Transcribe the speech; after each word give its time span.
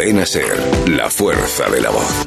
Cadena 0.00 0.24
Ser, 0.24 0.88
la 0.88 1.10
fuerza 1.10 1.68
de 1.68 1.78
la 1.82 1.90
voz. 1.90 2.26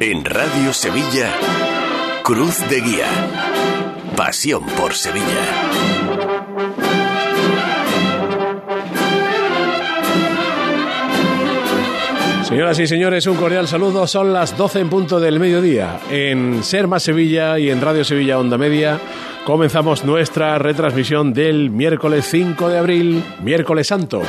En 0.00 0.24
Radio 0.24 0.72
Sevilla, 0.72 1.30
Cruz 2.22 2.66
de 2.70 2.80
Guía. 2.80 3.08
Pasión 4.16 4.64
por 4.68 4.94
Sevilla. 4.94 5.26
Señoras 12.44 12.78
y 12.78 12.86
señores, 12.86 13.26
un 13.26 13.36
cordial 13.36 13.68
saludo. 13.68 14.06
Son 14.06 14.32
las 14.32 14.56
12 14.56 14.80
en 14.80 14.88
punto 14.88 15.20
del 15.20 15.38
mediodía. 15.38 16.00
En 16.10 16.64
Serma 16.64 16.98
Sevilla 16.98 17.58
y 17.58 17.68
en 17.68 17.82
Radio 17.82 18.02
Sevilla 18.02 18.38
Onda 18.38 18.56
Media 18.56 18.98
comenzamos 19.44 20.04
nuestra 20.04 20.58
retransmisión 20.58 21.32
del 21.32 21.70
miércoles 21.70 22.26
5 22.26 22.68
de 22.68 22.78
abril, 22.78 23.24
miércoles 23.42 23.86
santo. 23.86 24.22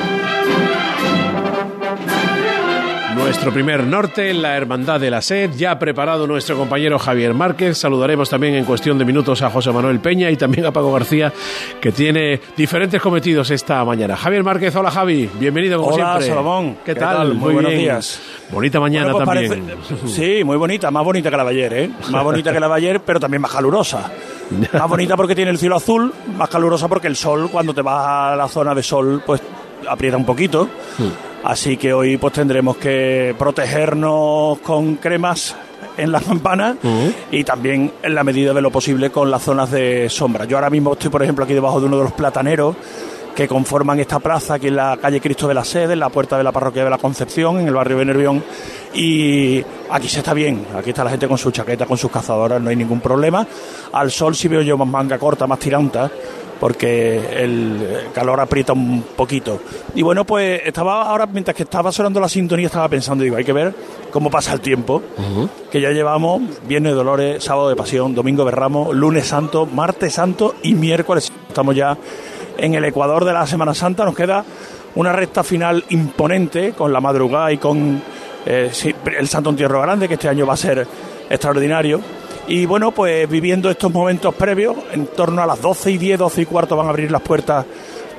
Nuestro 3.29 3.53
primer 3.53 3.85
norte, 3.85 4.33
la 4.33 4.57
Hermandad 4.57 4.99
de 4.99 5.11
la 5.11 5.21
Sed, 5.21 5.51
ya 5.55 5.77
preparado 5.77 6.25
nuestro 6.25 6.57
compañero 6.57 6.97
Javier 6.97 7.35
Márquez. 7.35 7.77
Saludaremos 7.77 8.27
también 8.27 8.55
en 8.55 8.65
cuestión 8.65 8.97
de 8.97 9.05
minutos 9.05 9.43
a 9.43 9.51
José 9.51 9.71
Manuel 9.71 9.99
Peña 9.99 10.31
y 10.31 10.35
también 10.35 10.65
a 10.65 10.71
Paco 10.71 10.91
García, 10.91 11.31
que 11.79 11.91
tiene 11.91 12.41
diferentes 12.57 12.99
cometidos 12.99 13.51
esta 13.51 13.85
mañana. 13.85 14.17
Javier 14.17 14.43
Márquez, 14.43 14.75
hola 14.75 14.89
Javi, 14.89 15.29
bienvenido 15.35 15.77
como 15.79 15.93
hola, 15.93 16.05
siempre. 16.13 16.27
Salomón. 16.27 16.77
¿Qué, 16.83 16.95
tal? 16.95 17.35
Muy, 17.35 17.53
buenos 17.53 17.71
días. 17.71 18.19
Bonita 18.49 18.79
mañana 18.79 19.11
Bueno, 19.11 19.25
pues 19.27 19.47
también. 19.47 19.77
parece- 19.77 20.07
sí, 20.07 20.43
muy 20.43 20.57
bonita, 20.57 20.89
más 20.89 21.05
bonita 21.05 21.29
que 21.29 21.37
la 21.37 21.43
de 21.43 21.49
ayer, 21.51 21.73
¿eh? 21.73 21.91
Más 22.09 22.23
bonita 22.23 22.51
que 22.51 22.59
la 22.59 22.67
de 22.67 22.73
ayer, 22.73 22.99
pero 23.01 23.19
también 23.19 23.43
más 23.43 23.51
calurosa. 23.51 24.11
Más 24.73 24.89
bonita 24.89 25.15
porque 25.15 25.35
tiene 25.35 25.51
el 25.51 25.59
cielo 25.59 25.75
azul, 25.75 26.11
más 26.35 26.49
calurosa 26.49 26.87
porque 26.87 27.05
el 27.05 27.15
sol, 27.15 27.47
cuando 27.51 27.71
te 27.75 27.83
vas 27.83 28.31
a 28.31 28.35
la 28.35 28.47
zona 28.47 28.73
de 28.73 28.81
sol, 28.81 29.21
pues 29.23 29.39
aprieta 29.87 30.17
un 30.17 30.25
poquito. 30.25 30.67
Así 31.43 31.77
que 31.77 31.93
hoy 31.93 32.17
pues 32.17 32.33
tendremos 32.33 32.77
que 32.77 33.33
protegernos 33.37 34.59
con 34.59 34.95
cremas 34.95 35.55
en 35.97 36.11
las 36.11 36.23
campanas 36.23 36.77
y 37.31 37.43
también 37.43 37.91
en 38.03 38.15
la 38.15 38.23
medida 38.23 38.53
de 38.53 38.61
lo 38.61 38.71
posible 38.71 39.09
con 39.09 39.31
las 39.31 39.43
zonas 39.43 39.71
de 39.71 40.09
sombra. 40.09 40.45
Yo 40.45 40.57
ahora 40.57 40.69
mismo 40.69 40.93
estoy, 40.93 41.09
por 41.09 41.23
ejemplo, 41.23 41.45
aquí 41.45 41.53
debajo 41.53 41.79
de 41.79 41.87
uno 41.87 41.97
de 41.97 42.03
los 42.03 42.13
plataneros 42.13 42.75
que 43.35 43.47
conforman 43.47 43.99
esta 44.01 44.19
plaza 44.19 44.55
aquí 44.55 44.67
en 44.67 44.75
la 44.75 44.97
calle 45.01 45.21
Cristo 45.21 45.47
de 45.47 45.53
la 45.53 45.63
Sede, 45.63 45.93
en 45.93 45.99
la 45.99 46.09
puerta 46.09 46.37
de 46.37 46.43
la 46.43 46.51
parroquia 46.51 46.83
de 46.83 46.89
la 46.89 46.97
Concepción, 46.97 47.59
en 47.59 47.67
el 47.67 47.73
barrio 47.73 47.97
de 47.97 48.05
Nervión. 48.05 48.43
Y 48.93 49.63
aquí 49.89 50.09
se 50.09 50.19
está 50.19 50.33
bien, 50.33 50.65
aquí 50.75 50.89
está 50.89 51.05
la 51.05 51.09
gente 51.11 51.27
con 51.27 51.37
su 51.37 51.49
chaqueta, 51.51 51.85
con 51.85 51.97
sus 51.97 52.11
cazadoras, 52.11 52.61
no 52.61 52.69
hay 52.69 52.75
ningún 52.75 52.99
problema. 52.99 53.47
Al 53.93 54.11
sol 54.11 54.35
sí 54.35 54.49
veo 54.49 54.61
yo 54.61 54.77
más 54.77 54.89
manga 54.89 55.17
corta, 55.17 55.47
más 55.47 55.59
tiranta, 55.59 56.11
porque 56.59 57.43
el 57.43 58.07
calor 58.13 58.39
aprieta 58.39 58.73
un 58.73 59.03
poquito. 59.15 59.61
Y 59.95 60.01
bueno, 60.01 60.25
pues 60.25 60.61
estaba 60.65 61.03
ahora, 61.03 61.25
mientras 61.25 61.55
que 61.55 61.63
estaba 61.63 61.91
sonando 61.91 62.19
la 62.19 62.29
sintonía, 62.29 62.67
estaba 62.67 62.89
pensando, 62.89 63.23
digo, 63.23 63.37
hay 63.37 63.45
que 63.45 63.53
ver 63.53 63.73
cómo 64.11 64.29
pasa 64.29 64.53
el 64.53 64.61
tiempo, 64.61 65.01
que 65.71 65.81
ya 65.81 65.91
llevamos 65.91 66.41
Viernes 66.67 66.91
de 66.91 66.97
Dolores, 66.97 67.43
Sábado 67.43 67.69
de 67.69 67.75
Pasión, 67.75 68.13
Domingo 68.13 68.43
de 68.45 68.51
Ramos, 68.51 68.95
Lunes 68.95 69.27
Santo, 69.27 69.65
Martes 69.65 70.13
Santo 70.13 70.55
y 70.63 70.73
Miércoles. 70.73 71.31
Estamos 71.47 71.75
ya 71.75 71.97
en 72.57 72.73
el 72.73 72.83
Ecuador 72.85 73.25
de 73.25 73.33
la 73.33 73.47
Semana 73.47 73.73
Santa, 73.73 74.03
nos 74.03 74.15
queda 74.15 74.43
una 74.95 75.13
recta 75.13 75.43
final 75.43 75.85
imponente 75.89 76.73
con 76.73 76.91
la 76.91 76.99
madrugada 76.99 77.51
y 77.51 77.57
con 77.57 78.01
eh, 78.45 78.71
el 79.17 79.27
Santo 79.27 79.49
Entierro 79.51 79.81
Grande, 79.81 80.07
que 80.07 80.15
este 80.15 80.27
año 80.27 80.45
va 80.45 80.53
a 80.53 80.57
ser 80.57 80.85
extraordinario. 81.29 82.01
Y 82.49 82.65
bueno, 82.65 82.91
pues 82.91 83.29
viviendo 83.29 83.69
estos 83.69 83.93
momentos 83.93 84.33
previos, 84.33 84.75
en 84.91 85.05
torno 85.05 85.43
a 85.43 85.45
las 85.45 85.61
12 85.61 85.91
y 85.91 85.97
10, 85.99 86.17
12 86.17 86.41
y 86.41 86.45
cuarto 86.47 86.75
van 86.75 86.87
a 86.87 86.89
abrir 86.89 87.11
las 87.11 87.21
puertas 87.21 87.63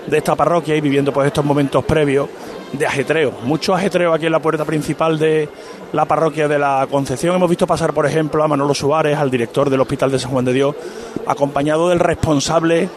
de 0.07 0.19
esta 0.19 0.37
parroquia 0.37 0.77
y 0.77 0.81
viviendo 0.81 1.13
pues 1.13 1.27
estos 1.27 1.45
momentos 1.45 1.85
previos 1.85 2.29
de 2.73 2.87
ajetreo. 2.87 3.33
Mucho 3.43 3.75
ajetreo 3.75 4.15
aquí 4.15 4.27
en 4.27 4.33
la 4.33 4.39
puerta 4.39 4.65
principal 4.65 5.19
de 5.19 5.49
la 5.93 6.05
parroquia 6.05 6.47
de 6.47 6.61
la 6.61 6.87
Concepción. 6.89 7.35
Hemos 7.35 7.51
visto 7.51 7.67
pasar, 7.67 7.93
por 7.93 8.07
ejemplo, 8.07 8.45
a 8.45 8.47
Manolo 8.47 8.73
Suárez, 8.73 9.19
al 9.19 9.33
director 9.33 9.69
del 9.69 9.81
Hospital 9.81 10.13
de 10.13 10.21
San 10.21 10.31
Juan 10.31 10.45
de 10.45 10.53
Dios, 10.53 10.77
acompañado 11.27 11.89
del 11.89 11.99
responsable 11.99 12.89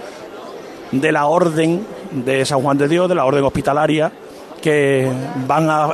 de 0.92 1.12
la 1.12 1.26
orden 1.26 1.84
de 2.12 2.46
San 2.46 2.62
Juan 2.62 2.78
de 2.78 2.88
Dios, 2.88 3.10
de 3.10 3.16
la 3.16 3.26
orden 3.26 3.44
hospitalaria, 3.44 4.12
que 4.64 5.12
van 5.46 5.70
a, 5.70 5.90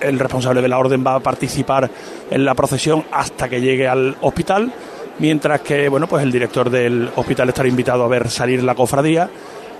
el 0.00 0.20
responsable 0.20 0.62
de 0.62 0.68
la 0.68 0.78
orden 0.78 1.04
va 1.04 1.16
a 1.16 1.20
participar 1.20 1.90
en 2.30 2.44
la 2.44 2.54
procesión 2.54 3.04
hasta 3.10 3.48
que 3.48 3.60
llegue 3.60 3.88
al 3.88 4.16
hospital, 4.20 4.72
mientras 5.18 5.62
que 5.62 5.88
bueno 5.88 6.06
pues 6.06 6.22
el 6.22 6.30
director 6.30 6.70
del 6.70 7.10
hospital 7.16 7.48
estará 7.48 7.68
invitado 7.68 8.04
a 8.04 8.08
ver 8.08 8.30
salir 8.30 8.62
la 8.62 8.76
cofradía 8.76 9.28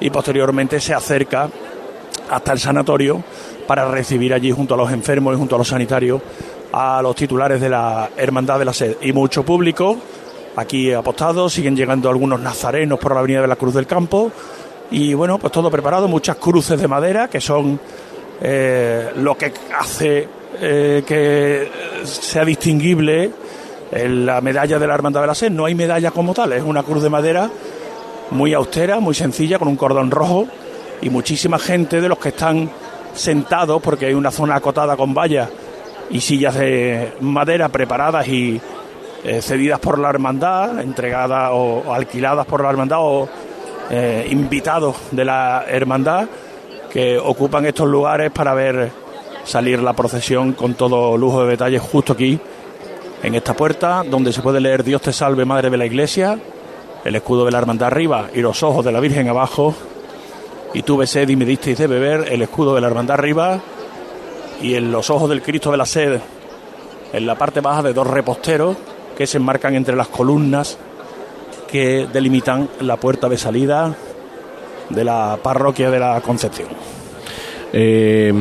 y 0.01 0.11
posteriormente 0.11 0.81
se 0.81 0.95
acerca 0.95 1.49
hasta 2.29 2.53
el 2.53 2.59
sanatorio 2.59 3.23
para 3.69 3.89
recibir 3.89 4.35
allí 4.35 4.51
junto 4.51 4.75
a 4.75 4.77
los 4.77 4.91
enfermos 4.91 5.35
y 5.35 5.39
junto 5.39 5.55
a 5.55 5.59
los 5.59 5.69
sanitarios 5.69 6.21
a 6.73 7.01
los 7.03 7.15
titulares 7.15 7.61
de 7.61 7.69
la 7.69 8.11
Hermandad 8.17 8.59
de 8.59 8.65
la 8.65 8.73
Sed. 8.73 8.97
Y 9.01 9.13
mucho 9.13 9.45
público 9.45 9.97
aquí 10.57 10.93
apostado, 10.93 11.49
siguen 11.49 11.77
llegando 11.77 12.11
algunos 12.11 12.41
nazarenos 12.41 12.99
por 12.99 13.15
la 13.15 13.21
avenida 13.21 13.43
de 13.43 13.47
la 13.47 13.55
Cruz 13.55 13.75
del 13.75 13.87
Campo. 13.87 14.33
Y 14.91 15.15
bueno, 15.15 15.39
pues 15.39 15.53
todo 15.53 15.71
preparado, 15.71 16.09
muchas 16.09 16.37
cruces 16.37 16.81
de 16.81 16.89
madera 16.89 17.29
que 17.29 17.41
son 17.41 17.79
eh, 18.47 19.11
lo 19.17 19.39
que 19.39 19.55
hace 19.75 20.29
eh, 20.61 21.03
que 21.07 21.71
sea 22.05 22.45
distinguible 22.45 23.31
la 23.91 24.43
medalla 24.43 24.79
de 24.79 24.87
la 24.87 24.95
Hermandad 24.95 25.23
de 25.23 25.27
la 25.29 25.35
Sed. 25.35 25.51
No 25.51 25.65
hay 25.65 25.75
medalla 25.75 26.11
como 26.11 26.35
tal, 26.35 26.53
es 26.53 26.63
una 26.63 26.83
cruz 26.83 27.03
de 27.03 27.09
madera 27.09 27.49
muy 28.33 28.53
austera, 28.53 29.01
muy 29.01 29.15
sencilla, 29.15 29.59
con 29.59 29.69
un 29.69 29.77
cordón 29.77 30.11
rojo 30.11 30.47
y 31.01 31.09
muchísima 31.09 31.59
gente 31.59 32.03
de 32.03 32.09
los 32.09 32.19
que 32.19 32.31
están 32.31 32.69
sentados, 33.15 33.81
porque 33.81 34.07
hay 34.07 34.15
una 34.15 34.31
zona 34.31 34.57
acotada 34.57 34.95
con 34.95 35.15
vallas 35.15 35.49
y 36.11 36.21
sillas 36.21 36.57
de 36.57 37.15
madera 37.21 37.71
preparadas 37.71 38.29
y 38.29 38.61
eh, 39.25 39.41
cedidas 39.41 39.79
por 39.81 39.99
la 39.99 40.11
hermandad, 40.11 40.81
entregadas 40.81 41.49
o, 41.55 41.95
alquiladas 41.95 42.45
por 42.45 42.63
la 42.63 42.69
hermandad 42.69 42.99
o 43.01 43.29
invitados 44.29 44.97
de 45.13 45.25
la 45.25 45.65
hermandad 45.69 46.27
que 46.95 47.19
ocupan 47.19 47.67
estos 47.67 47.89
lugares 47.89 48.31
para 48.31 48.55
ver 48.55 48.93
salir 49.45 49.83
la 49.83 49.95
procesión 49.95 50.53
con 50.53 50.75
todo 50.75 51.19
lujo 51.19 51.43
de 51.43 51.51
detalles 51.51 51.83
justo 51.83 52.13
aquí 52.13 52.39
en 53.25 53.35
esta 53.35 53.53
puerta 53.55 54.05
donde 54.09 54.33
se 54.33 54.41
puede 54.43 54.61
leer 54.61 54.85
Dios 54.85 55.03
te 55.03 55.13
salve 55.13 55.45
Madre 55.45 55.71
de 55.71 55.77
la 55.77 55.87
Iglesia, 55.87 56.39
el 57.05 57.17
escudo 57.17 57.45
de 57.45 57.51
la 57.51 57.59
hermandad 57.59 57.89
arriba 57.89 58.29
y 58.33 58.43
los 58.43 58.63
ojos 58.63 58.85
de 58.85 58.93
la 58.93 59.01
Virgen 59.01 59.29
abajo. 59.29 59.75
Y 60.73 60.83
tuve 60.83 61.09
sed 61.09 61.29
y 61.29 61.35
me 61.35 61.45
disteis 61.45 61.79
de 61.79 61.89
beber, 61.89 62.33
el 62.33 62.43
escudo 62.43 62.77
de 62.77 62.81
la 62.81 62.87
hermandad 62.87 63.15
arriba. 63.19 63.61
Y 64.63 64.75
en 64.75 64.93
los 64.93 65.11
ojos 65.11 65.29
del 65.29 65.43
Cristo 65.43 65.73
de 65.73 65.77
la 65.77 65.87
sed 65.87 66.21
en 67.13 67.27
la 67.27 67.35
parte 67.35 67.61
baja 67.61 67.83
de 67.83 67.93
dos 67.93 68.07
reposteros 68.07 68.77
que 69.19 69.27
se 69.27 69.39
enmarcan 69.39 69.75
entre 69.75 69.97
las 69.97 70.09
columnas 70.09 70.79
que 71.67 72.07
delimitan 72.13 72.69
la 72.81 72.97
puerta 72.97 73.29
de 73.29 73.37
salida 73.37 73.97
de 74.91 75.05
la 75.05 75.39
parroquia 75.43 75.91
de 75.91 75.99
la 75.99 76.21
Concepción. 76.21 76.69
Eh, 77.73 78.33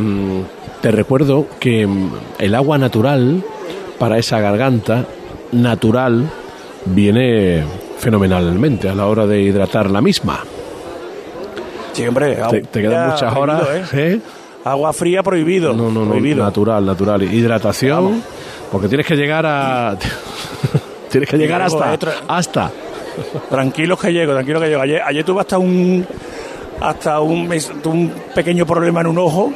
te 0.81 0.92
recuerdo 0.92 1.48
que 1.59 1.88
mm, 1.88 2.12
el 2.40 2.56
agua 2.56 2.78
natural 2.78 3.44
para 3.98 4.18
esa 4.18 4.40
garganta 4.40 5.06
natural 5.52 6.30
viene 6.86 7.64
fenomenalmente 7.98 8.90
a 8.90 8.96
la 8.96 9.08
hora 9.08 9.26
de 9.26 9.42
hidratar 9.42 9.90
la 9.90 10.02
misma. 10.02 10.44
Agua 11.96 12.50
Te, 12.50 12.62
te 12.64 12.82
quedan 12.82 13.12
muchas 13.12 13.36
horas. 13.36 13.68
¿eh? 13.72 13.86
¿eh? 13.94 14.20
Agua 14.66 14.94
fría 14.94 15.24
prohibido. 15.24 15.74
No, 15.74 15.92
no, 15.92 16.03
no, 16.03 16.12
prohibido. 16.12 16.44
natural, 16.44 16.86
natural. 16.86 17.24
Hidratación, 17.24 18.03
Vamos. 18.03 18.24
porque 18.72 18.88
tienes 18.88 19.06
que 19.06 19.16
llegar 19.16 19.46
a. 19.46 19.98
tienes 21.09 21.30
que 21.30 21.38
llegar 21.38 21.62
hasta. 21.62 21.98
Hasta. 22.28 22.72
Tranquilos 23.50 24.00
que 24.00 24.12
llego, 24.12 24.34
tranquilo 24.34 24.59
que 24.59 24.68
llego. 24.68 24.82
Ayer, 24.82 25.02
ayer 25.06 25.24
tuve 25.24 25.42
hasta 25.42 25.58
un 25.58 26.06
hasta 26.79 27.20
un, 27.22 27.47
mes- 27.47 27.72
un 27.85 28.11
pequeño 28.35 28.66
problema 28.66 29.02
en 29.02 29.08
un 29.08 29.17
ojo 29.17 29.52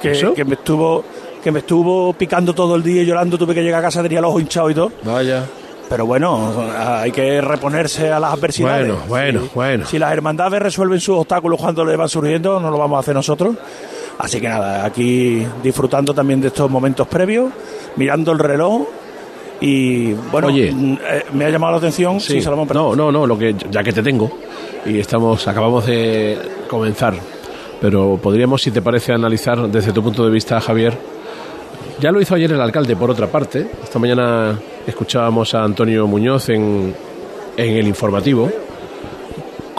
que, 0.00 0.32
que 0.34 0.44
me 0.44 0.54
estuvo 0.54 1.04
que 1.42 1.50
me 1.52 1.58
estuvo 1.58 2.14
picando 2.14 2.54
todo 2.54 2.74
el 2.74 2.82
día 2.82 3.02
y 3.02 3.06
llorando, 3.06 3.36
tuve 3.36 3.54
que 3.54 3.62
llegar 3.62 3.80
a 3.80 3.82
casa, 3.82 4.02
tenía 4.02 4.18
el 4.20 4.24
ojo 4.24 4.40
hinchado 4.40 4.70
y 4.70 4.74
todo. 4.74 4.90
Vaya. 5.02 5.44
Pero 5.90 6.06
bueno, 6.06 6.54
hay 6.78 7.12
que 7.12 7.42
reponerse 7.42 8.10
a 8.10 8.18
las 8.18 8.32
adversidades. 8.32 8.86
Bueno, 8.88 9.02
bueno, 9.06 9.40
Si- 9.42 9.50
bueno. 9.54 9.86
Si 9.86 9.98
las 9.98 10.10
hermandades 10.12 10.62
resuelven 10.62 11.00
sus 11.00 11.16
obstáculos 11.18 11.60
cuando 11.60 11.84
le 11.84 11.96
van 11.96 12.08
surgiendo, 12.08 12.58
no 12.60 12.70
lo 12.70 12.78
vamos 12.78 12.96
a 12.96 13.00
hacer 13.00 13.14
nosotros. 13.14 13.56
Así 14.18 14.40
que 14.40 14.48
nada, 14.48 14.86
aquí 14.86 15.46
disfrutando 15.62 16.14
también 16.14 16.40
de 16.40 16.46
estos 16.48 16.70
momentos 16.70 17.06
previos, 17.08 17.50
mirando 17.96 18.32
el 18.32 18.38
reloj 18.38 18.86
y 19.60 20.12
bueno, 20.12 20.48
Oye. 20.48 20.72
mm, 20.72 20.92
eh, 20.94 21.24
me 21.32 21.44
ha 21.44 21.50
llamado 21.50 21.72
la 21.72 21.78
atención. 21.78 22.20
Sí, 22.20 22.40
Salomón, 22.40 22.66
perdón. 22.68 22.96
no, 22.96 23.10
no, 23.10 23.20
no, 23.20 23.26
lo 23.26 23.38
que 23.38 23.54
ya 23.70 23.82
que 23.82 23.92
te 23.92 24.02
tengo 24.02 24.30
y 24.84 24.98
estamos 24.98 25.46
acabamos 25.48 25.86
de 25.86 26.38
comenzar, 26.68 27.14
pero 27.80 28.18
podríamos 28.22 28.62
si 28.62 28.70
te 28.70 28.82
parece 28.82 29.12
analizar 29.12 29.68
desde 29.68 29.92
tu 29.92 30.02
punto 30.02 30.24
de 30.24 30.30
vista, 30.30 30.60
Javier. 30.60 30.96
Ya 32.00 32.10
lo 32.10 32.20
hizo 32.20 32.34
ayer 32.34 32.50
el 32.52 32.60
alcalde 32.60 32.96
por 32.96 33.10
otra 33.10 33.28
parte. 33.28 33.66
Esta 33.82 33.98
mañana 33.98 34.58
escuchábamos 34.86 35.54
a 35.54 35.62
Antonio 35.62 36.06
Muñoz 36.06 36.48
en, 36.48 36.94
en 37.56 37.76
el 37.76 37.86
informativo 37.86 38.50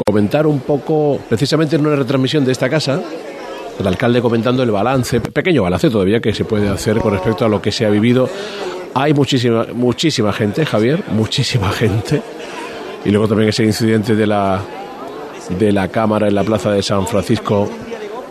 comentar 0.06 0.45
un 0.45 0.60
poco, 0.60 1.19
precisamente 1.28 1.75
en 1.75 1.86
una 1.86 1.95
retransmisión 1.95 2.45
de 2.45 2.51
esta 2.51 2.69
casa, 2.69 3.01
el 3.80 3.88
alcalde 3.88 4.21
comentando 4.21 4.62
el 4.63 4.71
balance, 4.71 5.19
pequeño 5.19 5.63
balance 5.63 5.89
todavía 5.89 6.19
que 6.19 6.33
se 6.33 6.45
puede 6.45 6.69
hacer 6.69 7.00
con 7.00 7.13
respecto 7.13 7.44
a 7.45 7.50
lo 7.50 7.62
que 7.62 7.71
se 7.71 7.86
ha 7.86 7.89
vivido. 7.89 8.30
Hay 8.97 9.13
muchísima, 9.13 9.65
muchísima 9.74 10.31
gente, 10.31 10.65
Javier, 10.65 11.03
muchísima 11.09 11.69
gente. 11.69 12.21
Y 13.03 13.12
luego 13.12 13.27
también 13.27 13.50
ese 13.50 13.65
incidente 13.65 14.15
de 14.15 14.25
la, 14.25 14.62
de 15.50 15.74
la 15.74 15.89
cámara 15.89 16.30
en 16.30 16.36
la 16.36 16.45
plaza 16.45 16.71
de 16.71 16.81
San 16.81 17.06
Francisco. 17.06 17.69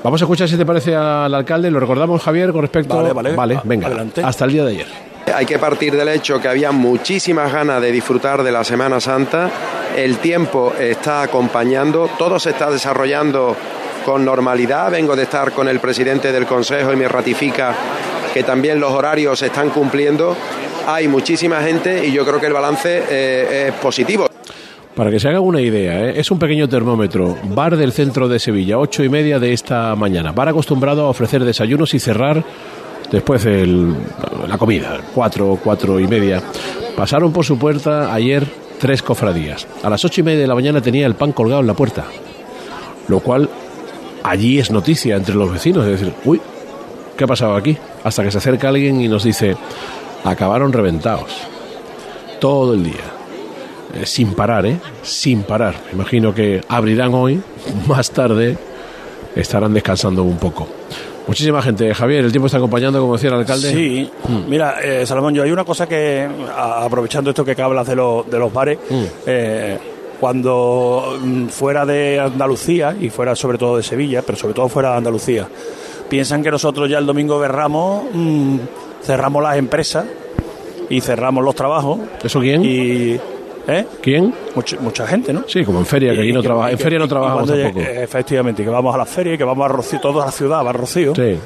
Vamos 0.02 0.22
a 0.22 0.25
escuchar 0.25 0.49
si 0.49 0.56
te 0.56 0.64
parece 0.64 0.96
al 0.96 1.34
alcalde. 1.34 1.70
Lo 1.70 1.81
recordamos, 1.81 2.22
Javier, 2.22 2.50
con 2.50 2.62
respecto. 2.62 2.96
Vale, 2.96 3.12
vale. 3.12 3.34
Vale, 3.34 3.61
venga. 3.64 3.88
adelante. 3.88 4.22
Hasta 4.25 4.46
el 4.46 4.52
día 4.52 4.64
de 4.64 4.70
ayer. 4.70 4.87
Hay 5.34 5.44
que 5.44 5.58
partir 5.58 5.94
del 5.94 6.08
hecho 6.08 6.40
que 6.40 6.49
había 6.49 6.72
muchísimas 6.72 7.52
ganas 7.52 7.82
de 7.82 7.93
disfrutar 7.93 8.43
de 8.43 8.50
la 8.50 8.64
Semana 8.64 9.00
Santa. 9.00 9.50
El 9.94 10.16
tiempo 10.16 10.72
está 10.81 11.22
acompañando, 11.22 12.08
todo 12.19 12.38
se 12.38 12.50
está 12.50 12.70
desarrollando 12.70 13.55
con 14.06 14.25
normalidad. 14.25 14.90
Vengo 14.90 15.14
de 15.14 15.25
estar 15.25 15.52
con 15.52 15.69
el 15.69 15.78
presidente 15.78 16.32
del 16.32 16.46
Consejo 16.46 16.90
y 16.90 16.96
me 16.96 17.06
ratifica 17.06 17.75
que 18.34 18.42
también 18.42 18.81
los 18.81 18.90
horarios 18.90 19.38
se 19.38 19.46
están 19.46 19.70
cumpliendo. 19.70 20.36
Hay 20.88 21.06
muchísima 21.06 21.62
gente 21.62 22.04
y 22.04 22.12
yo 22.12 22.26
creo 22.26 22.40
que 22.40 22.46
el 22.46 22.52
balance 22.52 23.04
eh, 23.08 23.69
es 23.69 23.75
positivo. 23.75 24.26
Para 24.96 25.12
que 25.12 25.20
se 25.20 25.28
hagan 25.28 25.42
una 25.42 25.60
idea, 25.60 26.08
¿eh? 26.08 26.14
es 26.16 26.32
un 26.32 26.40
pequeño 26.40 26.69
termómetro. 26.69 27.36
Bar 27.44 27.76
del 27.76 27.92
centro 27.92 28.26
de 28.26 28.40
Sevilla, 28.40 28.78
ocho 28.78 29.04
y 29.04 29.08
media 29.08 29.38
de 29.38 29.52
esta 29.52 29.94
mañana. 29.94 30.32
Bar 30.32 30.48
acostumbrado 30.48 31.06
a 31.06 31.10
ofrecer 31.10 31.44
desayunos 31.44 31.94
y 31.94 32.00
cerrar 32.00 32.44
después 33.10 33.44
de 33.44 33.66
la 34.48 34.58
comida, 34.58 35.00
cuatro, 35.14 35.56
cuatro 35.62 36.00
y 36.00 36.08
media. 36.08 36.42
Pasaron 36.96 37.32
por 37.32 37.44
su 37.44 37.56
puerta 37.56 38.12
ayer 38.12 38.44
tres 38.80 39.00
cofradías. 39.02 39.64
A 39.84 39.90
las 39.90 40.04
ocho 40.04 40.22
y 40.22 40.25
media 40.25 40.40
de 40.40 40.48
la 40.48 40.56
mañana 40.56 40.80
tenía 40.80 41.06
el 41.06 41.14
pan 41.14 41.30
colgado 41.30 41.60
en 41.60 41.69
la 41.69 41.75
puerta. 41.75 42.04
Lo 43.06 43.20
cual 43.20 43.48
allí 44.25 44.58
es 44.58 44.72
noticia 44.72 45.14
entre 45.14 45.37
los 45.37 45.52
vecinos. 45.52 45.87
Es 45.87 46.00
decir, 46.00 46.12
uy, 46.25 46.40
¿qué 47.16 47.25
ha 47.25 47.26
pasado 47.26 47.55
aquí? 47.55 47.76
Hasta 48.02 48.22
que 48.22 48.31
se 48.31 48.38
acerca 48.38 48.69
alguien 48.69 49.00
y 49.00 49.08
nos 49.08 49.25
dice, 49.25 49.56
acabaron 50.25 50.72
reventados. 50.72 51.31
Todo 52.40 52.75
el 52.75 52.84
día. 52.84 53.14
Eh, 53.94 54.06
sin 54.06 54.34
parar, 54.34 54.66
¿eh? 54.66 54.78
Sin 55.02 55.43
parar. 55.43 55.75
Me 55.87 55.93
imagino 55.93 56.34
que 56.34 56.62
abrirán 56.69 57.14
hoy, 57.14 57.40
más 57.87 58.11
tarde 58.11 58.56
estarán 59.37 59.72
descansando 59.72 60.22
un 60.22 60.37
poco. 60.37 60.69
Muchísima 61.26 61.62
gente. 61.62 61.94
Javier, 61.94 62.25
el 62.25 62.31
tiempo 62.31 62.46
está 62.46 62.58
acompañando, 62.58 63.00
como 63.00 63.14
decía 63.14 63.31
el 63.31 63.37
alcalde. 63.37 63.72
Sí, 63.72 64.11
mira, 64.46 64.81
eh, 64.82 65.06
Salomón, 65.06 65.34
yo 65.34 65.43
hay 65.43 65.50
una 65.50 65.64
cosa 65.64 65.87
que, 65.87 66.28
aprovechando 66.55 67.31
esto 67.31 67.44
que 67.44 67.61
hablas 67.61 67.87
de, 67.87 67.96
los 67.96 68.31
de 68.31 68.38
los 68.38 68.52
bares, 68.52 68.78
eh, 69.26 69.78
cuando 70.20 71.19
mm, 71.20 71.46
fuera 71.46 71.87
de 71.87 72.20
Andalucía, 72.20 72.94
y 73.00 73.08
fuera 73.08 73.34
sobre 73.34 73.56
todo 73.56 73.78
de 73.78 73.82
Sevilla, 73.82 74.22
pero 74.22 74.37
sobre 74.37 74.52
todo 74.52 74.69
fuera 74.69 74.90
de 74.90 74.96
Andalucía, 74.99 75.49
piensan 76.08 76.42
que 76.42 76.50
nosotros 76.50 76.88
ya 76.88 76.98
el 76.98 77.06
domingo 77.06 77.40
de 77.40 77.48
Ramos 77.48 78.04
mm, 78.12 78.56
cerramos 79.02 79.42
las 79.42 79.56
empresas 79.56 80.04
y 80.88 81.00
cerramos 81.00 81.42
los 81.44 81.54
trabajos. 81.54 81.98
¿Eso 82.22 82.40
quién? 82.40 82.62
Y, 82.64 83.18
¿eh? 83.66 83.86
¿Quién? 84.02 84.34
Mucha, 84.54 84.76
mucha 84.80 85.06
gente, 85.06 85.32
¿no? 85.32 85.44
Sí, 85.46 85.64
como 85.64 85.78
en 85.80 85.86
feria, 85.86 86.12
que 86.12 86.18
Y 86.18 86.20
aquí 86.22 86.32
no 86.32 86.42
trabaja. 86.42 86.70
En 86.70 86.78
feria 86.78 86.98
no 86.98 87.08
trabajamos 87.08 87.48
tampoco. 87.48 87.80
llegue- 87.80 88.02
Efectivamente, 88.02 88.62
y 88.62 88.64
que 88.64 88.70
vamos 88.70 88.94
a 88.94 88.98
la 88.98 89.06
feria 89.06 89.34
y 89.34 89.38
que 89.38 89.44
vamos 89.44 89.64
a 89.64 89.68
Rocío, 89.68 90.00
toda 90.00 90.26
la 90.26 90.32
ciudad 90.32 90.64
va 90.64 90.70
a 90.70 90.72
Rocío. 90.74 91.14
Sí. 91.14 91.38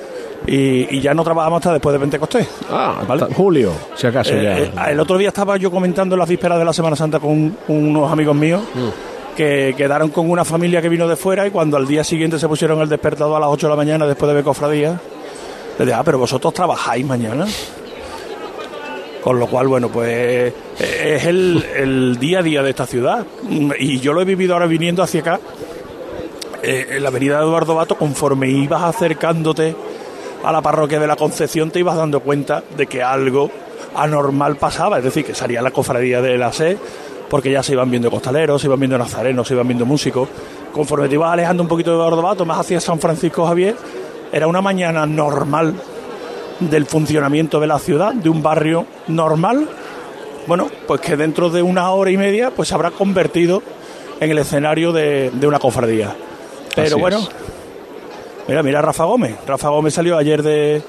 Y, 0.46 0.96
y 0.96 1.00
ya 1.00 1.14
no 1.14 1.24
trabajamos 1.24 1.58
hasta 1.58 1.72
después 1.72 1.92
de 1.92 1.98
Pentecostés. 1.98 2.48
Ah, 2.70 3.02
Julio, 3.36 3.72
si 3.96 4.06
acaso 4.06 4.34
Eh, 4.34 4.42
ya. 4.74 4.86
eh, 4.86 4.92
el 4.92 5.00
otro 5.00 5.18
día 5.18 5.28
estaba 5.28 5.56
yo 5.56 5.68
comentando 5.70 6.14
en 6.14 6.20
las 6.20 6.28
vísperas 6.28 6.58
de 6.60 6.64
la 6.64 6.72
Semana 6.72 6.94
Santa 6.94 7.18
con 7.18 7.56
unos 7.66 8.12
amigos 8.12 8.36
míos 8.36 8.62
Mm. 8.74 8.88
Que 9.38 9.72
quedaron 9.76 10.10
con 10.10 10.28
una 10.28 10.44
familia 10.44 10.82
que 10.82 10.88
vino 10.88 11.06
de 11.06 11.14
fuera 11.14 11.46
y 11.46 11.52
cuando 11.52 11.76
al 11.76 11.86
día 11.86 12.02
siguiente 12.02 12.40
se 12.40 12.48
pusieron 12.48 12.80
el 12.80 12.88
despertador 12.88 13.36
a 13.36 13.38
las 13.38 13.48
8 13.50 13.68
de 13.68 13.70
la 13.70 13.76
mañana 13.76 14.04
después 14.04 14.28
de 14.28 14.34
ver 14.34 14.42
cofradía, 14.42 15.00
les 15.78 15.86
dije, 15.86 15.92
ah, 15.96 16.02
pero 16.04 16.18
vosotros 16.18 16.52
trabajáis 16.52 17.06
mañana. 17.06 17.46
Con 19.22 19.38
lo 19.38 19.46
cual, 19.46 19.68
bueno, 19.68 19.90
pues 19.90 20.08
eh, 20.10 20.52
es 20.80 21.24
el, 21.24 22.16
día 22.18 22.40
a 22.40 22.42
día 22.42 22.64
de 22.64 22.70
esta 22.70 22.84
ciudad. 22.84 23.24
Y 23.78 24.00
yo 24.00 24.12
lo 24.12 24.22
he 24.22 24.24
vivido 24.24 24.54
ahora 24.54 24.66
viniendo 24.66 25.04
hacia 25.04 25.20
acá, 25.20 25.38
eh, 26.60 26.88
en 26.96 27.02
la 27.04 27.10
avenida 27.10 27.38
Eduardo 27.38 27.76
Bato, 27.76 27.96
conforme 27.96 28.48
ibas 28.48 28.82
acercándote 28.82 29.76
a 30.42 30.50
la 30.50 30.62
parroquia 30.62 30.98
de 30.98 31.06
la 31.06 31.14
Concepción, 31.14 31.70
te 31.70 31.78
ibas 31.78 31.96
dando 31.96 32.18
cuenta 32.18 32.64
de 32.76 32.88
que 32.88 33.04
algo 33.04 33.52
anormal 33.94 34.56
pasaba. 34.56 34.98
Es 34.98 35.04
decir, 35.04 35.24
que 35.24 35.36
salía 35.36 35.62
la 35.62 35.70
cofradía 35.70 36.20
de 36.20 36.36
la 36.36 36.52
SE, 36.52 36.76
porque 37.28 37.50
ya 37.50 37.62
se 37.62 37.72
iban 37.72 37.90
viendo 37.90 38.10
costaleros, 38.10 38.60
se 38.60 38.66
iban 38.66 38.78
viendo 38.78 38.98
nazarenos, 38.98 39.46
se 39.46 39.54
iban 39.54 39.66
viendo 39.68 39.84
músicos. 39.86 40.28
Conforme 40.72 41.08
te 41.08 41.14
ibas 41.14 41.32
alejando 41.32 41.62
un 41.62 41.68
poquito 41.68 41.90
de 41.90 41.96
Eduardo 41.96 42.22
Bato, 42.22 42.44
más 42.44 42.60
hacia 42.60 42.80
San 42.80 42.98
Francisco 43.00 43.46
Javier, 43.46 43.76
era 44.32 44.46
una 44.46 44.60
mañana 44.60 45.06
normal 45.06 45.74
del 46.60 46.86
funcionamiento 46.86 47.60
de 47.60 47.66
la 47.66 47.78
ciudad, 47.78 48.12
de 48.12 48.28
un 48.28 48.42
barrio 48.42 48.86
normal, 49.08 49.68
bueno, 50.46 50.68
pues 50.86 51.00
que 51.00 51.16
dentro 51.16 51.50
de 51.50 51.62
una 51.62 51.90
hora 51.90 52.10
y 52.10 52.16
media 52.16 52.50
pues 52.50 52.68
se 52.68 52.74
habrá 52.74 52.90
convertido 52.90 53.62
en 54.20 54.30
el 54.30 54.38
escenario 54.38 54.92
de, 54.92 55.30
de 55.32 55.46
una 55.46 55.58
cofradía. 55.58 56.14
Pero 56.74 56.96
Así 56.96 57.00
bueno, 57.00 57.18
es. 57.18 57.28
mira, 58.48 58.62
mira 58.62 58.78
a 58.78 58.82
Rafa 58.82 59.04
Gómez. 59.04 59.36
Rafa 59.46 59.68
Gómez 59.68 59.94
salió 59.94 60.16
ayer 60.16 60.42
de, 60.42 60.82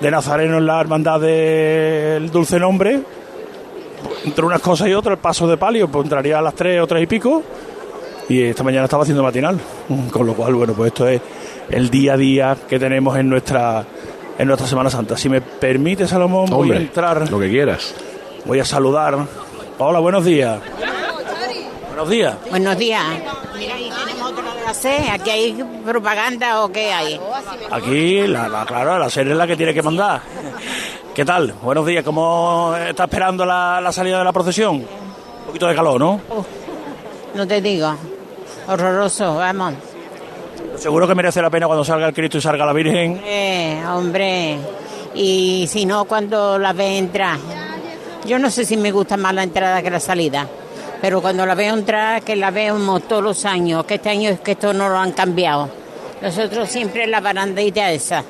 de 0.00 0.10
Nazareno 0.10 0.58
en 0.58 0.66
la 0.66 0.80
hermandad 0.80 1.20
del 1.20 2.30
Dulce 2.30 2.58
Nombre. 2.58 3.00
Entre 4.24 4.44
unas 4.44 4.60
cosas 4.60 4.88
y 4.88 4.94
otras, 4.94 5.14
el 5.16 5.18
paso 5.22 5.46
de 5.46 5.56
palio, 5.56 5.88
pues 5.88 6.04
entraría 6.04 6.38
a 6.38 6.42
las 6.42 6.54
tres 6.54 6.80
o 6.80 6.86
tres 6.86 7.02
y 7.02 7.06
pico. 7.06 7.42
Y 8.28 8.42
esta 8.42 8.62
mañana 8.62 8.84
estaba 8.84 9.02
haciendo 9.04 9.22
matinal. 9.22 9.58
Con 10.10 10.26
lo 10.26 10.34
cual, 10.34 10.54
bueno, 10.54 10.74
pues 10.74 10.88
esto 10.88 11.08
es 11.08 11.20
el 11.70 11.88
día 11.90 12.14
a 12.14 12.16
día 12.16 12.56
que 12.68 12.78
tenemos 12.78 13.16
en 13.18 13.28
nuestra 13.28 13.84
en 14.38 14.46
nuestra 14.46 14.68
Semana 14.68 14.88
Santa. 14.90 15.16
Si 15.16 15.28
me 15.28 15.40
permite, 15.40 16.06
Salomón, 16.06 16.48
voy 16.50 16.70
a 16.72 16.76
entrar, 16.76 17.28
lo 17.30 17.40
que 17.40 17.48
quieras. 17.50 17.94
voy 18.44 18.60
a 18.60 18.64
saludar. 18.64 19.16
Hola, 19.78 19.98
buenos 19.98 20.24
días. 20.24 20.60
Buenos 21.88 22.08
días. 22.10 22.34
Buenos 22.50 22.78
días. 22.78 23.02
Mira, 23.58 23.74
ahí 23.74 23.90
tenemos 24.04 24.30
otra 24.30 24.54
de 24.54 24.62
la 24.62 24.74
C. 24.74 25.10
¿Aquí 25.10 25.30
hay 25.30 25.64
propaganda 25.84 26.62
o 26.62 26.70
qué 26.70 26.92
hay? 26.92 27.18
Aquí, 27.72 28.26
la, 28.28 28.46
la- 28.48 28.64
claro, 28.66 28.98
la 28.98 29.10
serie 29.10 29.32
es 29.32 29.38
la 29.38 29.46
que 29.48 29.56
tiene 29.56 29.74
que 29.74 29.82
mandar. 29.82 30.20
¿Qué 31.18 31.24
tal? 31.24 31.52
Buenos 31.60 31.84
días. 31.84 32.04
¿Cómo 32.04 32.76
está 32.76 33.06
esperando 33.06 33.44
la, 33.44 33.80
la 33.80 33.90
salida 33.90 34.18
de 34.20 34.24
la 34.24 34.32
procesión? 34.32 34.76
Un 34.76 35.46
poquito 35.48 35.66
de 35.66 35.74
calor, 35.74 35.98
¿no? 35.98 36.20
No 37.34 37.44
te 37.44 37.60
digo. 37.60 37.92
Horroroso, 38.68 39.34
vamos. 39.34 39.74
Seguro 40.76 41.08
que 41.08 41.16
merece 41.16 41.42
la 41.42 41.50
pena 41.50 41.66
cuando 41.66 41.84
salga 41.84 42.06
el 42.06 42.14
Cristo 42.14 42.38
y 42.38 42.40
salga 42.40 42.64
la 42.64 42.72
Virgen. 42.72 43.20
Eh, 43.24 43.82
hombre. 43.88 44.58
Y 45.12 45.66
si 45.68 45.86
no, 45.86 46.04
cuando 46.04 46.56
la 46.56 46.72
ve 46.72 46.98
entrar. 46.98 47.36
Yo 48.24 48.38
no 48.38 48.48
sé 48.48 48.64
si 48.64 48.76
me 48.76 48.92
gusta 48.92 49.16
más 49.16 49.34
la 49.34 49.42
entrada 49.42 49.82
que 49.82 49.90
la 49.90 49.98
salida. 49.98 50.46
Pero 51.02 51.20
cuando 51.20 51.44
la 51.44 51.56
veo 51.56 51.74
entrar, 51.74 52.22
que 52.22 52.36
la 52.36 52.52
vemos 52.52 53.08
todos 53.08 53.24
los 53.24 53.44
años, 53.44 53.84
que 53.86 53.94
este 53.94 54.10
año 54.10 54.30
es 54.30 54.38
que 54.38 54.52
esto 54.52 54.72
no 54.72 54.88
lo 54.88 54.96
han 54.98 55.10
cambiado. 55.10 55.68
Nosotros 56.22 56.68
siempre 56.68 57.08
la 57.08 57.20
barandita 57.20 57.90
esa. 57.90 58.22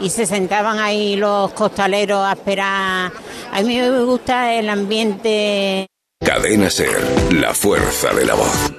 Y 0.00 0.10
se 0.10 0.26
sentaban 0.26 0.78
ahí 0.78 1.16
los 1.16 1.52
costaleros 1.52 2.24
a 2.24 2.32
esperar. 2.32 3.12
A 3.52 3.62
mí 3.62 3.78
me 3.78 4.00
gusta 4.04 4.52
el 4.54 4.68
ambiente 4.68 5.86
Cadena 6.24 6.70
Ser, 6.70 7.32
la 7.32 7.54
fuerza 7.54 8.12
de 8.12 8.24
la 8.24 8.34
voz. 8.34 8.72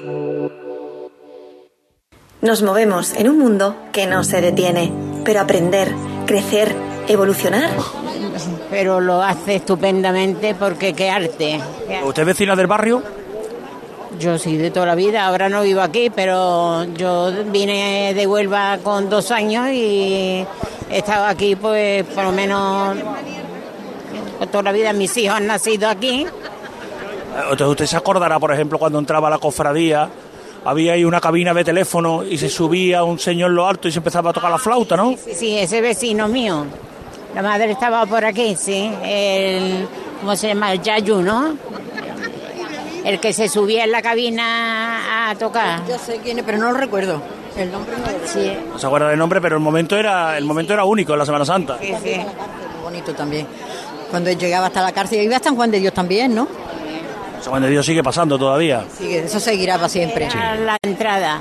Nos 2.41 2.61
movemos 2.61 3.13
en 3.13 3.29
un 3.29 3.39
mundo 3.39 3.75
que 3.91 4.05
no 4.05 4.23
se 4.23 4.41
detiene, 4.41 4.91
pero 5.23 5.41
aprender, 5.41 5.91
crecer, 6.25 6.75
evolucionar, 7.07 7.71
pero 8.69 9.01
lo 9.01 9.23
hace 9.23 9.55
estupendamente 9.55 10.55
porque 10.55 10.93
qué 10.93 11.09
arte. 11.09 11.59
¿Usted 12.03 12.21
es 12.21 12.27
vecina 12.27 12.55
del 12.55 12.67
barrio? 12.67 13.01
Yo 14.19 14.37
sí, 14.39 14.57
de 14.57 14.71
toda 14.71 14.85
la 14.87 14.95
vida, 14.95 15.25
ahora 15.25 15.47
no 15.47 15.61
vivo 15.61 15.81
aquí, 15.81 16.09
pero 16.09 16.85
yo 16.95 17.31
vine 17.45 18.13
de 18.15 18.25
Huelva 18.25 18.79
con 18.83 19.09
dos 19.09 19.29
años 19.31 19.69
y 19.69 20.45
he 20.89 20.97
estado 20.97 21.25
aquí 21.25 21.55
pues 21.55 22.03
por 22.05 22.23
lo 22.23 22.31
menos 22.31 22.97
toda 24.51 24.63
la 24.63 24.71
vida. 24.71 24.93
Mis 24.93 25.15
hijos 25.17 25.37
han 25.37 25.47
nacido 25.47 25.87
aquí. 25.87 26.25
Entonces 27.43 27.67
usted 27.67 27.85
se 27.85 27.97
acordará, 27.97 28.39
por 28.39 28.51
ejemplo, 28.51 28.79
cuando 28.79 28.97
entraba 28.97 29.27
a 29.27 29.31
la 29.31 29.37
cofradía, 29.37 30.09
había 30.65 30.93
ahí 30.93 31.05
una 31.05 31.21
cabina 31.21 31.53
de 31.53 31.63
teléfono 31.63 32.23
y 32.23 32.37
se 32.37 32.49
subía 32.49 33.03
un 33.03 33.19
señor 33.19 33.51
en 33.51 33.55
lo 33.55 33.67
alto 33.67 33.87
y 33.87 33.91
se 33.91 33.99
empezaba 33.99 34.31
a 34.31 34.33
tocar 34.33 34.49
la 34.49 34.57
flauta, 34.57 34.97
¿no? 34.97 35.11
Sí, 35.11 35.33
sí, 35.35 35.57
ese 35.57 35.79
vecino 35.79 36.27
mío. 36.27 36.65
La 37.35 37.43
madre 37.43 37.71
estaba 37.71 38.05
por 38.07 38.25
aquí, 38.25 38.55
sí. 38.55 38.91
El, 39.03 39.87
¿Cómo 40.19 40.35
se 40.35 40.47
llama? 40.47 40.73
El 40.73 40.81
Yayu, 40.81 41.21
¿no? 41.21 41.55
El 43.07 43.19
que 43.21 43.31
se 43.31 43.47
subía 43.47 43.85
en 43.85 43.91
la 43.91 44.01
cabina 44.01 45.29
a 45.29 45.35
tocar. 45.35 45.87
Yo 45.87 45.97
sé 45.97 46.19
quién 46.21 46.39
es, 46.39 46.43
pero 46.43 46.57
no 46.57 46.71
lo 46.73 46.77
recuerdo. 46.77 47.21
El 47.55 47.71
nombre 47.71 47.93
no 47.93 47.99
lo 47.99 48.05
recuerdo. 48.05 48.27
Sí, 48.33 48.51
No 48.69 48.77
se 48.77 48.85
acuerda 48.85 49.09
del 49.09 49.17
nombre, 49.17 49.39
pero 49.39 49.55
el 49.55 49.61
momento 49.61 49.95
era 49.95 50.37
el 50.37 50.43
momento 50.43 50.73
era 50.73 50.83
único 50.83 51.13
en 51.13 51.19
la 51.19 51.25
Semana 51.25 51.45
Santa. 51.45 51.77
sí, 51.81 51.93
sí. 52.03 52.15
Muy 52.15 52.83
bonito 52.83 53.13
también. 53.13 53.47
Cuando 54.11 54.29
llegaba 54.31 54.67
hasta 54.67 54.81
la 54.81 54.91
cárcel, 54.91 55.21
iba 55.23 55.37
hasta 55.37 55.49
San 55.49 55.55
Juan 55.55 55.71
de 55.71 55.79
Dios 55.79 55.93
también, 55.93 56.35
¿no? 56.35 56.47
San 57.41 57.49
Juan 57.51 57.61
de 57.63 57.69
Dios 57.69 57.85
sigue 57.85 58.03
pasando 58.03 58.37
todavía. 58.37 58.83
Sigue, 58.97 59.19
eso 59.19 59.39
seguirá 59.39 59.75
para 59.75 59.89
siempre. 59.89 60.25
Era 60.25 60.55
la 60.55 60.77
entrada. 60.81 61.39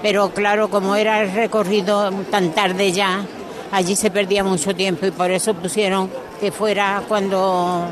Pero 0.00 0.30
claro, 0.30 0.70
como 0.70 0.94
era 0.96 1.22
el 1.22 1.32
recorrido 1.32 2.10
tan 2.30 2.50
tarde 2.52 2.92
ya, 2.92 3.24
allí 3.72 3.96
se 3.96 4.10
perdía 4.12 4.44
mucho 4.44 4.74
tiempo 4.76 5.06
y 5.06 5.10
por 5.10 5.30
eso 5.32 5.54
pusieron 5.54 6.08
que 6.40 6.52
fuera 6.52 7.02
cuando 7.08 7.84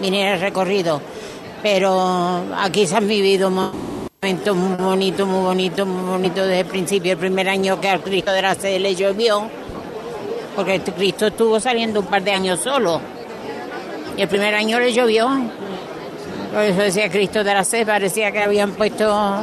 viniera 0.00 0.34
el 0.34 0.40
recorrido. 0.40 1.00
Pero 1.68 2.44
aquí 2.56 2.86
se 2.86 2.94
han 2.94 3.08
vivido 3.08 3.50
momentos 3.50 4.56
muy 4.56 4.76
bonitos, 4.76 5.26
muy 5.26 5.40
bonitos, 5.40 5.84
muy 5.84 6.10
bonitos 6.10 6.46
desde 6.46 6.60
el 6.60 6.66
principio. 6.66 7.10
El 7.10 7.18
primer 7.18 7.48
año 7.48 7.80
que 7.80 7.88
al 7.88 8.00
Cristo 8.02 8.30
de 8.30 8.40
la 8.40 8.54
Sede 8.54 8.78
le 8.78 8.94
llovió, 8.94 9.50
porque 10.54 10.76
este 10.76 10.92
Cristo 10.92 11.26
estuvo 11.26 11.58
saliendo 11.58 11.98
un 11.98 12.06
par 12.06 12.22
de 12.22 12.30
años 12.30 12.60
solo. 12.60 13.00
Y 14.16 14.22
el 14.22 14.28
primer 14.28 14.54
año 14.54 14.78
le 14.78 14.92
llovió. 14.92 15.28
Por 16.52 16.62
eso 16.62 16.82
decía 16.82 17.10
Cristo 17.10 17.42
de 17.42 17.52
la 17.52 17.64
Sed, 17.64 17.84
parecía 17.84 18.30
que 18.30 18.44
habían 18.44 18.70
puesto 18.70 19.42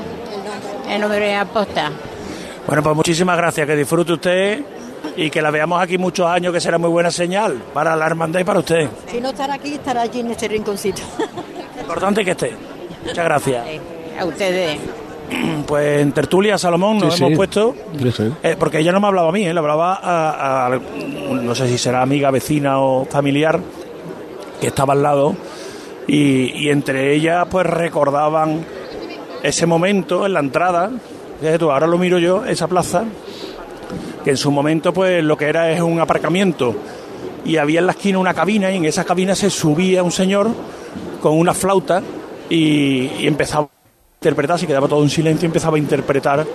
el 0.90 1.02
nombre 1.02 1.20
de 1.20 1.36
aposta. 1.36 1.92
Bueno, 2.66 2.84
pues 2.84 2.96
muchísimas 2.96 3.36
gracias, 3.36 3.68
que 3.68 3.76
disfrute 3.76 4.14
usted 4.14 4.62
y 5.18 5.30
que 5.30 5.42
la 5.42 5.52
veamos 5.52 5.82
aquí 5.82 5.98
muchos 5.98 6.26
años, 6.26 6.54
que 6.54 6.62
será 6.62 6.78
muy 6.78 6.90
buena 6.90 7.12
señal 7.12 7.62
para 7.74 7.98
la 7.98 8.06
hermandad 8.06 8.40
y 8.40 8.44
para 8.46 8.60
usted. 8.60 8.88
Si 9.12 9.20
no 9.20 9.32
estará 9.32 9.56
aquí, 9.56 9.74
estará 9.74 10.04
allí 10.04 10.22
en 10.22 10.32
este 10.32 10.48
rinconcito. 10.48 11.02
Importante 11.84 12.26
que 12.26 12.32
esté. 12.32 12.54
Muchas 13.06 13.26
gracias. 13.26 13.66
A 14.20 14.26
ustedes. 14.26 14.80
Pues 15.66 16.02
en 16.02 16.12
tertulia, 16.12 16.58
Salomón, 16.58 16.98
nos 17.00 17.14
Sí, 17.14 17.20
sí. 17.20 17.24
hemos 17.26 17.38
puesto, 17.38 17.74
sí. 18.16 18.32
eh, 18.44 18.56
porque 18.60 18.80
ella 18.80 18.92
no 18.92 19.00
me 19.00 19.08
hablaba 19.08 19.30
a 19.30 19.32
mí, 19.32 19.46
eh, 19.48 19.54
le 19.54 19.60
hablaba 19.60 19.96
a, 19.96 20.68
a- 20.68 20.80
no 21.32 21.56
sé 21.56 21.68
si 21.70 21.78
será 21.78 22.02
amiga, 22.02 22.30
vecina 22.30 22.80
o 22.82 23.06
familiar, 23.06 23.60
que 24.60 24.68
estaba 24.68 24.94
al 24.94 25.02
lado, 25.02 25.34
y, 26.06 26.52
y 26.66 26.70
entre 26.70 27.16
ellas 27.16 27.48
pues 27.50 27.66
recordaban 27.66 28.64
ese 29.42 29.66
momento 29.66 30.26
en 30.26 30.34
la 30.34 30.42
entrada, 30.42 30.92
fíjate 31.40 31.58
tú, 31.58 31.72
ahora 31.72 31.88
lo 31.88 31.98
miro 31.98 32.20
yo, 32.20 32.46
esa 32.46 32.68
plaza, 32.68 33.06
que 34.24 34.32
en 34.32 34.38
su 34.38 34.52
momento 34.52 34.94
pues 34.94 35.24
lo 35.24 35.38
que 35.38 35.46
era 35.46 35.72
es 35.72 35.82
un 35.82 36.00
aparcamiento 36.00 36.76
y 37.46 37.56
había 37.58 37.80
en 37.80 37.86
la 37.88 37.94
esquina 37.94 38.20
una 38.20 38.34
cabina 38.34 38.70
y 38.72 38.76
en 38.76 38.86
esa 38.86 39.06
cabina 39.06 39.34
se 39.34 39.50
subía 39.50 40.04
un 40.04 40.12
señor 40.12 40.50
con 41.22 41.38
una 41.38 41.54
flauta 41.54 42.02
y, 42.50 43.10
y 43.20 43.28
empezaba 43.28 43.66
a 43.66 43.70
interpretar, 44.22 44.60
se 44.60 44.68
quedaba 44.68 44.88
todo 44.88 45.04
en 45.04 45.10
silencio 45.10 45.46
empezaba 45.46 45.78
a 45.78 45.80
interpretar 45.80 46.46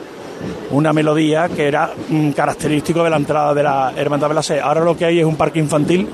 una 0.71 0.93
melodía 0.93 1.49
que 1.49 1.67
era 1.67 1.93
mm, 2.09 2.31
característico 2.31 3.03
de 3.03 3.11
la 3.11 3.17
entrada 3.17 3.55
de 3.55 3.63
la 3.63 3.93
Hermandad 3.97 4.29
de 4.29 4.35
la 4.35 4.43
Sé. 4.43 4.61
Ahora 4.61 4.85
lo 4.85 4.97
que 4.97 5.05
hay 5.05 5.19
es 5.21 5.25
un 5.25 5.37
parque 5.37 5.59
infantil 5.59 6.09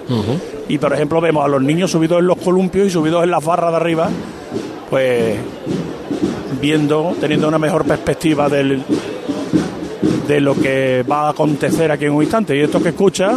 y 0.69 0.79
por 0.79 0.93
ejemplo 0.93 1.21
vemos 1.21 1.45
a 1.45 1.49
los 1.49 1.63
niños 1.63 1.91
subidos 1.91 2.21
en 2.21 2.27
los 2.27 2.39
columpios 2.39 2.87
y 2.87 2.91
subidos 2.91 3.25
en 3.25 3.31
las 3.31 3.45
barras 3.45 3.71
de 3.71 3.77
arriba, 3.77 4.09
pues 4.91 5.37
viendo, 6.61 7.15
teniendo 7.21 7.49
una 7.49 7.59
mejor 7.59 7.85
perspectiva 7.85 8.49
del, 8.49 8.83
de 10.27 10.41
lo 10.41 10.55
que 10.55 11.05
va 11.11 11.27
a 11.27 11.31
acontecer 11.31 11.91
aquí 11.91 12.07
en 12.07 12.13
un 12.13 12.23
instante. 12.23 12.57
Y 12.57 12.61
esto 12.61 12.83
que 12.83 12.91
escucha, 12.91 13.33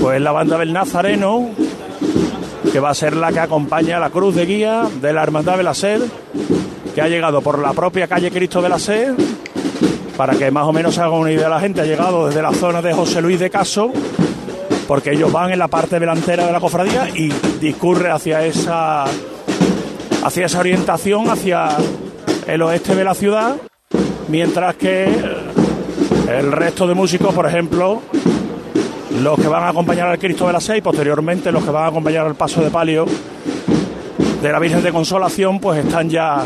pues 0.00 0.16
es 0.16 0.22
la 0.22 0.32
banda 0.32 0.58
del 0.58 0.72
Nazareno, 0.72 1.50
que 2.76 2.80
va 2.80 2.90
a 2.90 2.94
ser 2.94 3.16
la 3.16 3.32
que 3.32 3.40
acompaña 3.40 3.96
a 3.96 4.00
la 4.00 4.10
cruz 4.10 4.34
de 4.34 4.44
guía 4.44 4.82
de 5.00 5.10
la 5.14 5.22
Hermandad 5.22 5.56
de 5.56 5.62
la 5.62 5.72
Sed, 5.72 6.02
que 6.94 7.00
ha 7.00 7.08
llegado 7.08 7.40
por 7.40 7.58
la 7.58 7.72
propia 7.72 8.06
calle 8.06 8.30
Cristo 8.30 8.60
de 8.60 8.68
la 8.68 8.78
Sed, 8.78 9.14
para 10.14 10.34
que 10.34 10.50
más 10.50 10.66
o 10.66 10.74
menos 10.74 10.94
se 10.94 11.00
haga 11.00 11.12
una 11.12 11.32
idea 11.32 11.48
la 11.48 11.58
gente, 11.58 11.80
ha 11.80 11.86
llegado 11.86 12.26
desde 12.26 12.42
la 12.42 12.52
zona 12.52 12.82
de 12.82 12.92
José 12.92 13.22
Luis 13.22 13.40
de 13.40 13.48
Caso, 13.48 13.90
porque 14.86 15.12
ellos 15.12 15.32
van 15.32 15.52
en 15.52 15.58
la 15.58 15.68
parte 15.68 15.98
delantera 15.98 16.44
de 16.44 16.52
la 16.52 16.60
cofradía 16.60 17.08
y 17.08 17.32
discurre 17.62 18.10
hacia 18.10 18.44
esa 18.44 19.04
hacia 20.22 20.44
esa 20.44 20.58
orientación, 20.58 21.30
hacia 21.30 21.68
el 22.46 22.60
oeste 22.60 22.94
de 22.94 23.04
la 23.04 23.14
ciudad, 23.14 23.56
mientras 24.28 24.74
que 24.74 25.06
el 26.28 26.52
resto 26.52 26.86
de 26.86 26.92
músicos, 26.92 27.32
por 27.32 27.46
ejemplo, 27.46 28.02
los 29.20 29.38
que 29.38 29.48
van 29.48 29.62
a 29.62 29.68
acompañar 29.68 30.08
al 30.08 30.18
Cristo 30.18 30.46
de 30.46 30.52
la 30.52 30.60
Seis, 30.60 30.82
posteriormente 30.82 31.50
los 31.50 31.64
que 31.64 31.70
van 31.70 31.84
a 31.84 31.86
acompañar 31.88 32.26
al 32.26 32.34
paso 32.34 32.62
de 32.62 32.70
palio 32.70 33.06
de 34.42 34.52
la 34.52 34.58
Virgen 34.58 34.82
de 34.82 34.92
Consolación, 34.92 35.58
pues 35.58 35.84
están 35.84 36.08
ya 36.10 36.44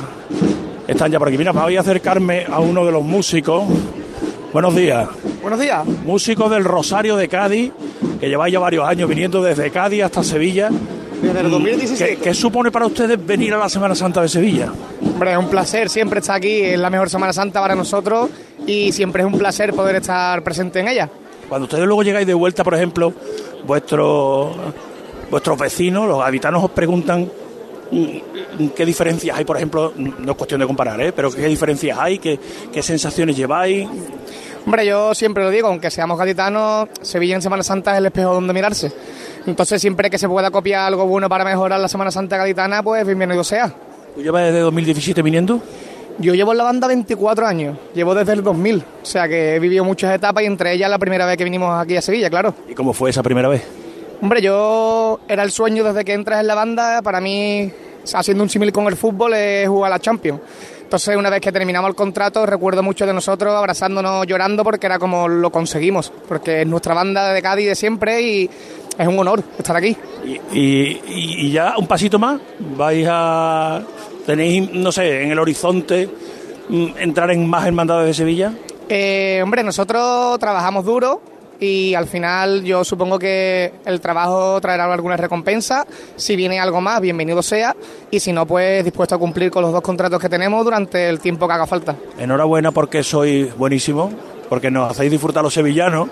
están 0.86 1.10
ya 1.10 1.18
por 1.18 1.28
aquí. 1.28 1.38
Mira, 1.38 1.52
voy 1.52 1.76
a 1.76 1.80
acercarme 1.80 2.46
a 2.50 2.60
uno 2.60 2.84
de 2.84 2.92
los 2.92 3.02
músicos. 3.02 3.64
Buenos 4.52 4.74
días. 4.74 5.08
Buenos 5.42 5.60
días. 5.60 5.84
Músico 6.04 6.48
del 6.48 6.64
Rosario 6.64 7.16
de 7.16 7.28
Cádiz, 7.28 7.72
que 8.18 8.28
lleváis 8.28 8.52
ya 8.52 8.58
varios 8.58 8.88
años 8.88 9.08
viniendo 9.08 9.42
desde 9.42 9.70
Cádiz 9.70 10.02
hasta 10.02 10.24
Sevilla. 10.24 10.68
Desde 11.22 11.40
el 11.40 11.50
2017. 11.50 12.16
¿Qué, 12.16 12.22
qué 12.22 12.34
supone 12.34 12.70
para 12.70 12.86
ustedes 12.86 13.24
venir 13.24 13.54
a 13.54 13.58
la 13.58 13.68
Semana 13.68 13.94
Santa 13.94 14.22
de 14.22 14.28
Sevilla? 14.28 14.72
Hombre, 15.02 15.32
es 15.32 15.38
un 15.38 15.48
placer 15.48 15.88
siempre 15.90 16.20
estar 16.20 16.36
aquí, 16.36 16.60
es 16.60 16.78
la 16.78 16.90
mejor 16.90 17.10
Semana 17.10 17.32
Santa 17.32 17.60
para 17.60 17.74
nosotros 17.74 18.30
y 18.66 18.90
siempre 18.92 19.22
es 19.22 19.26
un 19.26 19.38
placer 19.38 19.74
poder 19.74 19.96
estar 19.96 20.42
presente 20.42 20.80
en 20.80 20.88
ella. 20.88 21.10
Cuando 21.50 21.64
ustedes 21.64 21.84
luego 21.84 22.04
llegáis 22.04 22.28
de 22.28 22.34
vuelta, 22.34 22.62
por 22.62 22.74
ejemplo, 22.74 23.12
vuestros 23.66 24.56
vuestros 25.28 25.58
vecinos, 25.58 26.06
los 26.06 26.22
habitanos 26.22 26.62
os 26.62 26.70
preguntan 26.70 27.28
mm, 27.90 28.68
qué 28.68 28.86
diferencias 28.86 29.36
hay, 29.36 29.44
por 29.44 29.56
ejemplo, 29.56 29.92
no 29.96 30.30
es 30.30 30.36
cuestión 30.38 30.60
de 30.60 30.66
comparar, 30.68 31.00
¿eh? 31.00 31.12
pero 31.12 31.28
qué 31.32 31.48
diferencias 31.48 31.98
hay, 31.98 32.20
qué, 32.20 32.38
qué 32.72 32.82
sensaciones 32.84 33.36
lleváis. 33.36 33.88
Hombre, 34.64 34.86
yo 34.86 35.12
siempre 35.12 35.42
lo 35.42 35.50
digo, 35.50 35.66
aunque 35.66 35.90
seamos 35.90 36.16
gaditanos, 36.16 36.88
Sevilla 37.02 37.34
en 37.34 37.42
Semana 37.42 37.64
Santa 37.64 37.94
es 37.94 37.98
el 37.98 38.06
espejo 38.06 38.32
donde 38.32 38.52
mirarse. 38.52 38.92
Entonces, 39.44 39.80
siempre 39.80 40.08
que 40.08 40.18
se 40.18 40.28
pueda 40.28 40.52
copiar 40.52 40.86
algo 40.86 41.04
bueno 41.04 41.28
para 41.28 41.44
mejorar 41.44 41.80
la 41.80 41.88
Semana 41.88 42.12
Santa 42.12 42.36
gaditana, 42.36 42.80
pues 42.80 43.04
bienvenido 43.04 43.42
sea. 43.42 43.74
¿Tú 44.14 44.22
llevas 44.22 44.44
desde 44.44 44.60
2017 44.60 45.20
viniendo? 45.22 45.60
Yo 46.18 46.34
llevo 46.34 46.52
en 46.52 46.58
la 46.58 46.64
banda 46.64 46.86
24 46.86 47.46
años, 47.46 47.78
llevo 47.94 48.14
desde 48.14 48.32
el 48.34 48.42
2000, 48.42 48.84
o 49.02 49.06
sea 49.06 49.26
que 49.28 49.54
he 49.54 49.58
vivido 49.58 49.84
muchas 49.84 50.14
etapas 50.14 50.42
y 50.42 50.46
entre 50.46 50.72
ellas 50.74 50.90
la 50.90 50.98
primera 50.98 51.24
vez 51.24 51.36
que 51.38 51.44
vinimos 51.44 51.72
aquí 51.80 51.96
a 51.96 52.02
Sevilla, 52.02 52.28
claro. 52.28 52.54
¿Y 52.68 52.74
cómo 52.74 52.92
fue 52.92 53.10
esa 53.10 53.22
primera 53.22 53.48
vez? 53.48 53.62
Hombre, 54.20 54.42
yo 54.42 55.20
era 55.28 55.42
el 55.42 55.50
sueño 55.50 55.82
desde 55.82 56.04
que 56.04 56.12
entras 56.12 56.40
en 56.40 56.46
la 56.46 56.54
banda, 56.54 57.00
para 57.00 57.20
mí, 57.22 57.70
haciendo 58.12 58.42
un 58.42 58.50
símil 58.50 58.70
con 58.70 58.86
el 58.86 58.96
fútbol, 58.96 59.32
es 59.32 59.66
jugar 59.66 59.90
a 59.92 59.94
la 59.94 59.98
Champions. 59.98 60.40
Entonces, 60.82 61.16
una 61.16 61.30
vez 61.30 61.40
que 61.40 61.52
terminamos 61.52 61.88
el 61.88 61.94
contrato, 61.94 62.44
recuerdo 62.44 62.82
mucho 62.82 63.06
de 63.06 63.14
nosotros 63.14 63.54
abrazándonos, 63.54 64.26
llorando, 64.26 64.62
porque 64.64 64.86
era 64.86 64.98
como 64.98 65.26
lo 65.28 65.50
conseguimos, 65.50 66.12
porque 66.28 66.62
es 66.62 66.66
nuestra 66.66 66.92
banda 66.94 67.32
de 67.32 67.40
Cádiz 67.40 67.68
de 67.68 67.74
siempre 67.76 68.20
y 68.20 68.50
es 68.98 69.06
un 69.08 69.18
honor 69.18 69.42
estar 69.56 69.76
aquí. 69.76 69.96
Y, 70.26 70.32
y- 70.58 71.00
y- 71.08 71.46
y 71.46 71.50
ya 71.52 71.74
un 71.78 71.86
pasito 71.86 72.18
más, 72.18 72.40
vais 72.76 73.06
a... 73.08 73.80
tenéis, 74.26 74.70
no 74.72 74.92
sé, 74.92 75.22
en 75.22 75.30
el 75.30 75.38
horizonte 75.38 76.08
mm, 76.68 76.86
entrar 76.98 77.30
en 77.30 77.48
más 77.48 77.66
hermandades 77.66 78.06
de 78.06 78.14
Sevilla. 78.14 78.52
Eh, 78.88 79.40
hombre, 79.42 79.62
nosotros 79.62 80.38
trabajamos 80.38 80.84
duro 80.84 81.22
y 81.60 81.94
al 81.94 82.06
final 82.06 82.64
yo 82.64 82.82
supongo 82.84 83.18
que 83.18 83.72
el 83.84 84.00
trabajo 84.00 84.60
traerá 84.60 84.92
alguna 84.92 85.16
recompensa. 85.16 85.86
Si 86.16 86.34
viene 86.34 86.58
algo 86.58 86.80
más, 86.80 87.00
bienvenido 87.00 87.42
sea. 87.42 87.76
Y 88.10 88.18
si 88.18 88.32
no, 88.32 88.46
pues 88.46 88.82
dispuesto 88.82 89.14
a 89.14 89.18
cumplir 89.18 89.50
con 89.50 89.62
los 89.62 89.72
dos 89.72 89.82
contratos 89.82 90.18
que 90.20 90.28
tenemos 90.28 90.64
durante 90.64 91.08
el 91.08 91.20
tiempo 91.20 91.46
que 91.46 91.52
haga 91.52 91.66
falta. 91.66 91.94
Enhorabuena 92.18 92.72
porque 92.72 93.02
sois 93.02 93.54
buenísimo, 93.56 94.10
porque 94.48 94.70
nos 94.70 94.90
hacéis 94.90 95.10
disfrutar 95.10 95.42
los 95.42 95.52
sevillanos. 95.52 96.08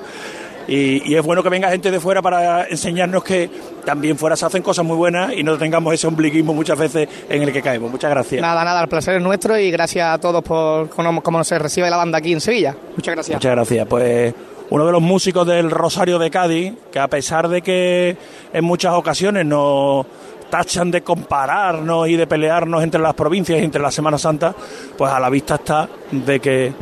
Y, 0.68 1.10
y 1.10 1.16
es 1.16 1.24
bueno 1.24 1.42
que 1.42 1.48
venga 1.48 1.70
gente 1.70 1.90
de 1.90 1.98
fuera 1.98 2.20
para 2.20 2.68
enseñarnos 2.68 3.24
que 3.24 3.50
también 3.84 4.18
fuera 4.18 4.36
se 4.36 4.44
hacen 4.44 4.62
cosas 4.62 4.84
muy 4.84 4.96
buenas 4.96 5.32
y 5.34 5.42
no 5.42 5.56
tengamos 5.56 5.94
ese 5.94 6.06
ombliguismo 6.06 6.52
muchas 6.52 6.78
veces 6.78 7.08
en 7.28 7.42
el 7.42 7.52
que 7.52 7.62
caemos. 7.62 7.90
Muchas 7.90 8.10
gracias. 8.10 8.42
Nada, 8.42 8.62
nada, 8.64 8.82
el 8.82 8.88
placer 8.88 9.16
es 9.16 9.22
nuestro 9.22 9.58
y 9.58 9.70
gracias 9.70 10.06
a 10.14 10.18
todos 10.18 10.44
por 10.44 10.90
cómo, 10.90 11.22
cómo 11.22 11.42
se 11.42 11.58
recibe 11.58 11.88
la 11.88 11.96
banda 11.96 12.18
aquí 12.18 12.32
en 12.32 12.40
Sevilla. 12.40 12.76
Muchas 12.94 13.14
gracias. 13.14 13.36
Muchas 13.36 13.52
gracias. 13.52 13.86
Pues 13.86 14.34
uno 14.70 14.84
de 14.84 14.92
los 14.92 15.00
músicos 15.00 15.46
del 15.46 15.70
Rosario 15.70 16.18
de 16.18 16.30
Cádiz, 16.30 16.74
que 16.92 16.98
a 16.98 17.08
pesar 17.08 17.48
de 17.48 17.62
que 17.62 18.16
en 18.52 18.64
muchas 18.64 18.92
ocasiones 18.92 19.46
nos 19.46 20.04
tachan 20.50 20.90
de 20.90 21.02
compararnos 21.02 22.08
y 22.08 22.16
de 22.16 22.26
pelearnos 22.26 22.82
entre 22.82 23.00
las 23.00 23.14
provincias 23.14 23.60
y 23.60 23.64
entre 23.64 23.80
la 23.80 23.90
Semana 23.90 24.18
Santa, 24.18 24.54
pues 24.96 25.10
a 25.10 25.20
la 25.20 25.30
vista 25.30 25.56
está 25.56 25.88
de 26.10 26.40
que 26.40 26.72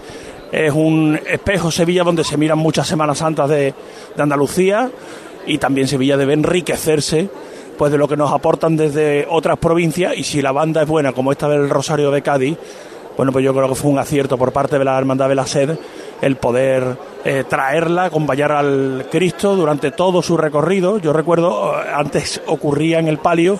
es 0.53 0.73
un 0.73 1.19
espejo 1.27 1.71
Sevilla 1.71 2.05
donde 2.05 2.25
se 2.25 2.37
miran 2.37 2.59
muchas 2.59 2.87
Semanas 2.87 3.19
Santas 3.19 3.49
de, 3.49 3.75
de 4.15 4.23
Andalucía 4.23 4.91
y 5.47 5.59
también 5.59 5.89
Sevilla 5.89 6.17
debe 6.17 6.33
enriquecerse 6.33 7.29
pues 7.77 7.93
de 7.93 7.99
lo 7.99 8.09
que 8.09 8.17
nos 8.17 8.33
aportan 8.33 8.77
desde 8.77 9.27
otras 9.29 9.59
provincias 9.59 10.17
y 10.17 10.23
si 10.23 10.41
la 10.41 10.53
banda 10.53 10.83
es 10.83 10.89
buena 10.89 11.13
como 11.13 11.33
esta 11.33 11.49
del 11.49 11.69
Rosario 11.69 12.11
de 12.11 12.23
Cádiz 12.23 12.57
bueno, 13.17 13.33
pues 13.33 13.45
yo 13.45 13.55
creo 13.55 13.69
que 13.69 13.75
fue 13.75 13.91
un 13.91 13.99
acierto 13.99 14.37
por 14.37 14.53
parte 14.53 14.79
de 14.79 14.85
la 14.85 14.99
Hermandad 14.99 15.29
de 15.29 15.35
la 15.35 15.47
Sed 15.47 15.79
el 16.21 16.37
poder 16.37 16.97
eh, 17.25 17.45
traerla, 17.49 18.05
acompañar 18.05 18.53
al 18.53 19.07
Cristo 19.11 19.57
durante 19.57 19.91
todo 19.91 20.23
su 20.23 20.37
recorrido. 20.37 20.99
Yo 20.99 21.13
recuerdo, 21.13 21.75
eh, 21.75 21.87
antes 21.95 22.43
ocurría 22.47 22.99
en 22.99 23.09
el 23.09 23.19
palio, 23.19 23.59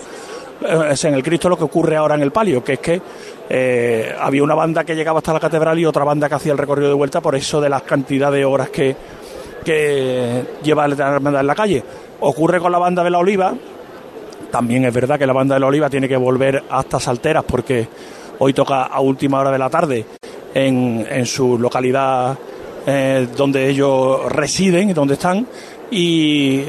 eh, 0.61 0.89
es 0.91 1.03
en 1.05 1.15
el 1.15 1.23
Cristo 1.23 1.49
lo 1.49 1.57
que 1.57 1.63
ocurre 1.63 1.95
ahora 1.95 2.15
en 2.15 2.21
el 2.21 2.31
palio, 2.31 2.63
que 2.63 2.73
es 2.73 2.79
que 2.79 3.01
eh, 3.49 4.13
había 4.19 4.43
una 4.43 4.55
banda 4.55 4.83
que 4.83 4.95
llegaba 4.95 5.19
hasta 5.19 5.33
la 5.33 5.39
catedral 5.39 5.79
y 5.79 5.85
otra 5.85 6.03
banda 6.03 6.27
que 6.27 6.35
hacía 6.35 6.51
el 6.51 6.57
recorrido 6.57 6.89
de 6.89 6.95
vuelta 6.95 7.21
por 7.21 7.35
eso 7.35 7.61
de 7.61 7.69
las 7.69 7.83
cantidad 7.83 8.31
de 8.31 8.43
horas 8.43 8.69
que, 8.69 8.95
que 9.63 10.43
lleva 10.63 10.87
la 10.87 11.15
Hermandad 11.15 11.41
en 11.41 11.47
la 11.47 11.55
calle. 11.55 11.83
Ocurre 12.19 12.59
con 12.59 12.71
la 12.71 12.79
banda 12.79 13.03
de 13.03 13.09
la 13.09 13.19
Oliva, 13.19 13.53
También 14.51 14.85
es 14.85 14.93
verdad 14.93 15.19
que 15.19 15.27
la 15.27 15.33
banda 15.33 15.55
de 15.55 15.59
la 15.61 15.67
Oliva 15.67 15.89
tiene 15.89 16.07
que 16.07 16.17
volver 16.17 16.63
hasta 16.69 16.99
Salteras 16.99 17.43
porque 17.43 17.87
hoy 18.39 18.53
toca 18.53 18.83
a 18.83 18.99
última 18.99 19.39
hora 19.39 19.51
de 19.51 19.59
la 19.59 19.69
tarde 19.69 20.05
en, 20.53 21.05
en 21.09 21.25
su 21.25 21.57
localidad 21.59 22.37
eh, 22.85 23.27
donde 23.35 23.69
ellos 23.69 24.31
residen 24.31 24.89
y 24.89 24.93
donde 24.93 25.15
están 25.15 25.45
y 25.91 26.63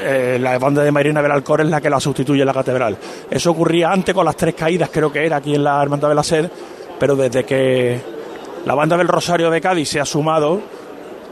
eh, 0.00 0.38
la 0.40 0.58
banda 0.58 0.82
de 0.82 0.90
Marina 0.90 1.20
Belalcor 1.20 1.60
es 1.60 1.68
la 1.68 1.80
que 1.80 1.90
la 1.90 2.00
sustituye 2.00 2.40
en 2.40 2.46
la 2.46 2.54
catedral. 2.54 2.96
Eso 3.30 3.50
ocurría 3.50 3.90
antes 3.90 4.14
con 4.14 4.24
las 4.24 4.36
tres 4.36 4.54
caídas, 4.54 4.90
creo 4.92 5.12
que 5.12 5.24
era 5.24 5.36
aquí 5.36 5.54
en 5.54 5.64
la 5.64 5.82
Hermandad 5.82 6.08
de 6.08 6.14
la 6.14 6.22
Sed, 6.22 6.50
pero 6.98 7.16
desde 7.16 7.44
que 7.44 8.00
la 8.66 8.74
banda 8.74 8.96
del 8.96 9.08
Rosario 9.08 9.50
de 9.50 9.60
Cádiz 9.60 9.88
se 9.88 10.00
ha 10.00 10.04
sumado 10.04 10.60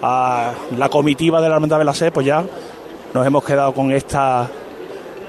a 0.02 0.52
la 0.76 0.88
comitiva 0.88 1.40
de 1.40 1.48
la 1.48 1.56
Hermandad 1.56 1.78
de 1.78 1.84
la 1.84 1.94
Sed, 1.94 2.12
pues 2.12 2.26
ya 2.26 2.44
nos 3.14 3.26
hemos 3.26 3.44
quedado 3.44 3.72
con 3.72 3.92
esta 3.92 4.48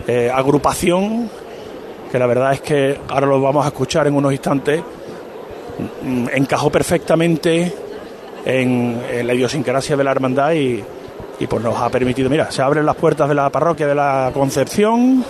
eh, 0.08 0.32
agrupación 0.34 1.30
que 2.12 2.20
la 2.20 2.28
verdad 2.28 2.54
es 2.54 2.62
que 2.62 3.00
ahora 3.08 3.25
lo 3.25 3.42
vamos 3.42 3.66
a 3.66 3.70
escuchar 3.70 4.06
en 4.06 4.16
unos 4.16 4.32
instantes, 4.32 4.82
mm, 6.04 6.28
encajó 6.34 6.70
perfectamente 6.70 7.74
en, 8.46 9.02
en 9.12 9.25
la 9.25 9.34
idiosincrasia 9.34 9.98
de 9.98 10.04
la 10.04 10.12
hermandad 10.12 10.52
y, 10.54 10.84
y 11.40 11.48
pues 11.48 11.63
nos 11.63 11.75
ha 11.78 11.90
permitido, 11.90 12.30
mira, 12.30 12.52
se 12.52 12.62
abren 12.62 12.86
las 12.86 12.96
puertas 12.96 13.28
de 13.28 13.36
la 13.36 13.50
parroquia 13.50 13.88
de 13.88 13.96
la 13.96 14.32
Concepción, 14.34 15.24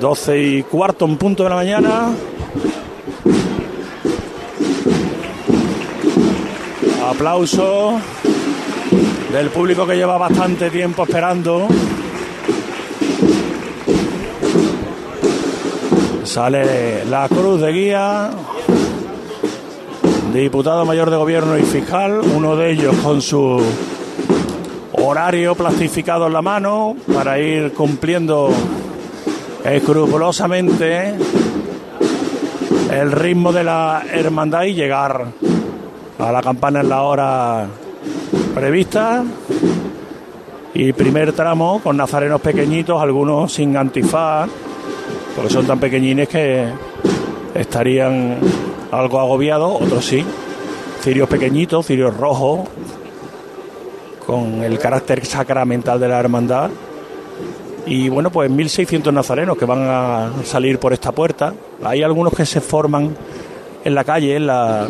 12 0.00 0.38
y 0.38 0.62
cuarto 0.62 1.04
en 1.06 1.16
punto 1.16 1.42
de 1.44 1.48
la 1.48 1.56
mañana. 1.56 2.08
Aplauso 7.10 7.98
del 9.32 9.48
público 9.48 9.86
que 9.86 9.96
lleva 9.96 10.18
bastante 10.18 10.70
tiempo 10.70 11.04
esperando. 11.04 11.66
Sale 16.22 17.06
la 17.06 17.26
cruz 17.28 17.60
de 17.60 17.72
guía, 17.72 18.30
diputado 20.32 20.84
mayor 20.84 21.10
de 21.10 21.16
gobierno 21.16 21.58
y 21.58 21.62
fiscal, 21.62 22.20
uno 22.20 22.54
de 22.54 22.70
ellos 22.72 22.94
con 23.02 23.22
su 23.22 23.62
horario 25.08 25.54
plastificado 25.54 26.26
en 26.26 26.32
la 26.34 26.42
mano 26.42 26.94
para 27.14 27.38
ir 27.38 27.72
cumpliendo 27.72 28.50
escrupulosamente 29.64 31.14
el 32.90 33.12
ritmo 33.12 33.52
de 33.52 33.64
la 33.64 34.04
hermandad 34.12 34.64
y 34.64 34.74
llegar 34.74 35.26
a 36.18 36.32
la 36.32 36.42
campana 36.42 36.80
en 36.80 36.88
la 36.88 37.02
hora 37.02 37.66
prevista. 38.54 39.24
Y 40.74 40.92
primer 40.92 41.32
tramo 41.32 41.80
con 41.82 41.96
nazarenos 41.96 42.40
pequeñitos, 42.40 43.00
algunos 43.00 43.52
sin 43.52 43.76
antifaz, 43.76 44.48
porque 45.34 45.50
son 45.50 45.66
tan 45.66 45.80
pequeñines 45.80 46.28
que 46.28 46.68
estarían 47.54 48.36
algo 48.92 49.18
agobiados, 49.18 49.80
otros 49.80 50.04
sí. 50.04 50.24
Cirios 51.00 51.28
pequeñitos, 51.28 51.86
cirios 51.86 52.16
rojos, 52.16 52.68
con 54.28 54.62
el 54.62 54.78
carácter 54.78 55.24
sacramental 55.24 55.98
de 55.98 56.06
la 56.06 56.20
hermandad. 56.20 56.68
Y 57.86 58.10
bueno, 58.10 58.28
pues 58.28 58.50
1.600 58.50 59.10
nazarenos 59.10 59.56
que 59.56 59.64
van 59.64 59.80
a 59.84 60.30
salir 60.44 60.78
por 60.78 60.92
esta 60.92 61.12
puerta. 61.12 61.54
Hay 61.82 62.02
algunos 62.02 62.34
que 62.34 62.44
se 62.44 62.60
forman 62.60 63.16
en 63.82 63.94
la 63.94 64.04
calle, 64.04 64.36
en 64.36 64.46
la 64.46 64.86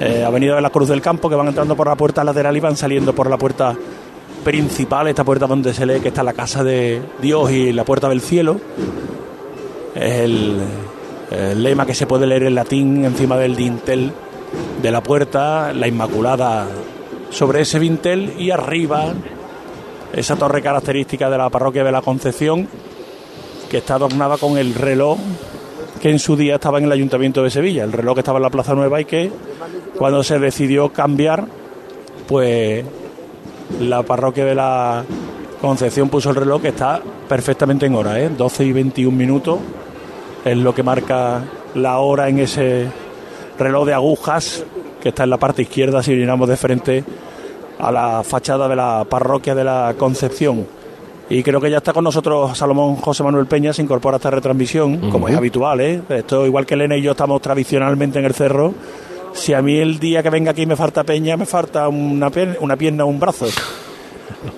eh, 0.00 0.22
Avenida 0.22 0.56
de 0.56 0.60
la 0.60 0.68
Cruz 0.68 0.90
del 0.90 1.00
Campo, 1.00 1.30
que 1.30 1.34
van 1.34 1.48
entrando 1.48 1.74
por 1.74 1.86
la 1.86 1.96
puerta 1.96 2.22
lateral 2.22 2.54
y 2.54 2.60
van 2.60 2.76
saliendo 2.76 3.14
por 3.14 3.30
la 3.30 3.38
puerta 3.38 3.74
principal, 4.44 5.08
esta 5.08 5.24
puerta 5.24 5.46
donde 5.46 5.72
se 5.72 5.86
lee 5.86 6.00
que 6.00 6.08
está 6.08 6.22
la 6.22 6.34
casa 6.34 6.62
de 6.62 7.00
Dios 7.22 7.50
y 7.52 7.72
la 7.72 7.84
puerta 7.84 8.10
del 8.10 8.20
cielo. 8.20 8.60
Es 9.94 10.18
el, 10.18 10.58
el 11.30 11.62
lema 11.62 11.86
que 11.86 11.94
se 11.94 12.06
puede 12.06 12.26
leer 12.26 12.42
en 12.42 12.54
latín 12.54 13.06
encima 13.06 13.38
del 13.38 13.56
dintel 13.56 14.12
de 14.82 14.90
la 14.90 15.02
puerta, 15.02 15.72
la 15.72 15.88
Inmaculada 15.88 16.66
sobre 17.34 17.62
ese 17.62 17.80
dintel 17.80 18.34
y 18.38 18.52
arriba 18.52 19.12
esa 20.12 20.36
torre 20.36 20.62
característica 20.62 21.28
de 21.28 21.36
la 21.36 21.50
parroquia 21.50 21.82
de 21.82 21.90
la 21.90 22.00
Concepción 22.00 22.68
que 23.68 23.78
está 23.78 23.96
adornada 23.96 24.38
con 24.38 24.56
el 24.56 24.72
reloj 24.72 25.18
que 26.00 26.10
en 26.10 26.20
su 26.20 26.36
día 26.36 26.54
estaba 26.54 26.78
en 26.78 26.84
el 26.84 26.92
Ayuntamiento 26.92 27.42
de 27.42 27.50
Sevilla, 27.50 27.82
el 27.82 27.92
reloj 27.92 28.14
que 28.14 28.20
estaba 28.20 28.38
en 28.38 28.44
la 28.44 28.50
Plaza 28.50 28.74
Nueva 28.74 29.00
y 29.00 29.04
que 29.04 29.32
cuando 29.98 30.22
se 30.22 30.38
decidió 30.38 30.92
cambiar, 30.92 31.46
pues 32.28 32.84
la 33.80 34.04
parroquia 34.04 34.44
de 34.44 34.54
la 34.54 35.04
Concepción 35.60 36.08
puso 36.10 36.30
el 36.30 36.36
reloj 36.36 36.62
que 36.62 36.68
está 36.68 37.00
perfectamente 37.28 37.86
en 37.86 37.96
hora, 37.96 38.20
¿eh? 38.20 38.28
12 38.28 38.64
y 38.64 38.72
21 38.72 39.16
minutos 39.16 39.58
es 40.44 40.56
lo 40.56 40.72
que 40.72 40.82
marca 40.84 41.42
la 41.74 41.98
hora 41.98 42.28
en 42.28 42.38
ese 42.38 42.86
reloj 43.58 43.86
de 43.86 43.94
agujas 43.94 44.64
que 45.04 45.10
está 45.10 45.24
en 45.24 45.30
la 45.30 45.36
parte 45.36 45.60
izquierda 45.60 46.02
si 46.02 46.12
miramos 46.12 46.48
de 46.48 46.56
frente 46.56 47.04
a 47.78 47.92
la 47.92 48.22
fachada 48.24 48.66
de 48.68 48.74
la 48.74 49.04
parroquia 49.06 49.54
de 49.54 49.62
la 49.62 49.94
Concepción. 49.98 50.66
Y 51.28 51.42
creo 51.42 51.60
que 51.60 51.70
ya 51.70 51.76
está 51.76 51.92
con 51.92 52.04
nosotros 52.04 52.56
Salomón 52.56 52.96
José 52.96 53.22
Manuel 53.22 53.44
Peña, 53.44 53.74
se 53.74 53.82
incorpora 53.82 54.16
a 54.16 54.16
esta 54.16 54.30
retransmisión, 54.30 55.10
como 55.10 55.28
es 55.28 55.36
habitual, 55.36 55.82
¿eh? 55.82 56.00
Esto 56.08 56.46
igual 56.46 56.64
que 56.64 56.72
Elena 56.72 56.96
y 56.96 57.02
yo 57.02 57.10
estamos 57.10 57.42
tradicionalmente 57.42 58.18
en 58.18 58.24
el 58.24 58.32
cerro. 58.32 58.72
Si 59.34 59.52
a 59.52 59.60
mí 59.60 59.76
el 59.76 59.98
día 59.98 60.22
que 60.22 60.30
venga 60.30 60.52
aquí 60.52 60.64
me 60.64 60.74
falta 60.74 61.04
Peña, 61.04 61.36
me 61.36 61.44
falta 61.44 61.86
una, 61.88 62.30
pierna, 62.30 62.54
una 62.60 62.76
pierna 62.76 63.04
o 63.04 63.08
un 63.08 63.20
brazo. 63.20 63.46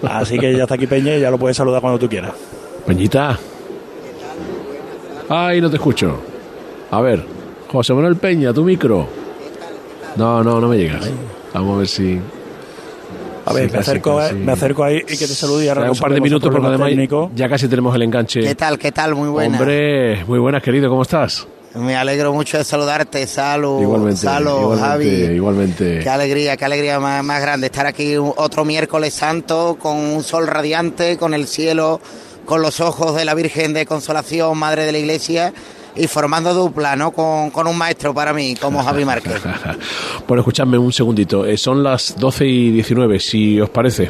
Así 0.08 0.38
que 0.38 0.56
ya 0.56 0.62
está 0.62 0.76
aquí 0.76 0.86
Peña 0.86 1.16
y 1.16 1.20
ya 1.20 1.30
lo 1.32 1.38
puedes 1.38 1.56
saludar 1.56 1.80
cuando 1.80 1.98
tú 1.98 2.08
quieras. 2.08 2.34
Peñita. 2.86 3.36
Ay, 5.28 5.60
no 5.60 5.68
te 5.68 5.74
escucho. 5.74 6.20
A 6.92 7.00
ver, 7.00 7.24
José 7.68 7.94
Manuel 7.94 8.14
Peña, 8.14 8.52
tu 8.52 8.62
micro. 8.62 9.25
No, 10.16 10.42
no, 10.42 10.60
no 10.60 10.68
me 10.68 10.76
llegas. 10.78 11.08
Vamos 11.52 11.74
a 11.76 11.78
ver 11.78 11.88
si. 11.88 12.20
A 13.44 13.52
ver, 13.52 13.66
Sí, 13.66 13.72
me, 13.72 13.78
casi, 13.78 13.90
acerco, 13.90 14.16
casi. 14.16 14.34
eh, 14.34 14.38
me 14.38 14.52
acerco 14.52 14.82
ahí 14.84 14.96
y 14.96 15.02
que 15.02 15.16
te 15.18 15.26
salude 15.28 15.66
y 15.66 15.68
ahora 15.68 15.90
un 15.90 15.96
par 15.96 16.12
de 16.12 16.20
minutos 16.20 16.42
porque 16.50 16.54
problema 16.60 16.74
además 16.86 16.88
técnico. 16.90 17.30
ya 17.34 17.48
casi 17.48 17.68
tenemos 17.68 17.94
el 17.94 18.02
enganche. 18.02 18.40
¿Qué 18.40 18.54
tal? 18.56 18.76
¿Qué 18.78 18.90
tal? 18.90 19.14
Muy 19.14 19.28
buena. 19.28 19.56
Hombre, 19.58 20.24
muy 20.26 20.38
buenas, 20.40 20.62
querido, 20.62 20.88
¿cómo 20.88 21.02
estás? 21.02 21.46
Me 21.74 21.94
alegro 21.94 22.32
mucho 22.32 22.56
de 22.58 22.64
saludarte, 22.64 23.24
Salu, 23.26 23.82
igualmente, 23.82 24.22
Salo, 24.22 24.62
igualmente, 24.62 24.84
Javi. 24.84 25.34
igualmente. 25.36 26.00
Qué 26.02 26.08
alegría, 26.08 26.56
qué 26.56 26.64
alegría 26.64 26.98
más, 26.98 27.22
más 27.22 27.40
grande 27.42 27.66
estar 27.66 27.86
aquí 27.86 28.16
otro 28.16 28.64
miércoles 28.64 29.12
santo 29.14 29.76
con 29.78 29.94
un 29.96 30.22
sol 30.24 30.46
radiante, 30.46 31.16
con 31.18 31.34
el 31.34 31.46
cielo, 31.46 32.00
con 32.46 32.62
los 32.62 32.80
ojos 32.80 33.14
de 33.14 33.26
la 33.26 33.34
Virgen 33.34 33.74
de 33.74 33.84
Consolación, 33.84 34.56
Madre 34.58 34.86
de 34.86 34.92
la 34.92 34.98
Iglesia, 34.98 35.52
y 35.96 36.06
formando 36.06 36.54
dupla, 36.54 36.96
¿no? 36.96 37.10
Con, 37.10 37.50
con 37.50 37.66
un 37.66 37.76
maestro 37.76 38.12
para 38.14 38.32
mí, 38.32 38.54
como 38.56 38.82
Javi 38.82 39.04
Márquez. 39.04 39.42
Bueno, 40.26 40.40
escuchadme 40.40 40.76
un 40.76 40.92
segundito. 40.92 41.46
Eh, 41.46 41.56
son 41.56 41.84
las 41.84 42.16
12 42.18 42.46
y 42.46 42.70
19, 42.72 43.20
si 43.20 43.60
os 43.60 43.70
parece. 43.70 44.08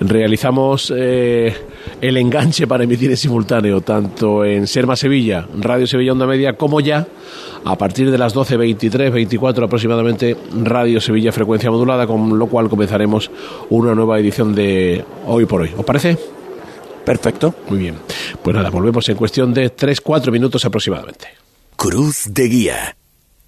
Realizamos 0.00 0.92
eh, 0.96 1.54
el 2.00 2.16
enganche 2.16 2.66
para 2.66 2.82
emitir 2.82 3.10
en 3.10 3.16
simultáneo, 3.16 3.80
tanto 3.80 4.44
en 4.44 4.66
Serma 4.66 4.96
Sevilla, 4.96 5.46
Radio 5.60 5.86
Sevilla 5.86 6.12
Onda 6.12 6.26
Media, 6.26 6.56
como 6.56 6.80
ya 6.80 7.06
a 7.64 7.78
partir 7.78 8.10
de 8.10 8.18
las 8.18 8.32
12, 8.32 8.56
23, 8.56 9.12
24 9.12 9.66
aproximadamente, 9.66 10.36
Radio 10.64 11.00
Sevilla 11.00 11.30
Frecuencia 11.30 11.70
Modulada, 11.70 12.08
con 12.08 12.36
lo 12.36 12.46
cual 12.48 12.68
comenzaremos 12.68 13.30
una 13.70 13.94
nueva 13.94 14.18
edición 14.18 14.56
de 14.56 15.04
Hoy 15.26 15.46
por 15.46 15.60
Hoy. 15.60 15.70
¿Os 15.76 15.84
parece? 15.84 16.41
Perfecto. 17.04 17.54
Muy 17.68 17.78
bien. 17.78 17.98
Pues 18.42 18.54
nada, 18.56 18.70
volvemos 18.70 19.08
en 19.08 19.16
cuestión 19.16 19.52
de 19.52 19.74
3-4 19.74 20.30
minutos 20.30 20.64
aproximadamente. 20.64 21.28
Cruz 21.76 22.24
de 22.30 22.44
Guía. 22.44 22.96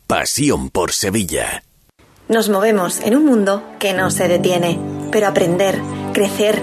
Pasión 0.07 0.71
por 0.71 0.93
Sevilla. 0.93 1.63
Nos 2.29 2.49
movemos 2.49 3.01
en 3.01 3.17
un 3.17 3.27
mundo 3.27 3.63
que 3.79 3.93
no 3.93 4.11
se 4.11 4.29
detiene, 4.29 4.79
pero 5.13 5.27
aprender, 5.27 5.79
crecer, 6.13 6.63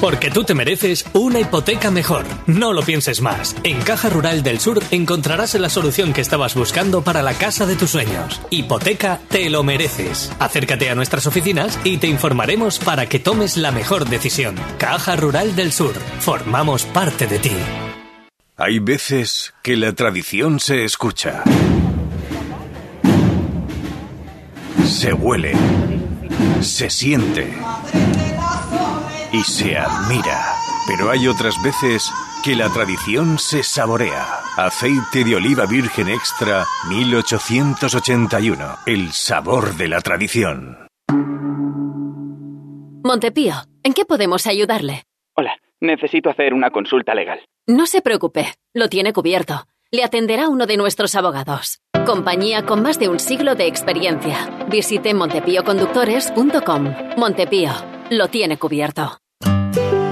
Porque 0.00 0.30
tú 0.30 0.44
te 0.44 0.54
mereces 0.54 1.04
una 1.12 1.40
hipoteca 1.40 1.90
mejor. 1.90 2.24
No 2.46 2.72
lo 2.72 2.82
pienses 2.82 3.20
más. 3.20 3.54
En 3.64 3.80
Caja 3.82 4.08
Rural 4.08 4.42
del 4.42 4.58
Sur 4.58 4.82
encontrarás 4.90 5.54
la 5.54 5.68
solución 5.68 6.14
que 6.14 6.22
estabas 6.22 6.54
buscando 6.54 7.02
para 7.02 7.22
la 7.22 7.34
casa 7.34 7.66
de 7.66 7.76
tus 7.76 7.90
sueños. 7.90 8.40
Hipoteca 8.48 9.20
te 9.28 9.50
lo 9.50 9.62
mereces. 9.62 10.32
Acércate 10.38 10.88
a 10.88 10.94
nuestras 10.94 11.26
oficinas 11.26 11.78
y 11.84 11.98
te 11.98 12.06
informaremos 12.06 12.78
para 12.78 13.06
que 13.06 13.18
tomes 13.18 13.58
la 13.58 13.72
mejor 13.72 14.08
decisión. 14.08 14.56
Caja 14.78 15.16
Rural 15.16 15.54
del 15.54 15.70
Sur. 15.70 15.92
Formamos 16.20 16.84
parte 16.84 17.26
de 17.26 17.38
ti. 17.38 17.52
Hay 18.56 18.78
veces 18.78 19.52
que 19.62 19.76
la 19.76 19.92
tradición 19.92 20.60
se 20.60 20.84
escucha. 20.84 21.44
Se 24.84 25.12
huele. 25.12 25.52
Se 26.60 26.88
siente. 26.88 27.54
Y 29.32 29.42
se 29.42 29.76
admira. 29.76 30.54
Pero 30.86 31.10
hay 31.10 31.28
otras 31.28 31.54
veces 31.62 32.10
que 32.44 32.56
la 32.56 32.68
tradición 32.70 33.38
se 33.38 33.62
saborea. 33.62 34.26
Aceite 34.56 35.24
de 35.24 35.36
oliva 35.36 35.66
virgen 35.66 36.08
extra 36.08 36.64
1881. 36.88 38.78
El 38.86 39.12
sabor 39.12 39.74
de 39.76 39.88
la 39.88 40.00
tradición. 40.00 40.86
Montepío, 43.02 43.54
¿en 43.82 43.92
qué 43.92 44.04
podemos 44.04 44.46
ayudarle? 44.46 45.04
Hola, 45.34 45.56
necesito 45.80 46.30
hacer 46.30 46.52
una 46.52 46.70
consulta 46.70 47.14
legal. 47.14 47.40
No 47.66 47.86
se 47.86 48.02
preocupe, 48.02 48.46
lo 48.74 48.88
tiene 48.88 49.12
cubierto. 49.12 49.64
Le 49.90 50.04
atenderá 50.04 50.48
uno 50.48 50.66
de 50.66 50.76
nuestros 50.76 51.14
abogados. 51.14 51.80
Compañía 52.06 52.64
con 52.64 52.82
más 52.82 52.98
de 52.98 53.08
un 53.08 53.18
siglo 53.18 53.54
de 53.54 53.66
experiencia. 53.66 54.48
Visite 54.68 55.14
montepíoconductores.com. 55.14 56.94
Montepío, 57.16 57.72
lo 58.10 58.28
tiene 58.28 58.58
cubierto. 58.58 59.18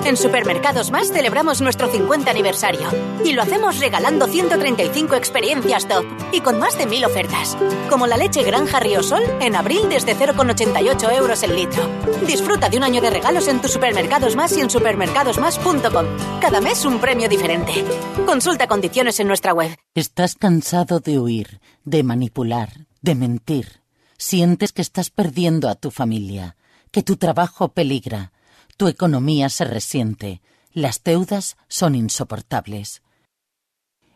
En 0.05 0.17
Supermercados 0.17 0.91
Más 0.91 1.13
celebramos 1.13 1.61
nuestro 1.61 1.89
50 1.89 2.31
aniversario 2.31 2.89
y 3.25 3.33
lo 3.33 3.43
hacemos 3.43 3.79
regalando 3.79 4.27
135 4.27 5.17
experiencias 5.17 5.87
top 5.87 6.07
y 6.33 6.41
con 6.41 6.59
más 6.59 6.79
de 6.79 6.87
1000 6.87 7.05
ofertas, 7.05 7.59
como 7.91 8.07
la 8.07 8.17
leche 8.17 8.43
Granja 8.43 8.81
Riosol 8.81 9.23
en 9.41 9.55
abril 9.55 9.89
desde 9.91 10.17
0,88 10.17 11.13
euros 11.13 11.43
el 11.43 11.57
litro. 11.57 11.87
Disfruta 12.27 12.71
de 12.71 12.79
un 12.79 12.85
año 12.85 13.03
de 13.03 13.11
regalos 13.11 13.49
en 13.49 13.61
tus 13.61 13.73
Supermercados 13.73 14.35
Más 14.35 14.57
y 14.57 14.63
en 14.63 14.71
supermercadosmás.com. 14.71 16.07
Cada 16.41 16.63
mes 16.63 16.87
un 16.87 17.01
premio 17.01 17.29
diferente. 17.29 17.85
Consulta 18.25 18.67
condiciones 18.67 19.21
en 19.21 19.27
nuestra 19.27 19.53
web. 19.53 19.77
¿Estás 19.95 20.37
cansado 20.37 21.01
de 21.01 21.19
huir, 21.19 21.61
de 21.85 22.03
manipular, 22.03 22.87
de 23.03 23.15
mentir? 23.15 23.83
¿Sientes 24.17 24.73
que 24.73 24.83
estás 24.83 25.11
perdiendo 25.11 25.69
a 25.69 25.75
tu 25.75 25.91
familia, 25.91 26.57
que 26.91 27.03
tu 27.03 27.17
trabajo 27.17 27.69
peligra? 27.69 28.33
Tu 28.77 28.89
economía 28.89 29.49
se 29.49 29.65
resiente. 29.65 30.41
Las 30.73 31.03
deudas 31.03 31.57
son 31.69 31.95
insoportables. 31.95 33.03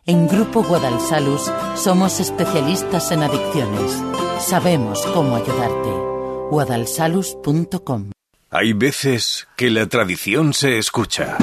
En 0.05 0.27
Grupo 0.27 0.65
Guadalsalus 0.65 1.51
somos 1.77 2.19
especialistas 2.21 3.13
en 3.13 3.23
adicciones. 3.23 4.03
Sabemos 4.41 5.01
cómo 5.15 5.37
ayudarte. 5.37 5.91
guadalsalus.com 6.51 8.11
Hay 8.51 8.73
veces 8.73 9.47
que 9.57 9.71
la 9.71 9.87
tradición 9.87 10.55
se 10.55 10.79
escucha. 10.79 11.39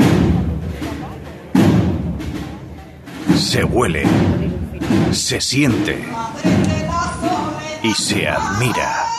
Se 3.38 3.64
huele. 3.64 4.04
Se 5.12 5.40
siente. 5.40 6.06
Y 7.82 7.94
se 7.94 8.28
admira. 8.28 9.19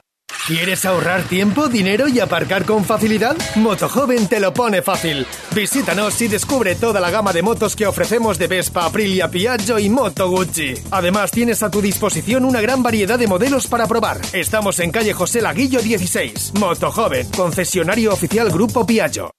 ¿Quieres 0.47 0.85
ahorrar 0.85 1.21
tiempo, 1.23 1.67
dinero 1.67 2.07
y 2.07 2.19
aparcar 2.19 2.65
con 2.65 2.83
facilidad? 2.83 3.35
Motojoven 3.55 4.27
te 4.27 4.39
lo 4.39 4.53
pone 4.53 4.81
fácil. 4.81 5.25
Visítanos 5.55 6.19
y 6.21 6.27
descubre 6.27 6.75
toda 6.75 6.99
la 6.99 7.11
gama 7.11 7.31
de 7.31 7.43
motos 7.43 7.75
que 7.75 7.85
ofrecemos 7.85 8.39
de 8.39 8.47
Vespa, 8.47 8.85
Aprilia, 8.85 9.29
Piaggio 9.29 9.77
y 9.77 9.89
Moto 9.89 10.29
Gucci. 10.29 10.73
Además, 10.91 11.31
tienes 11.31 11.61
a 11.61 11.69
tu 11.69 11.79
disposición 11.81 12.43
una 12.43 12.59
gran 12.59 12.81
variedad 12.81 13.19
de 13.19 13.27
modelos 13.27 13.67
para 13.67 13.87
probar. 13.87 14.17
Estamos 14.33 14.79
en 14.79 14.91
calle 14.91 15.13
José 15.13 15.41
Laguillo 15.41 15.79
16. 15.79 16.53
Motojoven, 16.59 17.29
concesionario 17.31 18.11
oficial 18.11 18.49
Grupo 18.49 18.85
Piaggio. 18.85 19.31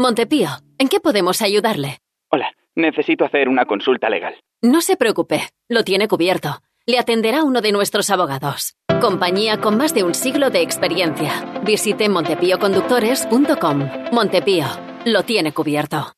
Montepío, 0.00 0.48
¿en 0.78 0.88
qué 0.88 1.00
podemos 1.00 1.42
ayudarle? 1.42 1.98
Hola, 2.30 2.50
necesito 2.74 3.24
hacer 3.24 3.48
una 3.48 3.64
consulta 3.64 4.08
legal. 4.08 4.34
No 4.62 4.80
se 4.80 4.96
preocupe, 4.96 5.42
lo 5.68 5.84
tiene 5.84 6.08
cubierto. 6.08 6.60
Le 6.88 6.98
atenderá 6.98 7.44
uno 7.44 7.60
de 7.60 7.70
nuestros 7.70 8.08
abogados. 8.08 8.74
Compañía 9.02 9.60
con 9.60 9.76
más 9.76 9.92
de 9.92 10.04
un 10.04 10.14
siglo 10.14 10.48
de 10.48 10.62
experiencia. 10.62 11.60
Visite 11.62 12.08
montepíoconductores.com. 12.08 13.90
Montepío, 14.10 14.64
lo 15.04 15.22
tiene 15.22 15.52
cubierto. 15.52 16.17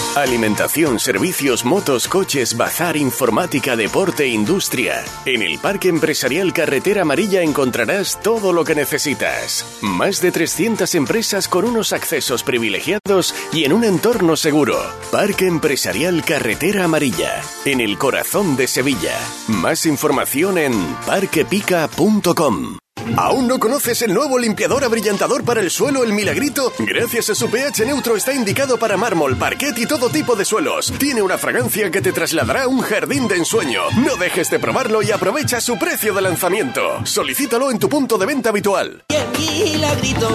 Alimentación, 0.15 0.99
servicios, 0.99 1.63
motos, 1.63 2.09
coches, 2.09 2.57
bazar, 2.57 2.97
informática, 2.97 3.77
deporte, 3.77 4.27
industria. 4.27 5.05
En 5.25 5.41
el 5.41 5.57
Parque 5.57 5.87
Empresarial 5.87 6.51
Carretera 6.51 7.03
Amarilla 7.03 7.41
encontrarás 7.43 8.19
todo 8.21 8.51
lo 8.51 8.65
que 8.65 8.75
necesitas. 8.75 9.65
Más 9.79 10.21
de 10.21 10.33
300 10.33 10.95
empresas 10.95 11.47
con 11.47 11.63
unos 11.63 11.93
accesos 11.93 12.43
privilegiados 12.43 13.33
y 13.53 13.63
en 13.63 13.71
un 13.71 13.85
entorno 13.85 14.35
seguro. 14.35 14.77
Parque 15.13 15.47
Empresarial 15.47 16.25
Carretera 16.25 16.83
Amarilla, 16.83 17.41
en 17.63 17.79
el 17.79 17.97
corazón 17.97 18.57
de 18.57 18.67
Sevilla. 18.67 19.17
Más 19.47 19.85
información 19.85 20.57
en 20.57 20.73
parquepica.com. 21.05 22.79
¿Aún 23.17 23.47
no 23.47 23.59
conoces 23.59 24.01
el 24.03 24.13
nuevo 24.13 24.39
limpiador 24.39 24.83
abrillantador 24.83 25.43
para 25.43 25.59
el 25.61 25.69
suelo 25.69 26.03
El 26.03 26.13
Milagrito? 26.13 26.71
Gracias 26.79 27.29
a 27.29 27.35
su 27.35 27.49
pH 27.49 27.85
neutro 27.85 28.15
está 28.15 28.33
indicado 28.33 28.77
para 28.77 28.95
mármol, 28.97 29.35
parquet 29.37 29.77
y 29.77 29.85
todo 29.85 30.09
tipo 30.09 30.35
de 30.35 30.45
suelos. 30.45 30.93
Tiene 30.97 31.21
una 31.21 31.37
fragancia 31.37 31.91
que 31.91 32.01
te 32.01 32.13
trasladará 32.13 32.63
a 32.63 32.67
un 32.67 32.81
jardín 32.81 33.27
de 33.27 33.35
ensueño. 33.37 33.81
No 33.97 34.15
dejes 34.15 34.49
de 34.49 34.59
probarlo 34.59 35.01
y 35.01 35.11
aprovecha 35.11 35.59
su 35.59 35.77
precio 35.77 36.13
de 36.13 36.21
lanzamiento. 36.21 37.05
Solicítalo 37.05 37.69
en 37.71 37.79
tu 37.79 37.89
punto 37.89 38.17
de 38.17 38.25
venta 38.25 38.49
habitual. 38.49 39.03
Milagrito 39.37 40.29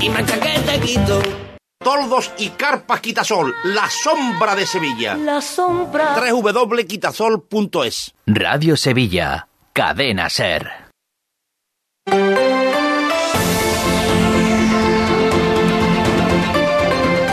y 0.00 0.10
mancha 0.10 0.38
que 0.40 0.58
te 0.60 0.80
quito. 0.80 1.22
Toldos 1.82 2.32
y 2.38 2.50
carpas 2.50 3.00
Quitasol, 3.00 3.54
la 3.64 3.88
sombra 3.88 4.54
de 4.56 4.66
Sevilla. 4.66 5.14
La 5.14 5.40
sombra. 5.40 6.16
www.quitasol.es 6.30 8.14
Radio 8.26 8.76
Sevilla, 8.76 9.48
Cadena 9.72 10.28
Ser. 10.28 10.87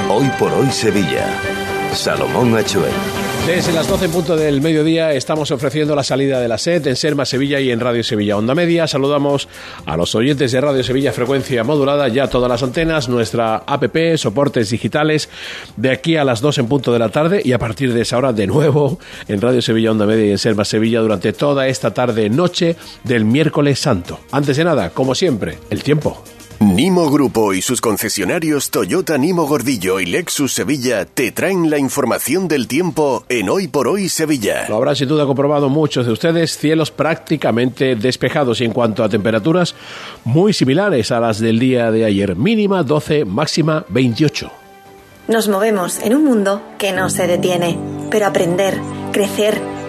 Hoy 0.10 0.30
por 0.40 0.52
hoy 0.54 0.72
Sevilla. 0.72 1.28
Salomón 1.94 2.58
Achuel. 2.58 3.25
Desde 3.48 3.74
las 3.74 3.88
12 3.88 4.06
en 4.06 4.12
punto 4.12 4.36
del 4.36 4.60
mediodía 4.60 5.14
estamos 5.14 5.52
ofreciendo 5.52 5.96
la 5.96 6.04
salida 6.04 6.40
de 6.40 6.48
la 6.48 6.58
SED 6.58 6.88
en 6.88 6.96
Serma 6.96 7.26
Sevilla 7.26 7.60
y 7.60 7.70
en 7.70 7.80
Radio 7.80 8.04
Sevilla 8.04 8.38
Onda 8.38 8.56
Media. 8.56 8.88
Saludamos 8.88 9.48
a 9.86 9.96
los 9.96 10.16
oyentes 10.16 10.52
de 10.52 10.60
Radio 10.62 10.84
Sevilla 10.84 11.14
Frecuencia 11.14 11.64
Modulada, 11.64 12.08
ya 12.08 12.28
todas 12.28 12.50
las 12.50 12.64
antenas, 12.64 13.08
nuestra 13.08 13.58
app, 13.58 13.86
soportes 14.16 14.72
digitales, 14.72 15.30
de 15.78 15.92
aquí 15.92 16.18
a 16.18 16.24
las 16.24 16.42
2 16.42 16.58
en 16.58 16.68
punto 16.68 16.92
de 16.92 16.98
la 16.98 17.10
tarde 17.10 17.40
y 17.46 17.54
a 17.54 17.60
partir 17.60 17.94
de 17.94 18.02
esa 18.02 18.18
hora 18.18 18.34
de 18.34 18.48
nuevo 18.48 18.98
en 19.28 19.40
Radio 19.40 19.62
Sevilla 19.62 19.92
Onda 19.92 20.08
Media 20.08 20.26
y 20.26 20.32
en 20.32 20.40
Serma 20.40 20.66
Sevilla 20.66 21.02
durante 21.02 21.32
toda 21.32 21.68
esta 21.68 21.94
tarde 21.94 22.32
noche 22.32 22.76
del 23.04 23.26
miércoles 23.26 23.78
santo. 23.78 24.20
Antes 24.32 24.58
de 24.58 24.64
nada, 24.64 24.90
como 24.90 25.14
siempre, 25.14 25.60
el 25.70 25.84
tiempo. 25.84 26.24
Nimo 26.60 27.12
Grupo 27.12 27.54
y 27.54 27.62
sus 27.62 27.82
concesionarios 27.82 28.70
Toyota 28.70 29.18
Nimo 29.18 29.46
Gordillo 29.46 30.00
y 30.00 30.06
Lexus 30.06 30.54
Sevilla 30.54 31.06
te 31.06 31.32
traen 31.32 31.70
la 31.70 31.78
información 31.78 32.48
del 32.48 32.68
tiempo 32.68 33.26
en 33.28 33.50
Hoy 33.50 33.68
por 33.68 33.90
Hoy 33.90 34.08
Sevilla. 34.08 34.66
Lo 34.70 34.78
habrán 34.78 34.96
sin 34.96 35.10
duda 35.10 35.26
comprobado 35.26 35.68
muchos 35.68 36.06
de 36.06 36.14
ustedes, 36.14 36.58
cielos 36.58 36.92
prácticamente 36.92 37.96
despejados 37.96 38.62
y 38.62 38.66
en 38.66 38.72
cuanto 38.72 39.04
a 39.04 39.10
temperaturas 39.10 39.76
muy 40.24 40.54
similares 40.54 41.12
a 41.12 41.20
las 41.20 41.40
del 41.40 41.60
día 41.60 41.92
de 41.92 42.06
ayer, 42.06 42.38
mínima 42.38 42.84
12, 42.84 43.26
máxima 43.26 43.86
28. 43.90 44.50
Nos 45.28 45.50
movemos 45.50 46.00
en 46.00 46.16
un 46.16 46.24
mundo 46.24 46.62
que 46.78 46.94
no 46.94 47.10
se 47.10 47.28
detiene, 47.28 47.78
pero 48.10 48.28
aprender, 48.28 48.80
crecer, 49.12 49.60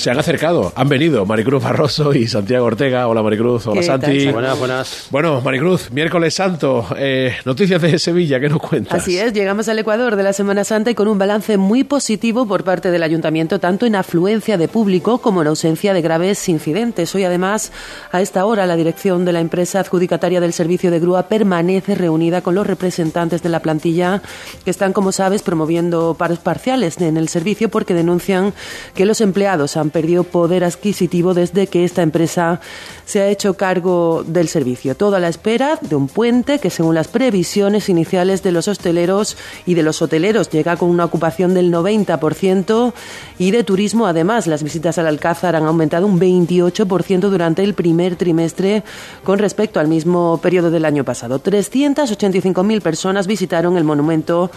Se 0.00 0.10
han 0.10 0.18
acercado, 0.18 0.72
han 0.76 0.88
venido 0.88 1.26
Maricruz 1.26 1.62
Barroso 1.62 2.14
y 2.14 2.26
Santiago 2.26 2.64
Ortega. 2.64 3.06
Hola 3.06 3.22
Maricruz, 3.22 3.66
hola 3.66 3.82
¿Qué 3.82 3.86
tal, 3.86 4.00
Santi. 4.00 4.20
Santi? 4.20 4.32
Buenas, 4.32 4.58
buenas. 4.58 5.08
Bueno, 5.10 5.42
Maricruz, 5.42 5.90
miércoles 5.90 6.32
santo, 6.32 6.86
eh, 6.96 7.36
noticias 7.44 7.82
de 7.82 7.98
Sevilla, 7.98 8.40
¿qué 8.40 8.48
nos 8.48 8.62
cuentas? 8.62 9.02
Así 9.02 9.18
es, 9.18 9.34
llegamos 9.34 9.68
al 9.68 9.78
Ecuador 9.78 10.16
de 10.16 10.22
la 10.22 10.32
Semana 10.32 10.64
Santa 10.64 10.90
y 10.90 10.94
con 10.94 11.06
un 11.06 11.18
balance 11.18 11.58
muy 11.58 11.84
positivo 11.84 12.46
por 12.46 12.64
parte 12.64 12.90
del 12.90 13.02
Ayuntamiento, 13.02 13.60
tanto 13.60 13.84
en 13.84 13.94
afluencia 13.94 14.56
de 14.56 14.68
público 14.68 15.18
como 15.18 15.42
en 15.42 15.48
ausencia 15.48 15.92
de 15.92 16.00
graves 16.00 16.48
incidentes. 16.48 17.14
Hoy, 17.14 17.24
además, 17.24 17.70
a 18.10 18.22
esta 18.22 18.46
hora, 18.46 18.64
la 18.64 18.76
dirección 18.76 19.26
de 19.26 19.34
la 19.34 19.40
empresa 19.40 19.80
adjudicataria 19.80 20.40
del 20.40 20.54
servicio 20.54 20.90
de 20.90 20.98
grúa 20.98 21.28
permanece 21.28 21.94
reunida 21.94 22.40
con 22.40 22.54
los 22.54 22.66
representantes 22.66 23.42
de 23.42 23.50
la 23.50 23.60
plantilla 23.60 24.22
que 24.64 24.70
están, 24.70 24.94
como 24.94 25.12
sabes, 25.12 25.42
promoviendo 25.42 26.14
paros 26.14 26.38
parciales 26.38 26.98
en 27.02 27.18
el 27.18 27.28
servicio 27.28 27.68
porque 27.68 27.92
denuncian 27.92 28.54
que 28.94 29.04
los 29.04 29.20
empleados 29.20 29.76
han 29.76 29.89
perdido 29.90 30.24
poder 30.24 30.64
adquisitivo 30.64 31.34
desde 31.34 31.66
que 31.66 31.84
esta 31.84 32.02
empresa 32.02 32.60
se 33.04 33.20
ha 33.20 33.28
hecho 33.28 33.54
cargo 33.54 34.24
del 34.26 34.48
servicio. 34.48 34.96
Todo 34.96 35.16
a 35.16 35.20
la 35.20 35.28
espera 35.28 35.78
de 35.80 35.96
un 35.96 36.08
puente 36.08 36.58
que, 36.58 36.70
según 36.70 36.94
las 36.94 37.08
previsiones 37.08 37.88
iniciales 37.88 38.42
de 38.42 38.52
los 38.52 38.68
hosteleros 38.68 39.36
y 39.66 39.74
de 39.74 39.82
los 39.82 40.00
hoteleros, 40.02 40.50
llega 40.50 40.76
con 40.76 40.90
una 40.90 41.04
ocupación 41.04 41.54
del 41.54 41.72
90% 41.72 42.92
y 43.38 43.50
de 43.50 43.64
turismo. 43.64 44.06
Además, 44.06 44.46
las 44.46 44.62
visitas 44.62 44.98
al 44.98 45.06
Alcázar 45.06 45.56
han 45.56 45.64
aumentado 45.64 46.06
un 46.06 46.20
28% 46.20 47.20
durante 47.28 47.62
el 47.62 47.74
primer 47.74 48.16
trimestre 48.16 48.82
con 49.24 49.38
respecto 49.38 49.80
al 49.80 49.88
mismo 49.88 50.38
periodo 50.42 50.70
del 50.70 50.84
año 50.84 51.04
pasado. 51.04 51.42
385.000 51.42 52.80
personas 52.80 53.26
visitaron 53.26 53.76
el 53.76 53.84
monumento 53.84 54.50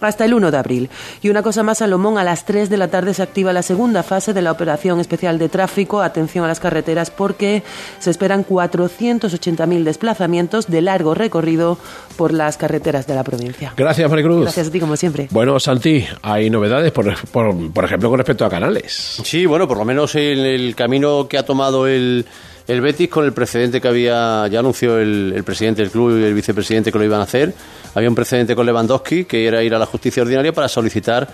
hasta 0.00 0.24
el 0.24 0.34
1 0.34 0.50
de 0.50 0.56
abril. 0.56 0.90
Y 1.22 1.28
una 1.28 1.42
cosa 1.42 1.62
más, 1.62 1.78
Salomón, 1.78 2.18
a 2.18 2.24
las 2.24 2.44
3 2.44 2.70
de 2.70 2.76
la 2.76 2.88
tarde 2.88 3.14
se 3.14 3.22
activa 3.22 3.52
la 3.52 3.62
segunda 3.62 4.02
fase 4.02 4.32
de 4.32 4.42
la 4.42 4.52
operación 4.52 5.00
especial 5.00 5.38
de 5.38 5.48
tráfico. 5.48 6.02
Atención 6.02 6.44
a 6.44 6.48
las 6.48 6.60
carreteras 6.60 7.10
porque 7.10 7.62
se 7.98 8.10
esperan 8.10 8.44
480.000 8.44 9.82
desplazamientos 9.84 10.66
de 10.68 10.82
largo 10.82 11.14
recorrido 11.14 11.78
por 12.16 12.32
las 12.32 12.56
carreteras 12.56 13.06
de 13.06 13.14
la 13.14 13.24
provincia. 13.24 13.72
Gracias, 13.76 14.10
Maricruz. 14.10 14.42
Gracias 14.42 14.68
a 14.68 14.70
ti, 14.70 14.80
como 14.80 14.96
siempre. 14.96 15.28
Bueno, 15.30 15.58
Santi, 15.60 16.04
hay 16.22 16.50
novedades, 16.50 16.92
por, 16.92 17.14
por, 17.28 17.72
por 17.72 17.84
ejemplo, 17.84 18.10
con 18.10 18.18
respecto 18.18 18.44
a 18.44 18.50
Canales. 18.50 19.20
Sí, 19.24 19.46
bueno, 19.46 19.66
por 19.68 19.78
lo 19.78 19.84
menos 19.84 20.14
el, 20.14 20.44
el 20.46 20.74
camino 20.74 21.28
que 21.28 21.38
ha 21.38 21.44
tomado 21.44 21.86
el, 21.86 22.26
el 22.70 22.80
Betis 22.80 23.08
con 23.08 23.24
el 23.24 23.32
precedente 23.32 23.80
que 23.80 23.88
había, 23.88 24.46
ya 24.46 24.60
anunció 24.60 24.98
el, 24.98 25.42
presidente 25.44 25.82
del 25.82 25.90
club 25.90 26.20
y 26.20 26.24
el 26.24 26.34
vicepresidente 26.34 26.92
que 26.92 26.98
lo 26.98 27.04
iban 27.04 27.18
a 27.18 27.24
hacer. 27.24 27.52
Había 27.94 28.08
un 28.08 28.14
precedente 28.14 28.54
con 28.54 28.64
Lewandowski, 28.64 29.24
que 29.24 29.44
era 29.44 29.60
ir 29.64 29.74
a 29.74 29.78
la 29.78 29.86
justicia 29.86 30.22
ordinaria 30.22 30.52
para 30.52 30.68
solicitar 30.68 31.28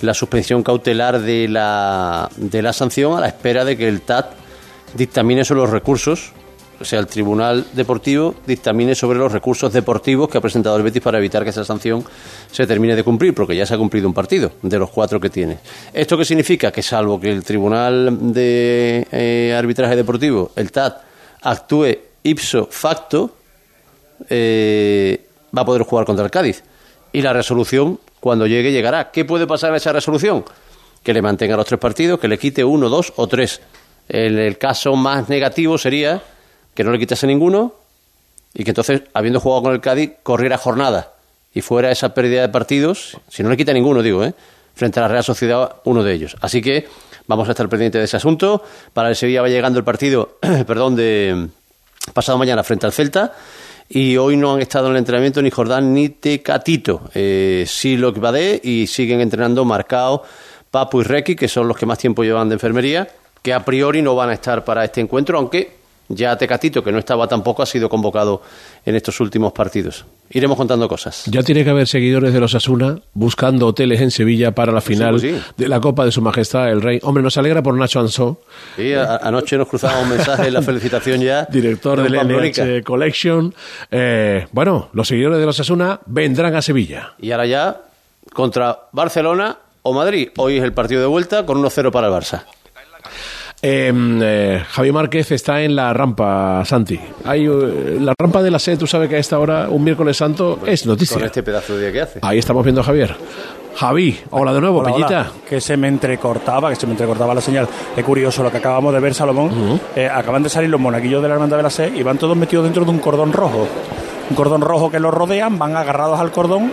la 0.00 0.14
suspensión 0.14 0.62
cautelar 0.62 1.20
de 1.20 1.46
la, 1.46 2.30
de 2.36 2.62
la 2.62 2.72
sanción 2.72 3.18
a 3.18 3.20
la 3.20 3.26
espera 3.26 3.66
de 3.66 3.76
que 3.76 3.86
el 3.86 4.00
TAT 4.00 4.32
dictamine 4.94 5.44
sobre 5.44 5.60
los 5.60 5.70
recursos, 5.70 6.32
o 6.80 6.84
sea, 6.84 7.00
el 7.00 7.06
Tribunal 7.06 7.66
Deportivo 7.72 8.36
dictamine 8.46 8.94
sobre 8.94 9.18
los 9.18 9.32
recursos 9.32 9.72
deportivos 9.72 10.28
que 10.28 10.38
ha 10.38 10.40
presentado 10.40 10.76
el 10.76 10.82
Betis 10.82 11.02
para 11.02 11.18
evitar 11.18 11.42
que 11.42 11.50
esa 11.50 11.64
sanción 11.64 12.04
se 12.50 12.66
termine 12.66 12.94
de 12.94 13.02
cumplir, 13.02 13.34
porque 13.34 13.56
ya 13.56 13.66
se 13.66 13.74
ha 13.74 13.78
cumplido 13.78 14.06
un 14.06 14.14
partido 14.14 14.52
de 14.62 14.78
los 14.78 14.90
cuatro 14.90 15.18
que 15.18 15.28
tiene. 15.28 15.58
¿Esto 15.92 16.16
qué 16.16 16.24
significa? 16.24 16.70
Que 16.70 16.82
salvo 16.82 17.20
que 17.20 17.30
el 17.30 17.42
Tribunal 17.42 18.32
de 18.32 19.06
eh, 19.10 19.54
Arbitraje 19.58 19.96
Deportivo, 19.96 20.52
el 20.54 20.70
TAT, 20.70 21.02
actúe 21.42 21.96
ipso 22.22 22.68
facto, 22.70 23.34
eh, 24.28 25.26
va 25.56 25.62
a 25.62 25.64
poder 25.64 25.82
jugar 25.82 26.06
contra 26.06 26.24
el 26.24 26.30
Cádiz. 26.30 26.62
Y 27.12 27.22
la 27.22 27.32
resolución, 27.32 27.98
cuando 28.20 28.46
llegue, 28.46 28.70
llegará. 28.70 29.10
¿Qué 29.10 29.24
puede 29.24 29.46
pasar 29.46 29.70
en 29.70 29.76
esa 29.76 29.92
resolución? 29.92 30.44
Que 31.02 31.12
le 31.12 31.22
mantenga 31.22 31.56
los 31.56 31.66
tres 31.66 31.80
partidos, 31.80 32.20
que 32.20 32.28
le 32.28 32.38
quite 32.38 32.62
uno, 32.62 32.88
dos 32.88 33.12
o 33.16 33.26
tres. 33.26 33.60
En 34.08 34.38
el 34.38 34.58
caso 34.58 34.94
más 34.94 35.28
negativo 35.28 35.76
sería 35.76 36.22
que 36.78 36.84
no 36.84 36.92
le 36.92 36.98
quitase 37.00 37.26
ninguno 37.26 37.74
y 38.54 38.62
que 38.62 38.70
entonces, 38.70 39.02
habiendo 39.12 39.40
jugado 39.40 39.64
con 39.64 39.72
el 39.72 39.80
Cádiz, 39.80 40.12
corriera 40.22 40.56
jornada 40.56 41.12
y 41.52 41.60
fuera 41.60 41.90
esa 41.90 42.14
pérdida 42.14 42.42
de 42.42 42.50
partidos, 42.50 43.16
si 43.28 43.42
no 43.42 43.48
le 43.48 43.56
quita 43.56 43.72
ninguno, 43.72 44.00
digo, 44.00 44.22
¿eh? 44.22 44.32
frente 44.76 45.00
a 45.00 45.02
la 45.02 45.08
Real 45.08 45.24
Sociedad, 45.24 45.72
uno 45.86 46.04
de 46.04 46.14
ellos. 46.14 46.36
Así 46.40 46.62
que 46.62 46.86
vamos 47.26 47.48
a 47.48 47.50
estar 47.50 47.68
pendientes 47.68 47.98
de 47.98 48.04
ese 48.04 48.16
asunto. 48.16 48.62
Para 48.94 49.08
el 49.08 49.16
Sevilla 49.16 49.42
va 49.42 49.48
llegando 49.48 49.76
el 49.80 49.84
partido, 49.84 50.38
perdón, 50.68 50.94
de 50.94 51.48
pasado 52.14 52.38
mañana 52.38 52.62
frente 52.62 52.86
al 52.86 52.92
Celta. 52.92 53.34
Y 53.88 54.16
hoy 54.16 54.36
no 54.36 54.54
han 54.54 54.60
estado 54.60 54.86
en 54.86 54.92
el 54.92 54.98
entrenamiento 54.98 55.42
ni 55.42 55.50
Jordán 55.50 55.92
ni 55.92 56.10
Tecatito. 56.10 57.10
Eh, 57.12 57.64
sí 57.66 57.96
lo 57.96 58.14
que 58.14 58.20
va 58.20 58.30
de 58.30 58.60
y 58.62 58.86
siguen 58.86 59.20
entrenando 59.20 59.64
Marcao, 59.64 60.22
Papu 60.70 61.00
y 61.00 61.04
Requi, 61.04 61.34
que 61.34 61.48
son 61.48 61.66
los 61.66 61.76
que 61.76 61.86
más 61.86 61.98
tiempo 61.98 62.22
llevan 62.22 62.48
de 62.48 62.54
enfermería, 62.54 63.08
que 63.42 63.52
a 63.52 63.64
priori 63.64 64.00
no 64.00 64.14
van 64.14 64.30
a 64.30 64.34
estar 64.34 64.64
para 64.64 64.84
este 64.84 65.00
encuentro, 65.00 65.38
aunque 65.38 65.77
Ya 66.10 66.36
Tecatito, 66.38 66.82
que 66.82 66.90
no 66.90 66.98
estaba 66.98 67.28
tampoco, 67.28 67.62
ha 67.62 67.66
sido 67.66 67.88
convocado 67.90 68.40
en 68.86 68.94
estos 68.96 69.20
últimos 69.20 69.52
partidos. 69.52 70.06
Iremos 70.30 70.56
contando 70.56 70.88
cosas. 70.88 71.24
Ya 71.26 71.42
tiene 71.42 71.64
que 71.64 71.70
haber 71.70 71.86
seguidores 71.86 72.32
de 72.32 72.40
los 72.40 72.54
Asuna 72.54 72.98
buscando 73.12 73.66
hoteles 73.66 74.00
en 74.00 74.10
Sevilla 74.10 74.52
para 74.52 74.72
la 74.72 74.80
final 74.80 75.10
pues 75.12 75.22
sí. 75.22 75.38
de 75.56 75.68
la 75.68 75.80
Copa 75.80 76.06
de 76.06 76.12
Su 76.12 76.22
Majestad 76.22 76.70
el 76.70 76.80
Rey. 76.80 76.98
Hombre, 77.02 77.22
nos 77.22 77.36
alegra 77.36 77.62
por 77.62 77.74
Nacho 77.74 78.00
Ansó, 78.00 78.40
Sí, 78.76 78.92
a- 78.94 79.16
anoche 79.16 79.58
nos 79.58 79.68
cruzaba 79.68 80.00
un 80.00 80.08
mensaje, 80.08 80.50
la 80.50 80.62
felicitación 80.62 81.20
ya. 81.20 81.44
director 81.50 82.02
de 82.02 82.16
Pamplónica. 82.16 82.64
NH 82.64 82.82
Collection. 82.84 83.54
Eh, 83.90 84.46
bueno, 84.52 84.88
los 84.94 85.08
seguidores 85.08 85.38
de 85.38 85.44
los 85.46 85.60
Asuna 85.60 86.00
vendrán 86.06 86.54
a 86.54 86.62
Sevilla. 86.62 87.12
Y 87.20 87.32
ahora 87.32 87.44
ya 87.46 87.80
contra 88.32 88.78
Barcelona 88.92 89.58
o 89.82 89.92
Madrid. 89.92 90.30
Hoy 90.38 90.56
es 90.56 90.64
el 90.64 90.72
partido 90.72 91.00
de 91.02 91.06
vuelta 91.06 91.44
con 91.44 91.58
1-0 91.62 91.90
para 91.90 92.06
el 92.08 92.12
Barça. 92.14 92.44
Eh, 93.60 93.92
eh, 93.94 94.62
Javier 94.68 94.94
Márquez 94.94 95.32
está 95.32 95.62
en 95.62 95.74
la 95.74 95.92
rampa, 95.92 96.64
Santi. 96.64 96.98
Hay, 97.24 97.44
eh, 97.46 97.98
la 98.00 98.14
rampa 98.18 98.42
de 98.42 98.50
la 98.50 98.58
sede, 98.58 98.76
tú 98.76 98.86
sabes 98.86 99.08
que 99.08 99.16
a 99.16 99.18
esta 99.18 99.38
hora, 99.38 99.68
un 99.68 99.82
miércoles 99.82 100.16
santo, 100.16 100.60
es 100.64 100.86
noticia. 100.86 101.16
Con 101.16 101.26
este 101.26 101.42
pedazo 101.42 101.76
de 101.76 101.82
día 101.82 101.92
que 101.92 102.00
hace. 102.00 102.18
Ahí 102.22 102.38
estamos 102.38 102.62
viendo 102.62 102.80
a 102.80 102.84
Javier. 102.84 103.16
Javi, 103.74 104.18
hola 104.30 104.52
de 104.52 104.60
nuevo, 104.60 104.80
Hola. 104.80 105.30
Que 105.48 105.60
se 105.60 105.76
me 105.76 105.86
entrecortaba, 105.86 106.68
que 106.70 106.74
se 106.74 106.86
me 106.86 106.92
entrecortaba 106.92 107.32
la 107.32 107.40
señal. 107.40 107.68
Es 107.96 108.04
curioso 108.04 108.42
lo 108.42 108.50
que 108.50 108.56
acabamos 108.56 108.92
de 108.92 108.98
ver, 108.98 109.14
Salomón. 109.14 109.80
Eh, 109.94 110.08
acaban 110.12 110.42
de 110.42 110.48
salir 110.48 110.68
los 110.68 110.80
monaguillos 110.80 111.22
de 111.22 111.28
la 111.28 111.34
Hermandad 111.34 111.58
de 111.58 111.62
la 111.62 111.70
Sed 111.70 111.94
y 111.94 112.02
van 112.02 112.18
todos 112.18 112.36
metidos 112.36 112.64
dentro 112.64 112.84
de 112.84 112.90
un 112.90 112.98
cordón 112.98 113.32
rojo. 113.32 113.68
Un 114.30 114.36
cordón 114.36 114.62
rojo 114.62 114.90
que 114.90 114.98
los 114.98 115.14
rodean, 115.14 115.60
van 115.60 115.76
agarrados 115.76 116.18
al 116.18 116.32
cordón 116.32 116.72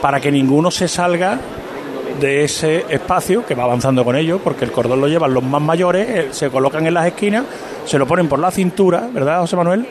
para 0.00 0.18
que 0.20 0.32
ninguno 0.32 0.70
se 0.70 0.88
salga 0.88 1.38
de 2.20 2.44
ese 2.44 2.84
espacio 2.90 3.44
que 3.46 3.54
va 3.54 3.64
avanzando 3.64 4.04
con 4.04 4.14
ellos, 4.16 4.40
porque 4.44 4.64
el 4.64 4.72
cordón 4.72 5.00
lo 5.00 5.08
llevan 5.08 5.32
los 5.34 5.42
más 5.42 5.60
mayores, 5.62 6.08
eh, 6.08 6.28
se 6.32 6.50
colocan 6.50 6.86
en 6.86 6.94
las 6.94 7.06
esquinas, 7.06 7.44
se 7.86 7.98
lo 7.98 8.06
ponen 8.06 8.28
por 8.28 8.38
la 8.38 8.50
cintura, 8.50 9.08
¿verdad, 9.12 9.40
José 9.40 9.56
Manuel? 9.56 9.86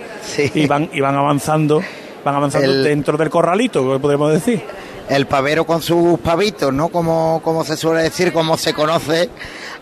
Y 0.54 0.68
van, 0.68 0.90
y 0.94 1.02
van 1.02 1.16
avanzando, 1.16 1.82
van 2.24 2.36
avanzando 2.36 2.68
El- 2.72 2.84
dentro 2.84 3.18
del 3.18 3.30
corralito, 3.30 3.92
que 3.94 4.00
podemos 4.00 4.32
decir. 4.32 4.62
El 5.10 5.26
pavero 5.26 5.66
con 5.66 5.82
sus 5.82 6.20
pavitos, 6.20 6.72
¿no? 6.72 6.90
Como, 6.90 7.42
como 7.44 7.64
se 7.66 7.76
suele 7.76 8.04
decir, 8.04 8.32
como 8.32 8.58
se 8.58 8.74
conoce 8.76 9.28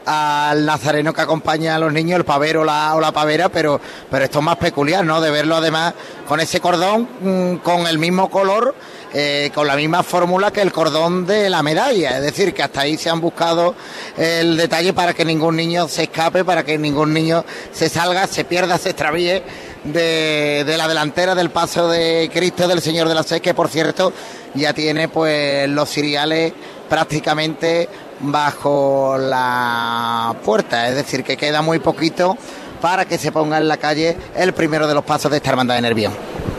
al 0.06 0.66
nazareno 0.66 1.14
que 1.14 1.20
acompaña 1.20 1.76
a 1.76 1.80
los 1.80 1.92
niños, 1.92 2.18
el 2.18 2.24
pavero 2.24 2.64
la, 2.64 2.96
o 2.96 3.02
la 3.02 3.12
pavera, 3.12 3.50
pero, 3.50 3.82
pero 4.10 4.24
esto 4.24 4.40
es 4.40 4.46
más 4.46 4.56
peculiar, 4.56 5.04
¿no? 5.04 5.20
De 5.20 5.30
verlo 5.30 5.58
además 5.58 5.94
con 6.30 6.40
ese 6.40 6.62
cordón, 6.62 7.10
mm, 7.20 7.56
con 7.58 7.88
el 7.88 8.00
mismo 8.00 8.30
color, 8.30 8.74
eh, 9.20 9.50
con 9.52 9.66
la 9.66 9.76
misma 9.76 10.04
fórmula 10.04 10.52
que 10.52 10.62
el 10.62 10.72
cordón 10.72 11.26
de 11.26 11.50
la 11.50 11.64
medalla. 11.64 12.18
Es 12.18 12.22
decir, 12.22 12.54
que 12.54 12.62
hasta 12.62 12.82
ahí 12.82 12.98
se 12.98 13.10
han 13.10 13.20
buscado 13.20 13.74
el 14.16 14.56
detalle 14.56 14.94
para 14.94 15.16
que 15.16 15.26
ningún 15.26 15.56
niño 15.56 15.88
se 15.88 16.04
escape, 16.04 16.46
para 16.46 16.64
que 16.64 16.78
ningún 16.78 17.12
niño 17.16 17.44
se 17.72 17.90
salga, 17.90 18.28
se 18.28 18.46
pierda, 18.46 18.78
se 18.78 18.90
extravíe 18.90 19.42
de, 19.86 20.64
de 20.68 20.78
la 20.78 20.88
delantera 20.88 21.34
del 21.34 21.50
paso 21.50 21.90
de 21.90 22.30
Cristo 22.32 22.68
del 22.68 22.80
Señor 22.80 23.08
de 23.08 23.16
la 23.16 23.24
Sed, 23.24 23.42
que 23.42 23.56
por 23.56 23.70
cierto 23.70 24.14
ya 24.54 24.74
tiene 24.74 25.08
pues 25.08 25.68
los 25.68 25.90
ciriales 25.90 26.54
prácticamente 26.88 27.90
bajo 28.20 29.18
la 29.18 30.36
puerta, 30.46 30.90
es 30.90 30.96
decir, 30.96 31.24
que 31.24 31.38
queda 31.38 31.64
muy 31.64 31.80
poquito 31.80 32.38
para 32.80 33.06
que 33.06 33.18
se 33.18 33.32
ponga 33.32 33.58
en 33.58 33.68
la 33.68 33.78
calle 33.78 34.16
el 34.36 34.54
primero 34.54 34.88
de 34.88 34.94
los 34.94 35.04
pasos 35.04 35.32
de 35.32 35.38
esta 35.38 35.50
hermandad 35.50 35.74
de 35.74 35.82
Nervión. 35.82 36.57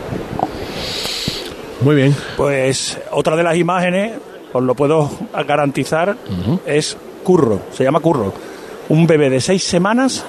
Muy 1.80 1.94
bien. 1.94 2.14
Pues 2.36 2.98
otra 3.12 3.36
de 3.36 3.42
las 3.42 3.56
imágenes, 3.56 4.12
os 4.52 4.62
lo 4.62 4.74
puedo 4.74 5.10
garantizar, 5.46 6.16
es 6.66 6.96
Curro, 7.22 7.60
se 7.72 7.84
llama 7.84 8.00
Curro. 8.00 8.32
Un 8.88 9.06
bebé 9.06 9.30
de 9.30 9.40
seis 9.40 9.62
semanas 9.64 10.24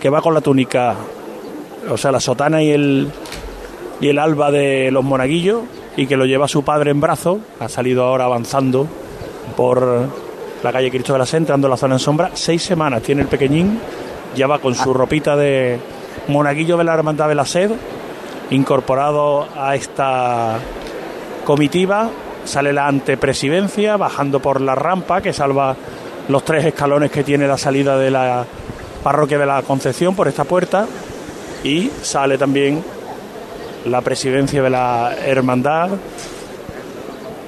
que 0.00 0.10
va 0.10 0.20
con 0.20 0.34
la 0.34 0.40
túnica, 0.40 0.94
o 1.90 1.96
sea, 1.96 2.12
la 2.12 2.20
sotana 2.20 2.62
y 2.62 2.70
el, 2.70 3.08
y 4.00 4.08
el 4.08 4.18
alba 4.18 4.50
de 4.50 4.90
los 4.90 5.02
monaguillos 5.02 5.62
y 5.96 6.06
que 6.06 6.16
lo 6.16 6.26
lleva 6.26 6.46
su 6.46 6.62
padre 6.62 6.90
en 6.90 7.00
brazo. 7.00 7.40
Ha 7.58 7.68
salido 7.68 8.04
ahora 8.04 8.26
avanzando 8.26 8.86
por 9.56 10.08
la 10.62 10.72
calle 10.72 10.90
Cristo 10.90 11.14
de 11.14 11.18
la 11.18 11.26
Sed, 11.26 11.38
entrando 11.38 11.66
en 11.66 11.70
la 11.70 11.76
zona 11.76 11.94
en 11.94 12.00
sombra. 12.00 12.30
Seis 12.34 12.62
semanas 12.62 13.02
tiene 13.02 13.22
el 13.22 13.28
pequeñín, 13.28 13.80
ya 14.36 14.46
va 14.46 14.58
con 14.58 14.74
su 14.74 14.92
ropita 14.92 15.36
de 15.36 15.78
monaguillo 16.28 16.76
de 16.76 16.84
la 16.84 16.94
Hermandad 16.94 17.28
de 17.28 17.34
la 17.34 17.46
Sed, 17.46 17.70
incorporado 18.50 19.46
a 19.56 19.74
esta 19.74 20.58
comitiva. 21.44 22.10
Sale 22.44 22.72
la 22.72 22.86
antepresidencia, 22.86 23.96
bajando 23.96 24.40
por 24.40 24.60
la 24.60 24.74
rampa 24.74 25.20
que 25.20 25.32
salva 25.32 25.76
los 26.28 26.44
tres 26.44 26.64
escalones 26.64 27.10
que 27.10 27.24
tiene 27.24 27.46
la 27.46 27.58
salida 27.58 27.96
de 27.98 28.10
la 28.10 28.44
parroquia 29.02 29.38
de 29.38 29.46
la 29.46 29.62
Concepción 29.62 30.14
por 30.14 30.28
esta 30.28 30.44
puerta. 30.44 30.86
Y 31.64 31.90
sale 32.02 32.38
también 32.38 32.82
la 33.86 34.00
presidencia 34.00 34.62
de 34.62 34.70
la 34.70 35.14
hermandad 35.24 35.90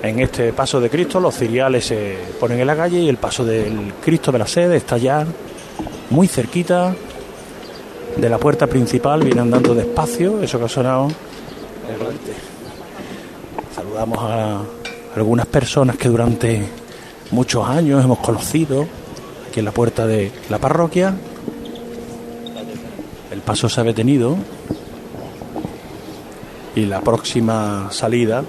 en 0.03 0.21
este 0.21 0.53
paso 0.53 0.81
de 0.81 0.91
Cristo. 0.91 1.21
Los 1.21 1.37
ciriales 1.37 1.87
se 1.87 2.17
ponen 2.41 2.61
en 2.61 2.67
la 2.67 2.77
calle 2.77 2.99
y 2.99 3.09
el 3.09 3.19
paso 3.19 3.45
del 3.45 3.95
Cristo 4.03 4.33
de 4.33 4.39
la 4.39 4.47
sede 4.47 4.77
está 4.77 4.99
ya 4.99 5.25
muy 6.11 6.27
cerquita 6.27 6.95
de 8.19 8.29
la 8.29 8.39
puerta 8.39 8.67
principal. 8.67 9.23
Viene 9.23 9.41
andando 9.41 9.75
despacio, 9.75 10.43
eso 10.43 10.59
que 10.59 10.65
ha 10.65 10.69
sonado. 10.69 11.09
Saludamos 13.75 14.19
a 14.21 14.63
algunas 15.17 15.47
personas 15.47 15.97
que 15.97 16.09
durante 16.09 16.69
muchos 17.31 17.67
años 17.67 18.05
hemos 18.05 18.19
conocido 18.19 18.87
aquí 19.49 19.61
en 19.61 19.65
la 19.65 19.73
puerta 19.73 20.07
de 20.07 20.33
la 20.51 20.59
parroquia. 20.59 21.15
El 23.31 23.41
paso 23.41 23.69
se 23.69 23.81
ha 23.81 23.85
detenido 23.85 24.37
y 26.75 26.87
la 26.87 27.01
próxima 27.01 27.89
salida, 27.91 28.43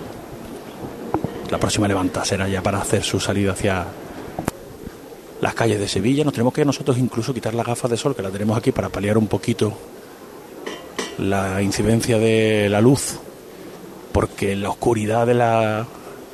la 1.50 1.58
próxima 1.58 1.88
levanta 1.88 2.24
será 2.26 2.48
ya 2.48 2.62
para 2.62 2.80
hacer 2.80 3.04
su 3.04 3.20
salida 3.20 3.54
hacia 3.54 3.86
las 5.42 5.54
calles 5.54 5.80
de 5.80 5.88
Sevilla. 5.88 6.24
Nos 6.24 6.34
tenemos 6.34 6.54
que 6.54 6.66
nosotros 6.66 6.98
incluso 6.98 7.34
quitar 7.34 7.54
las 7.54 7.66
gafas 7.66 7.92
de 7.92 7.98
sol 7.98 8.16
que 8.16 8.22
la 8.22 8.30
tenemos 8.30 8.58
aquí 8.58 8.72
para 8.72 8.90
paliar 8.90 9.18
un 9.18 9.28
poquito 9.28 9.74
la 11.18 11.62
incidencia 11.62 12.18
de 12.18 12.68
la 12.70 12.82
luz, 12.82 13.20
porque 14.12 14.54
en 14.54 14.64
la 14.64 14.70
oscuridad 14.70 15.28
de 15.28 15.34
la 15.34 15.86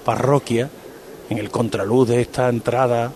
parroquia, 0.03 0.69
en 1.29 1.37
el 1.37 1.49
contraluz 1.49 2.09
de 2.09 2.21
esta 2.21 2.49
entrada 2.49 3.11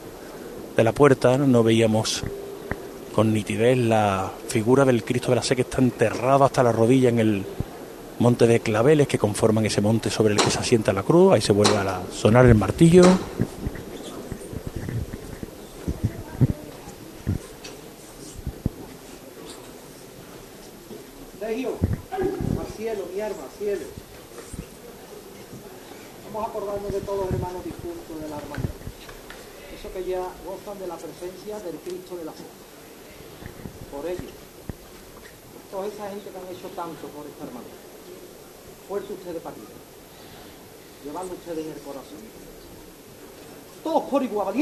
de 0.75 0.83
la 0.83 0.91
puerta, 0.91 1.37
no 1.37 1.63
veíamos 1.63 2.23
con 3.13 3.33
nitidez 3.33 3.77
la 3.77 4.31
figura 4.47 4.85
del 4.85 5.03
Cristo 5.03 5.29
de 5.29 5.35
la 5.35 5.43
Sé 5.43 5.55
que 5.55 5.63
está 5.63 5.81
enterrado 5.81 6.45
hasta 6.45 6.63
la 6.63 6.71
rodilla 6.71 7.09
en 7.09 7.19
el 7.19 7.45
monte 8.19 8.47
de 8.47 8.59
claveles 8.59 9.07
que 9.07 9.17
conforman 9.17 9.65
ese 9.65 9.81
monte 9.81 10.09
sobre 10.09 10.33
el 10.33 10.41
que 10.41 10.51
se 10.51 10.59
asienta 10.59 10.93
la 10.93 11.03
cruz. 11.03 11.33
Ahí 11.33 11.41
se 11.41 11.51
vuelve 11.51 11.77
a 11.77 12.01
sonar 12.11 12.45
el 12.45 12.55
martillo. 12.55 13.03
Sergio, 21.39 21.71
al 22.11 22.67
cielo, 22.77 23.03
mi 23.13 23.21
arma, 23.21 23.43
al 23.43 23.57
cielo. 23.57 23.85
De 26.69 27.01
todos 27.01 27.25
hermanos 27.31 27.65
difuntos 27.65 28.21
de 28.21 28.29
la 28.29 28.37
hermandad. 28.37 28.69
Eso 29.73 29.91
que 29.91 30.05
ya 30.05 30.21
gozan 30.45 30.77
de 30.77 30.85
la 30.85 30.97
presencia 30.97 31.59
del 31.61 31.77
Cristo 31.77 32.15
de 32.15 32.25
la 32.25 32.31
fe. 32.31 32.43
Por 33.91 34.05
ellos. 34.05 34.29
Por 34.29 35.63
toda 35.71 35.87
esa 35.87 36.09
gente 36.09 36.29
que 36.29 36.37
han 36.37 36.45
hecho 36.45 36.67
tanto 36.75 37.07
por 37.07 37.25
esta 37.25 37.45
hermandad. 37.45 37.73
Fuerte 38.87 39.13
ustedes 39.13 39.41
para 39.41 39.55
arriba. 39.55 39.69
Llevando 41.03 41.33
ustedes 41.33 41.65
en 41.65 41.71
el 41.71 41.81
corazón. 41.81 42.21
Todos 43.83 44.03
por 44.03 44.21
igual, 44.21 44.49
a 44.49 44.51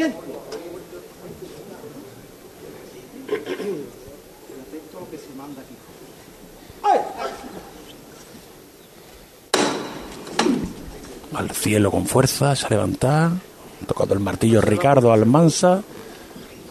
lo 4.96 5.12
que 5.12 5.18
se 5.18 5.36
manda 5.36 5.62
aquí. 5.62 5.76
Al 11.38 11.52
cielo 11.52 11.92
con 11.92 12.08
fuerza, 12.08 12.56
se 12.56 12.68
levanta, 12.68 13.32
tocando 13.86 14.16
el 14.16 14.20
martillo 14.20 14.60
Ricardo 14.60 15.14
Almanza, 15.14 15.84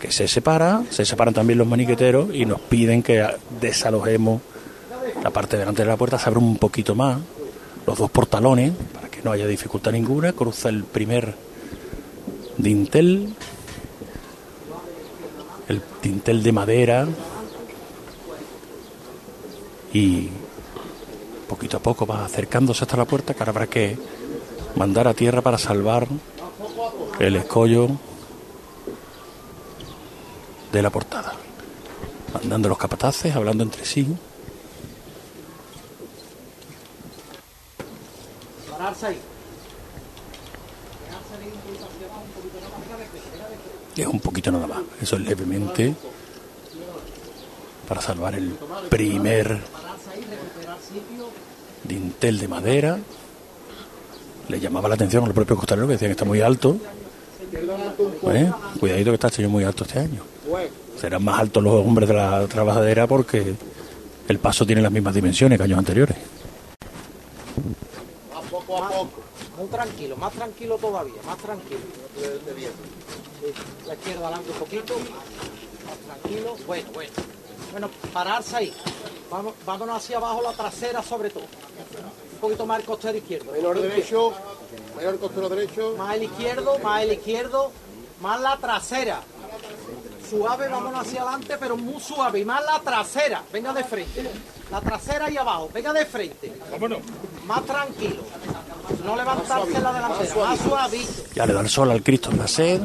que 0.00 0.10
se 0.10 0.26
separa, 0.26 0.82
se 0.90 1.04
separan 1.04 1.32
también 1.32 1.60
los 1.60 1.68
maniqueteros 1.68 2.34
y 2.34 2.46
nos 2.46 2.60
piden 2.62 3.00
que 3.00 3.24
desalojemos 3.60 4.42
la 5.22 5.30
parte 5.30 5.56
delante 5.56 5.82
de 5.82 5.88
la 5.88 5.96
puerta, 5.96 6.18
se 6.18 6.28
abre 6.28 6.40
un 6.40 6.56
poquito 6.56 6.96
más, 6.96 7.18
los 7.86 7.96
dos 7.96 8.10
portalones, 8.10 8.72
para 8.92 9.08
que 9.08 9.22
no 9.22 9.30
haya 9.30 9.46
dificultad 9.46 9.92
ninguna, 9.92 10.32
cruza 10.32 10.68
el 10.68 10.82
primer 10.82 11.36
dintel, 12.58 13.32
el 15.68 15.80
dintel 16.02 16.42
de 16.42 16.52
madera 16.52 17.06
y 19.92 20.28
poquito 21.46 21.76
a 21.76 21.80
poco 21.80 22.04
va 22.04 22.24
acercándose 22.24 22.82
hasta 22.82 22.96
la 22.96 23.04
puerta 23.04 23.32
que 23.32 23.38
ahora 23.38 23.50
habrá 23.50 23.66
que 23.68 23.96
mandar 24.76 25.08
a 25.08 25.14
tierra 25.14 25.40
para 25.42 25.58
salvar 25.58 26.06
el 27.18 27.36
escollo 27.36 27.88
de 30.72 30.82
la 30.82 30.90
portada. 30.90 31.32
Mandando 32.34 32.68
los 32.68 32.78
capataces, 32.78 33.34
hablando 33.34 33.64
entre 33.64 33.84
sí. 33.84 34.06
Es 43.96 44.06
un 44.06 44.20
poquito 44.20 44.52
nada 44.52 44.66
más, 44.66 44.80
eso 45.00 45.16
es 45.16 45.22
levemente 45.22 45.94
para 47.88 48.02
salvar 48.02 48.34
el 48.34 48.50
primer 48.90 49.58
dintel 51.84 52.38
de 52.38 52.48
madera 52.48 52.98
le 54.48 54.60
llamaba 54.60 54.88
la 54.88 54.94
atención 54.94 55.24
a 55.24 55.26
los 55.26 55.34
propios 55.34 55.58
costaleros 55.58 55.88
que 55.88 55.92
decían 55.94 56.08
que 56.10 56.12
está 56.12 56.24
muy 56.24 56.40
alto. 56.40 56.76
¿Eh? 58.32 58.50
Cuidadito 58.78 59.10
que 59.10 59.14
está 59.14 59.28
este 59.28 59.42
año 59.42 59.50
muy 59.50 59.64
alto 59.64 59.84
este 59.84 59.98
año. 59.98 60.22
Serán 61.00 61.24
más 61.24 61.40
altos 61.40 61.62
los 61.62 61.74
hombres 61.74 62.08
de 62.08 62.14
la 62.14 62.46
trabajadera 62.46 63.06
porque 63.06 63.54
el 64.28 64.38
paso 64.38 64.64
tiene 64.64 64.82
las 64.82 64.92
mismas 64.92 65.14
dimensiones 65.14 65.58
que 65.58 65.64
años 65.64 65.78
anteriores. 65.78 66.16
Más 68.32 68.44
poco 68.50 68.82
a 68.84 68.88
poco. 68.88 69.20
Muy 69.58 69.68
tranquilo, 69.68 70.16
más 70.16 70.32
tranquilo 70.32 70.76
todavía, 70.76 71.14
más 71.26 71.38
tranquilo. 71.38 71.80
Sí, 72.16 73.46
La 73.86 73.94
izquierda 73.94 74.26
adelante 74.26 74.50
un 74.50 74.58
poquito. 74.58 74.94
Más 74.94 76.20
tranquilo. 76.20 76.56
Bueno, 76.66 76.88
bueno. 76.92 77.12
Bueno, 77.72 77.90
pararse 78.12 78.56
ahí. 78.56 78.72
Vamos, 79.30 79.54
vámonos 79.64 79.96
hacia 79.96 80.18
abajo, 80.18 80.42
la 80.42 80.52
trasera 80.52 81.02
sobre 81.02 81.30
todo. 81.30 81.44
Un 82.36 82.40
poquito 82.40 82.66
más 82.66 82.80
el 82.80 82.84
costero 82.84 83.16
izquierdo. 83.16 83.50
Menor 83.52 83.80
derecho, 83.80 84.32
mayor 84.94 85.18
costero 85.18 85.48
derecho. 85.48 85.94
Más 85.96 86.16
el 86.16 86.24
izquierdo, 86.24 86.78
más 86.80 87.02
el 87.02 87.12
izquierdo, 87.14 87.72
más 88.20 88.40
la 88.42 88.58
trasera. 88.58 89.20
Suave, 90.28 90.68
vámonos 90.68 91.00
hacia 91.00 91.22
adelante, 91.22 91.56
pero 91.58 91.78
muy 91.78 91.98
suave. 91.98 92.40
Y 92.40 92.44
más 92.44 92.62
la 92.62 92.78
trasera. 92.80 93.42
Venga 93.50 93.72
de 93.72 93.84
frente. 93.84 94.30
La 94.70 94.82
trasera 94.82 95.30
y 95.30 95.36
abajo. 95.38 95.70
Venga 95.72 95.94
de 95.94 96.04
frente. 96.04 96.52
Vámonos. 96.70 96.98
Más 97.46 97.64
tranquilo. 97.64 98.22
No 99.02 99.16
levantarse 99.16 99.80
la 99.80 99.92
delantera. 99.94 100.34
Más 100.34 100.60
suavito. 100.60 101.12
Ya 101.34 101.46
le 101.46 101.54
da 101.54 101.60
el 101.60 101.70
sol 101.70 101.90
al 101.90 102.02
Cristo 102.02 102.30
en 102.32 102.38
la 102.38 102.48
sed. 102.48 102.82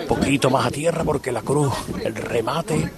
Un 0.00 0.06
poquito 0.08 0.50
más 0.50 0.66
a 0.66 0.70
tierra 0.72 1.04
porque 1.04 1.30
la 1.30 1.42
cruz, 1.42 1.72
el 2.02 2.14
remate, 2.16 2.90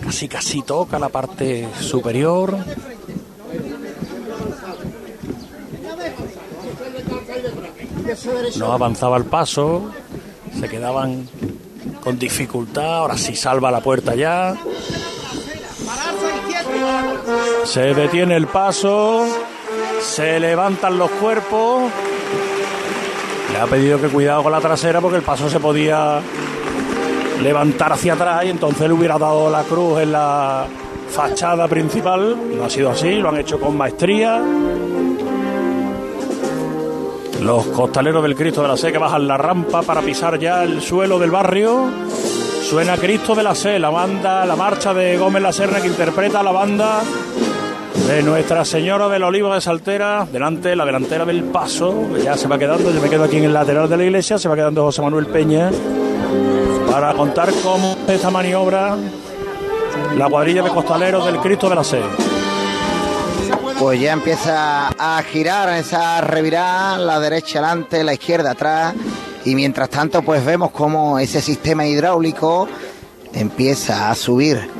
casi 0.00 0.28
casi 0.28 0.62
toca 0.62 0.96
la 1.00 1.08
parte 1.08 1.68
superior. 1.80 2.56
No 8.56 8.72
avanzaba 8.72 9.16
el 9.16 9.24
paso, 9.24 9.90
se 10.58 10.68
quedaban 10.68 11.28
con 12.02 12.18
dificultad, 12.18 12.98
ahora 12.98 13.18
sí 13.18 13.34
salva 13.34 13.70
la 13.70 13.80
puerta 13.80 14.14
ya. 14.14 14.56
Se 17.64 17.94
detiene 17.94 18.36
el 18.36 18.46
paso, 18.46 19.26
se 20.00 20.38
levantan 20.40 20.98
los 20.98 21.10
cuerpos. 21.10 21.90
Le 23.52 23.58
ha 23.58 23.66
pedido 23.66 24.00
que 24.00 24.08
cuidado 24.08 24.42
con 24.42 24.52
la 24.52 24.60
trasera 24.60 25.00
porque 25.00 25.16
el 25.16 25.22
paso 25.22 25.48
se 25.48 25.60
podía 25.60 26.20
levantar 27.42 27.92
hacia 27.92 28.14
atrás 28.14 28.44
y 28.44 28.50
entonces 28.50 28.86
le 28.86 28.94
hubiera 28.94 29.18
dado 29.18 29.50
la 29.50 29.62
cruz 29.62 30.00
en 30.00 30.12
la 30.12 30.66
fachada 31.10 31.68
principal. 31.68 32.36
No 32.56 32.64
ha 32.64 32.70
sido 32.70 32.90
así, 32.90 33.14
lo 33.14 33.28
han 33.28 33.38
hecho 33.38 33.60
con 33.60 33.76
maestría. 33.76 34.40
Los 37.46 37.66
costaleros 37.66 38.24
del 38.24 38.34
Cristo 38.34 38.62
de 38.62 38.66
la 38.66 38.76
Sé 38.76 38.90
que 38.90 38.98
bajan 38.98 39.28
la 39.28 39.36
rampa 39.38 39.82
para 39.82 40.02
pisar 40.02 40.36
ya 40.36 40.64
el 40.64 40.82
suelo 40.82 41.16
del 41.16 41.30
barrio. 41.30 41.84
Suena 42.68 42.96
Cristo 42.96 43.36
de 43.36 43.44
la 43.44 43.54
Sé, 43.54 43.78
la 43.78 43.88
banda, 43.88 44.44
la 44.44 44.56
marcha 44.56 44.92
de 44.92 45.16
Gómez 45.16 45.40
La 45.40 45.52
Serna 45.52 45.80
que 45.80 45.86
interpreta 45.86 46.42
la 46.42 46.50
banda 46.50 47.02
de 48.08 48.22
Nuestra 48.24 48.64
Señora 48.64 49.08
del 49.08 49.22
Olivo 49.22 49.54
de 49.54 49.60
Saltera, 49.60 50.26
delante, 50.30 50.74
la 50.74 50.84
delantera 50.84 51.24
del 51.24 51.44
paso, 51.44 51.94
ya 52.20 52.36
se 52.36 52.48
va 52.48 52.58
quedando, 52.58 52.90
yo 52.90 53.00
me 53.00 53.08
quedo 53.08 53.22
aquí 53.22 53.36
en 53.36 53.44
el 53.44 53.52
lateral 53.52 53.88
de 53.88 53.96
la 53.96 54.04
iglesia, 54.04 54.38
se 54.38 54.48
va 54.48 54.56
quedando 54.56 54.82
José 54.82 55.02
Manuel 55.02 55.26
Peña 55.26 55.70
para 56.90 57.14
contar 57.14 57.50
cómo 57.62 57.96
esta 58.08 58.28
maniobra 58.28 58.96
la 60.16 60.28
cuadrilla 60.28 60.64
de 60.64 60.70
costaleros 60.70 61.24
del 61.24 61.36
Cristo 61.36 61.68
de 61.68 61.74
la 61.76 61.84
Sé. 61.84 62.00
Pues 63.78 64.00
ya 64.00 64.14
empieza 64.14 64.88
a 64.88 65.22
girar 65.22 65.68
esa 65.78 66.22
revirada, 66.22 66.96
la 66.96 67.20
derecha 67.20 67.58
adelante, 67.58 68.02
la 68.02 68.14
izquierda 68.14 68.52
atrás. 68.52 68.94
Y 69.44 69.54
mientras 69.54 69.90
tanto, 69.90 70.22
pues 70.22 70.42
vemos 70.44 70.70
cómo 70.70 71.18
ese 71.18 71.42
sistema 71.42 71.86
hidráulico 71.86 72.68
empieza 73.34 74.10
a 74.10 74.14
subir, 74.14 74.70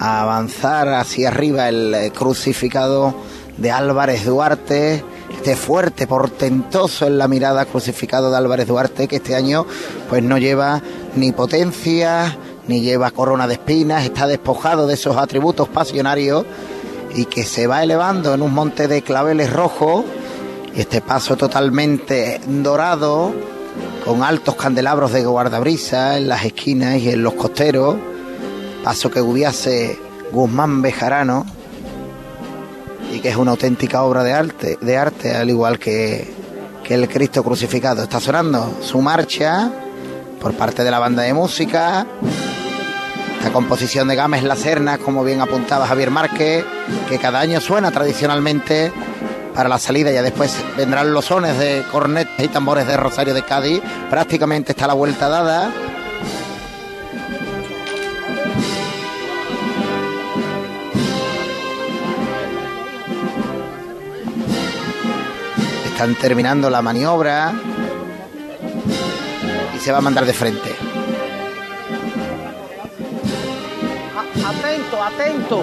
a 0.00 0.22
avanzar 0.22 0.88
hacia 0.88 1.28
arriba 1.28 1.68
el 1.68 1.94
eh, 1.94 2.10
crucificado 2.10 3.14
de 3.56 3.70
Álvarez 3.70 4.24
Duarte. 4.24 5.04
Este 5.30 5.54
fuerte, 5.54 6.08
portentoso 6.08 7.06
en 7.06 7.18
la 7.18 7.28
mirada 7.28 7.64
crucificado 7.66 8.32
de 8.32 8.36
Álvarez 8.36 8.66
Duarte, 8.66 9.06
que 9.06 9.16
este 9.16 9.36
año 9.36 9.64
pues 10.08 10.24
no 10.24 10.38
lleva 10.38 10.82
ni 11.14 11.30
potencia, 11.30 12.36
ni 12.66 12.80
lleva 12.80 13.12
corona 13.12 13.46
de 13.46 13.54
espinas, 13.54 14.04
está 14.04 14.26
despojado 14.26 14.88
de 14.88 14.94
esos 14.94 15.16
atributos 15.16 15.68
pasionarios 15.68 16.44
y 17.14 17.26
que 17.26 17.44
se 17.44 17.66
va 17.66 17.82
elevando 17.82 18.34
en 18.34 18.42
un 18.42 18.52
monte 18.52 18.88
de 18.88 19.02
claveles 19.02 19.52
rojos. 19.52 20.04
Este 20.74 21.00
paso 21.00 21.36
totalmente 21.36 22.40
dorado, 22.46 23.34
con 24.04 24.22
altos 24.22 24.54
candelabros 24.54 25.12
de 25.12 25.24
guardabrisa 25.24 26.16
en 26.16 26.28
las 26.28 26.44
esquinas 26.44 26.98
y 26.98 27.10
en 27.10 27.22
los 27.22 27.34
costeros. 27.34 27.96
Paso 28.84 29.10
que 29.10 29.20
hubiese 29.20 29.98
Guzmán 30.32 30.80
Bejarano 30.80 31.44
y 33.12 33.20
que 33.20 33.30
es 33.30 33.36
una 33.36 33.50
auténtica 33.50 34.02
obra 34.02 34.22
de 34.22 34.32
arte, 34.32 34.78
de 34.80 34.96
arte 34.96 35.34
al 35.34 35.50
igual 35.50 35.78
que, 35.78 36.32
que 36.84 36.94
el 36.94 37.08
Cristo 37.08 37.42
crucificado. 37.42 38.02
Está 38.02 38.20
sonando 38.20 38.78
su 38.80 39.00
marcha 39.00 39.70
por 40.40 40.54
parte 40.54 40.84
de 40.84 40.90
la 40.90 40.98
banda 40.98 41.22
de 41.22 41.34
música. 41.34 42.06
La 43.42 43.52
composición 43.52 44.06
de 44.08 44.16
Gámez 44.16 44.42
La 44.42 44.54
Serna, 44.54 44.98
como 44.98 45.24
bien 45.24 45.40
apuntaba 45.40 45.86
Javier 45.86 46.10
Márquez, 46.10 46.64
que 47.08 47.18
cada 47.18 47.40
año 47.40 47.60
suena 47.60 47.90
tradicionalmente 47.90 48.92
para 49.54 49.68
la 49.68 49.78
salida. 49.78 50.10
Ya 50.10 50.22
después 50.22 50.56
vendrán 50.76 51.12
los 51.12 51.26
sones 51.26 51.58
de 51.58 51.84
cornetas 51.90 52.38
y 52.38 52.48
tambores 52.48 52.86
de 52.86 52.96
Rosario 52.96 53.34
de 53.34 53.42
Cádiz. 53.42 53.80
Prácticamente 54.10 54.72
está 54.72 54.86
la 54.86 54.94
vuelta 54.94 55.28
dada. 55.28 55.70
Están 65.86 66.14
terminando 66.14 66.70
la 66.70 66.80
maniobra 66.80 67.52
y 69.74 69.78
se 69.78 69.92
va 69.92 69.98
a 69.98 70.00
mandar 70.02 70.24
de 70.24 70.32
frente. 70.32 70.89
Atento. 75.14 75.60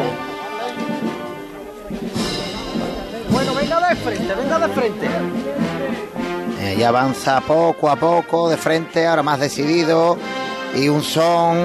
Bueno, 3.30 3.54
venga 3.56 3.90
de 3.90 3.96
frente, 3.96 4.34
venga 4.36 4.60
de 4.68 4.74
frente. 4.74 5.08
Eh, 6.62 6.76
ya 6.78 6.90
avanza 6.90 7.42
poco 7.42 7.90
a 7.90 7.96
poco 7.96 8.50
de 8.50 8.58
frente, 8.58 9.06
ahora 9.08 9.24
más 9.24 9.40
decidido 9.40 10.18
y 10.76 10.90
un 10.90 11.04
son 11.04 11.58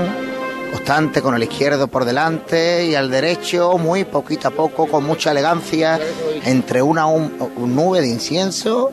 constante 0.71 1.21
con 1.23 1.35
el 1.35 1.43
izquierdo 1.43 1.87
por 1.89 2.05
delante 2.05 2.87
y 2.87 2.95
al 2.95 3.11
derecho 3.11 3.77
muy 3.79 4.05
poquito 4.05 4.49
a 4.49 4.51
poco 4.53 4.87
con 4.87 5.05
mucha 5.05 5.31
elegancia 5.33 5.99
entre 6.45 6.81
una 6.83 7.07
un- 7.07 7.37
un 7.57 7.75
nube 7.77 8.01
de 8.01 8.09
incienso 8.09 8.91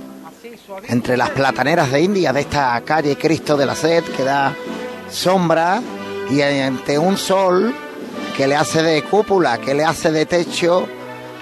entre 0.88 1.16
las 1.16 1.30
plataneras 1.30 1.92
de 1.92 2.02
India 2.02 2.34
de 2.34 2.42
esta 2.42 2.82
calle 2.82 3.16
Cristo 3.18 3.56
de 3.56 3.66
la 3.66 3.76
Sed 3.76 4.04
que 4.04 4.24
da 4.24 4.54
sombra 5.10 5.82
y 6.30 6.42
ante 6.42 6.98
un 7.00 7.18
sol 7.18 7.74
que 8.40 8.48
le 8.48 8.56
hace 8.56 8.82
de 8.82 9.04
cúpula, 9.04 9.58
que 9.58 9.74
le 9.74 9.84
hace 9.84 10.14
de 10.14 10.26
techo 10.26 10.88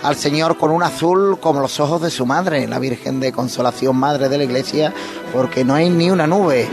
al 0.01 0.15
Señor 0.15 0.57
con 0.57 0.71
un 0.71 0.81
azul 0.81 1.37
como 1.39 1.59
los 1.59 1.79
ojos 1.79 2.01
de 2.01 2.09
su 2.09 2.25
madre, 2.25 2.67
la 2.67 2.79
Virgen 2.79 3.19
de 3.19 3.31
Consolación, 3.31 3.95
Madre 3.95 4.29
de 4.29 4.37
la 4.39 4.43
Iglesia, 4.45 4.91
porque 5.31 5.63
no 5.63 5.75
hay 5.75 5.91
ni 5.91 6.09
una 6.09 6.25
nube 6.25 6.67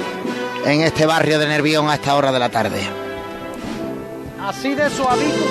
en 0.64 0.80
este 0.80 1.04
barrio 1.04 1.38
de 1.38 1.46
Nervión 1.46 1.90
a 1.90 1.96
esta 1.96 2.16
hora 2.16 2.32
de 2.32 2.38
la 2.38 2.48
tarde. 2.48 2.80
Así 4.40 4.74
de 4.74 4.88
suavito. 4.88 5.44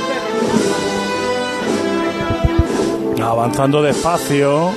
Avanzando 3.23 3.79
despacio 3.83 4.71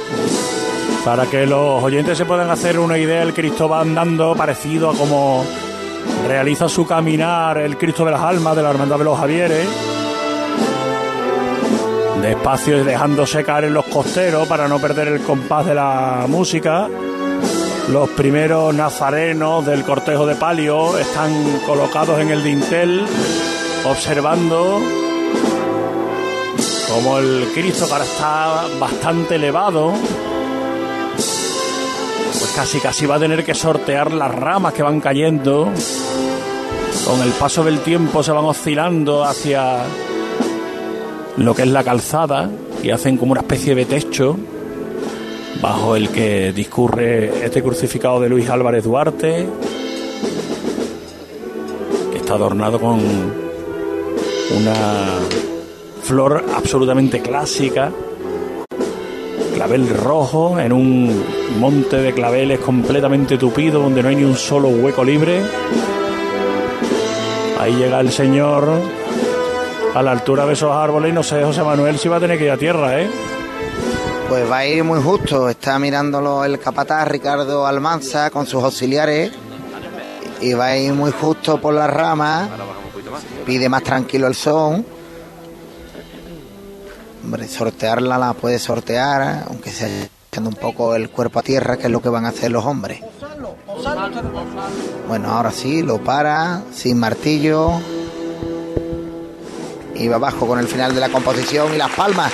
para 1.06 1.24
que 1.24 1.46
los 1.46 1.82
oyentes 1.82 2.18
se 2.18 2.26
puedan 2.26 2.50
hacer 2.50 2.78
una 2.78 2.98
idea. 2.98 3.22
El 3.22 3.32
Cristo 3.32 3.66
va 3.66 3.80
andando 3.80 4.36
parecido 4.36 4.90
a 4.90 4.94
como 4.94 5.42
realiza 6.26 6.68
su 6.68 6.86
caminar 6.86 7.58
el 7.58 7.76
Cristo 7.76 8.04
de 8.04 8.12
las 8.12 8.20
Almas 8.20 8.56
de 8.56 8.62
la 8.62 8.70
Hermandad 8.70 8.98
de 8.98 9.04
los 9.04 9.18
Javieres. 9.18 9.66
Despacio 12.22 12.80
y 12.80 12.84
dejándose 12.84 13.44
caer 13.44 13.64
en 13.64 13.74
los 13.74 13.84
costeros 13.86 14.48
para 14.48 14.68
no 14.68 14.78
perder 14.78 15.08
el 15.08 15.20
compás 15.22 15.66
de 15.66 15.74
la 15.74 16.26
música. 16.28 16.88
Los 17.90 18.08
primeros 18.10 18.74
nazarenos 18.74 19.64
del 19.64 19.84
cortejo 19.84 20.26
de 20.26 20.34
palio 20.34 20.98
están 20.98 21.60
colocados 21.64 22.20
en 22.20 22.30
el 22.30 22.42
dintel, 22.42 23.06
observando 23.84 24.80
como 26.96 27.18
el 27.18 27.48
Cristo 27.54 27.86
ahora 27.90 28.04
está 28.04 28.64
bastante 28.80 29.34
elevado, 29.34 29.92
casi 32.56 32.80
casi 32.80 33.04
va 33.04 33.16
a 33.16 33.18
tener 33.18 33.44
que 33.44 33.54
sortear 33.54 34.12
las 34.12 34.34
ramas 34.34 34.72
que 34.72 34.82
van 34.82 34.98
cayendo. 34.98 35.70
Con 37.04 37.20
el 37.20 37.30
paso 37.38 37.62
del 37.62 37.80
tiempo 37.80 38.22
se 38.22 38.32
van 38.32 38.46
oscilando 38.46 39.22
hacia 39.22 39.84
lo 41.36 41.54
que 41.54 41.62
es 41.62 41.68
la 41.68 41.84
calzada 41.84 42.50
y 42.82 42.90
hacen 42.90 43.18
como 43.18 43.32
una 43.32 43.42
especie 43.42 43.74
de 43.74 43.84
techo 43.84 44.38
bajo 45.60 45.96
el 45.96 46.08
que 46.08 46.54
discurre 46.54 47.44
este 47.44 47.62
crucificado 47.62 48.20
de 48.20 48.30
Luis 48.30 48.48
Álvarez 48.48 48.84
Duarte, 48.84 49.46
que 52.10 52.16
está 52.16 52.34
adornado 52.34 52.80
con 52.80 53.00
una 54.56 54.74
flor 56.02 56.42
absolutamente 56.54 57.20
clásica, 57.20 57.92
clavel 59.66 59.88
rojo 59.88 60.60
en 60.60 60.72
un 60.72 61.24
monte 61.58 61.96
de 61.96 62.14
claveles 62.14 62.60
completamente 62.60 63.36
tupido 63.36 63.80
donde 63.80 64.00
no 64.00 64.10
hay 64.10 64.14
ni 64.14 64.22
un 64.22 64.36
solo 64.36 64.68
hueco 64.68 65.02
libre. 65.02 65.42
Ahí 67.58 67.74
llega 67.74 67.98
el 67.98 68.12
señor 68.12 68.68
a 69.92 70.02
la 70.04 70.12
altura 70.12 70.46
de 70.46 70.52
esos 70.52 70.70
árboles 70.70 71.10
y 71.10 71.14
no 71.14 71.24
sé, 71.24 71.42
José 71.42 71.64
Manuel, 71.64 71.98
si 71.98 72.08
va 72.08 72.18
a 72.18 72.20
tener 72.20 72.38
que 72.38 72.44
ir 72.44 72.52
a 72.52 72.56
tierra, 72.56 73.00
¿eh? 73.00 73.10
Pues 74.28 74.48
va 74.48 74.58
a 74.58 74.66
ir 74.66 74.84
muy 74.84 75.02
justo, 75.02 75.48
está 75.48 75.80
mirándolo 75.80 76.44
el 76.44 76.60
capataz 76.60 77.08
Ricardo 77.08 77.66
Almanza 77.66 78.30
con 78.30 78.46
sus 78.46 78.62
auxiliares 78.62 79.32
y 80.40 80.54
va 80.54 80.66
a 80.66 80.76
ir 80.76 80.92
muy 80.92 81.10
justo 81.10 81.60
por 81.60 81.74
las 81.74 81.90
ramas, 81.90 82.48
pide 83.44 83.68
más 83.68 83.82
tranquilo 83.82 84.28
el 84.28 84.36
son. 84.36 84.95
Hombre, 87.26 87.48
sortearla 87.48 88.18
la 88.18 88.34
puede 88.34 88.60
sortear, 88.60 89.46
aunque 89.48 89.72
sea 89.72 89.88
echando 90.30 90.48
un 90.48 90.54
poco 90.54 90.94
el 90.94 91.10
cuerpo 91.10 91.40
a 91.40 91.42
tierra, 91.42 91.76
que 91.76 91.86
es 91.86 91.90
lo 91.90 92.00
que 92.00 92.08
van 92.08 92.24
a 92.24 92.28
hacer 92.28 92.52
los 92.52 92.64
hombres. 92.64 93.00
Bueno, 95.08 95.32
ahora 95.32 95.50
sí, 95.50 95.82
lo 95.82 95.98
para, 96.04 96.62
sin 96.72 97.00
martillo. 97.00 97.80
Y 99.96 100.06
va 100.06 100.14
abajo 100.14 100.46
con 100.46 100.60
el 100.60 100.68
final 100.68 100.94
de 100.94 101.00
la 101.00 101.08
composición 101.08 101.74
y 101.74 101.78
las 101.78 101.90
palmas 101.90 102.30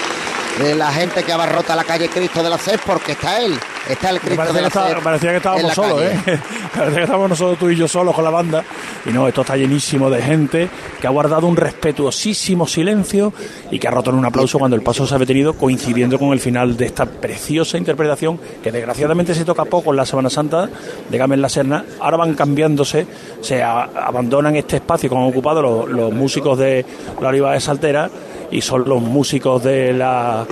de 0.59 0.75
la 0.75 0.93
gente 0.93 1.23
que 1.23 1.33
abarrota 1.33 1.75
la 1.75 1.85
calle 1.85 2.11
Cristo 2.11 2.43
de 2.43 2.51
la 2.51 2.59
Sed 2.59 2.79
porque 2.85 3.13
está 3.13 3.41
él, 3.41 3.59
está 3.89 4.11
el 4.11 4.21
Cristo 4.21 4.37
Parecía 4.37 4.63
de 4.63 4.69
que, 4.71 4.95
la 4.95 5.01
parecía 5.01 5.37
estábamos 5.37 5.73
solos, 5.75 6.01
calle. 6.01 6.13
¿eh? 6.35 6.39
Parecía 6.75 6.97
que 6.97 7.03
estábamos 7.03 7.31
nosotros 7.31 7.59
tú 7.59 7.71
y 7.71 7.77
yo 7.77 7.89
solos 7.89 8.15
con 8.15 8.25
la 8.25 8.31
banda. 8.31 8.65
Y 9.07 9.11
no, 9.11 9.27
esto 9.29 9.41
está 9.43 9.57
llenísimo 9.57 10.09
de 10.11 10.23
gente 10.23 10.69
que 11.01 11.07
ha 11.07 11.11
guardado 11.11 11.47
un 11.47 11.57
respetuosísimo 11.57 12.67
silencio 12.67 13.33
y 13.71 13.79
que 13.79 13.89
ha 13.89 13.91
roto 13.91 14.11
en 14.11 14.17
un 14.17 14.25
aplauso 14.25 14.59
cuando 14.59 14.77
el 14.77 14.83
paso 14.83 15.07
se 15.07 15.15
ha 15.15 15.19
detenido, 15.19 15.55
coincidiendo 15.55 16.19
con 16.19 16.33
el 16.33 16.41
final 16.41 16.77
de 16.77 16.87
esta 16.87 17.07
preciosa 17.07 17.79
interpretación 17.79 18.39
que 18.63 18.71
desgraciadamente 18.73 19.35
se 19.35 19.45
toca 19.45 19.65
poco 19.65 19.91
en 19.91 19.97
la 19.97 20.07
Semana 20.07 20.31
Santa 20.31 20.69
de 21.09 21.19
Gamen 21.19 21.43
la 21.43 21.49
Serna. 21.49 21.85
Ahora 22.01 22.17
van 22.19 22.35
cambiándose, 22.35 23.07
se 23.41 23.63
a- 23.63 23.83
abandonan 23.83 24.57
este 24.57 24.77
espacio 24.77 25.11
que 25.11 25.17
han 25.17 25.23
ocupado 25.25 25.61
los, 25.63 25.89
los 25.89 26.13
músicos 26.13 26.59
de 26.59 26.85
la 27.21 27.29
Oliva 27.29 27.53
de 27.53 27.61
Saltera 27.61 28.11
y 28.51 28.61
son 28.61 28.89
los 28.89 29.01
músicos 29.03 29.63
de 29.65 29.93
la 29.93 30.47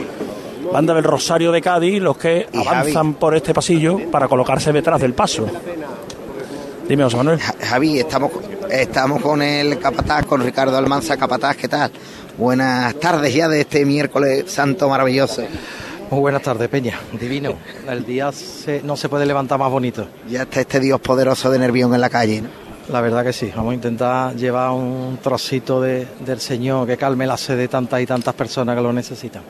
banda 0.72 0.94
del 0.94 1.04
Rosario 1.04 1.52
de 1.52 1.60
Cádiz 1.60 2.00
los 2.00 2.16
que 2.16 2.46
avanzan 2.54 3.14
por 3.14 3.34
este 3.34 3.52
pasillo 3.54 4.10
para 4.10 4.28
colocarse 4.28 4.72
detrás 4.72 5.00
del 5.00 5.14
paso. 5.14 5.46
Dime, 6.88 7.04
José 7.04 7.16
Manuel. 7.16 7.38
Javi, 7.40 7.98
estamos, 8.00 8.32
estamos 8.70 9.22
con 9.22 9.42
el 9.42 9.78
capataz, 9.78 10.26
con 10.26 10.42
Ricardo 10.42 10.76
Almanza 10.76 11.16
Capataz, 11.16 11.56
¿qué 11.56 11.68
tal? 11.68 11.90
Buenas 12.36 12.94
tardes 12.96 13.32
ya 13.34 13.48
de 13.48 13.60
este 13.60 13.84
miércoles 13.84 14.44
santo 14.50 14.88
maravilloso. 14.88 15.42
Muy 16.10 16.20
buenas 16.20 16.42
tardes, 16.42 16.68
Peña. 16.68 16.98
Divino. 17.20 17.54
El 17.88 18.04
día 18.04 18.32
se- 18.32 18.82
no 18.82 18.96
se 18.96 19.08
puede 19.08 19.24
levantar 19.26 19.58
más 19.60 19.70
bonito. 19.70 20.08
Ya 20.28 20.42
está 20.42 20.60
este 20.60 20.80
Dios 20.80 21.00
poderoso 21.00 21.50
de 21.50 21.58
Nervión 21.60 21.94
en 21.94 22.00
la 22.00 22.10
calle, 22.10 22.42
¿no? 22.42 22.48
La 22.88 23.00
verdad 23.00 23.22
que 23.24 23.32
sí. 23.32 23.52
Vamos 23.54 23.70
a 23.70 23.74
intentar 23.74 24.34
llevar 24.34 24.72
un 24.72 25.18
trocito 25.22 25.80
de- 25.80 26.08
del 26.18 26.40
Señor 26.40 26.88
que 26.88 26.96
calme 26.96 27.24
la 27.28 27.36
sed 27.36 27.56
de 27.56 27.68
tantas 27.68 28.00
y 28.00 28.06
tantas 28.06 28.34
personas 28.34 28.74
que 28.74 28.82
lo 28.82 28.92
necesitan. 28.92 29.42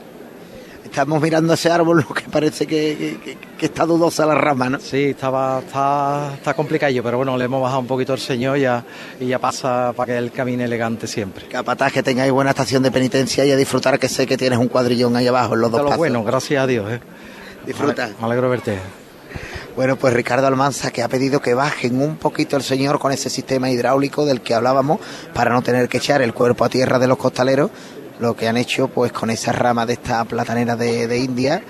Estamos 0.90 1.22
mirando 1.22 1.54
ese 1.54 1.70
árbol, 1.70 2.04
lo 2.08 2.14
que 2.14 2.22
parece 2.28 2.66
que, 2.66 3.18
que- 3.24 3.36
que- 3.56 3.66
está 3.66 3.86
dudosa 3.86 4.26
la 4.26 4.34
rama, 4.34 4.68
¿no? 4.70 4.80
Sí, 4.80 5.04
estaba, 5.10 5.60
está, 5.60 6.32
está 6.34 6.52
complicadillo, 6.54 7.02
pero 7.04 7.16
bueno, 7.18 7.36
le 7.38 7.44
hemos 7.44 7.62
bajado 7.62 7.80
un 7.80 7.86
poquito 7.86 8.12
el 8.12 8.18
Señor 8.18 8.58
y 8.58 8.62
ya, 8.62 8.84
y 9.20 9.26
ya 9.26 9.38
pasa 9.38 9.92
para 9.94 10.12
que 10.12 10.18
él 10.18 10.32
camine 10.32 10.64
elegante 10.64 11.06
siempre. 11.06 11.46
Capataz, 11.46 11.92
que 11.92 12.02
tengáis 12.02 12.32
buena 12.32 12.50
estación 12.50 12.82
de 12.82 12.90
penitencia 12.90 13.44
y 13.44 13.52
a 13.52 13.56
disfrutar 13.56 14.00
que 14.00 14.08
sé 14.08 14.26
que 14.26 14.36
tienes 14.36 14.58
un 14.58 14.66
cuadrillón 14.66 15.14
ahí 15.14 15.28
abajo 15.28 15.54
en 15.54 15.60
los 15.60 15.70
dos 15.70 15.80
lo 15.80 15.86
pasos. 15.86 15.98
bueno, 15.98 16.24
gracias 16.24 16.64
a 16.64 16.66
Dios. 16.66 16.90
¿eh? 16.90 17.00
Disfruta. 17.64 18.10
Me 18.18 18.26
alegro 18.26 18.50
verte. 18.50 18.76
Bueno, 19.76 19.94
pues 19.96 20.12
Ricardo 20.12 20.48
Almanza 20.48 20.90
que 20.90 21.02
ha 21.04 21.08
pedido 21.08 21.40
que 21.40 21.54
bajen 21.54 22.02
un 22.02 22.16
poquito 22.16 22.56
el 22.56 22.64
señor 22.64 22.98
con 22.98 23.12
ese 23.12 23.30
sistema 23.30 23.70
hidráulico 23.70 24.24
del 24.26 24.40
que 24.40 24.54
hablábamos 24.54 24.98
para 25.32 25.52
no 25.52 25.62
tener 25.62 25.88
que 25.88 25.98
echar 25.98 26.20
el 26.20 26.34
cuerpo 26.34 26.64
a 26.64 26.68
tierra 26.68 26.98
de 26.98 27.06
los 27.06 27.16
costaleros, 27.16 27.70
lo 28.20 28.34
que 28.36 28.48
han 28.48 28.56
hecho 28.56 28.88
pues 28.88 29.12
con 29.12 29.30
esa 29.30 29.52
rama 29.52 29.86
de 29.86 29.94
esta 29.94 30.24
platanera 30.24 30.76
de, 30.76 31.18
India, 31.18 31.62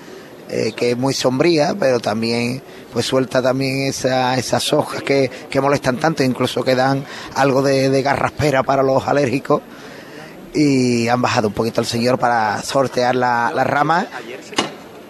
eh, 0.49 0.73
que 0.75 0.91
es 0.91 0.97
muy 0.97 1.13
sombría, 1.13 1.73
pero 1.79 1.99
también 1.99 2.61
pues 2.91 3.05
suelta 3.05 3.41
también 3.41 3.83
esa- 3.87 4.37
esas 4.37 4.73
hojas 4.73 5.01
que, 5.03 5.31
molestan 5.61 5.97
tanto, 5.97 6.23
incluso 6.23 6.63
que 6.63 6.75
dan 6.75 7.05
algo 7.35 7.61
de, 7.61 7.89
de 7.89 8.01
garraspera 8.01 8.63
para 8.63 8.83
los 8.83 9.07
alérgicos. 9.07 9.61
Y 10.53 11.07
han 11.07 11.21
bajado 11.21 11.47
un 11.47 11.53
poquito 11.53 11.79
el 11.79 11.87
señor 11.87 12.19
para 12.19 12.61
sortear 12.61 13.15
la, 13.15 13.51
la 13.55 13.63
rama 13.63 14.07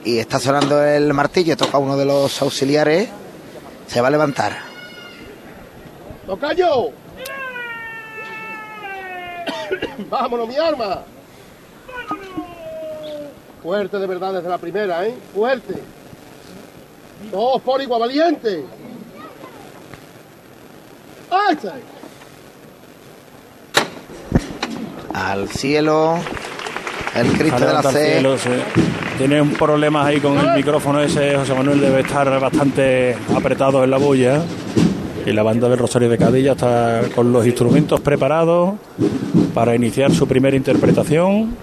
y 0.05 0.19
está 0.19 0.39
sonando 0.39 0.83
el 0.85 1.11
martillo, 1.15 1.57
toca 1.57 1.79
uno 1.79 1.97
de 1.97 2.05
los 2.05 2.39
auxiliares, 2.43 3.09
se 3.87 4.01
va 4.01 4.09
a 4.09 4.11
levantar. 4.11 4.59
¡Tocayo! 6.27 6.91
¡Vámonos, 10.09 10.47
mi 10.47 10.57
arma! 10.57 11.01
Fuerte 13.61 13.99
de 13.99 14.07
verdad 14.07 14.33
desde 14.33 14.49
la 14.49 14.57
primera, 14.57 15.05
¿eh? 15.05 15.15
Fuerte. 15.35 15.75
Todos 17.29 17.61
por 17.61 17.81
igual, 17.81 18.01
valiente. 18.01 18.65
¡Ahí 21.29 21.55
está! 21.55 21.75
Al 25.13 25.47
cielo, 25.49 26.17
el 27.15 27.27
Cristo 27.33 27.65
de 27.65 27.73
la 27.73 27.83
Sed. 27.83 28.13
cielo, 28.13 28.37
sí. 28.37 28.49
Tiene 29.17 29.41
un 29.41 29.51
problema 29.51 30.05
ahí 30.05 30.19
con 30.19 30.37
el 30.37 30.55
micrófono 30.55 30.99
ese, 30.99 31.35
José 31.35 31.53
Manuel 31.53 31.79
debe 31.79 32.01
estar 32.01 32.39
bastante 32.39 33.15
apretado 33.35 33.83
en 33.83 33.91
la 33.91 33.97
bulla. 33.97 34.41
Y 35.23 35.31
la 35.33 35.43
banda 35.43 35.69
del 35.69 35.77
Rosario 35.77 36.09
de 36.09 36.17
Cádiz 36.17 36.43
ya 36.43 36.53
está 36.53 37.01
con 37.13 37.31
los 37.31 37.45
instrumentos 37.45 37.99
preparados 37.99 38.73
para 39.53 39.75
iniciar 39.75 40.11
su 40.11 40.27
primera 40.27 40.57
interpretación. 40.57 41.55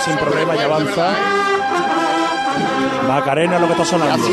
Sin 0.00 0.16
problema 0.16 0.56
y 0.56 0.60
avanza. 0.60 1.14
Macarena 3.06 3.58
lo 3.58 3.66
que 3.66 3.72
está 3.72 3.84
sonando. 3.84 4.28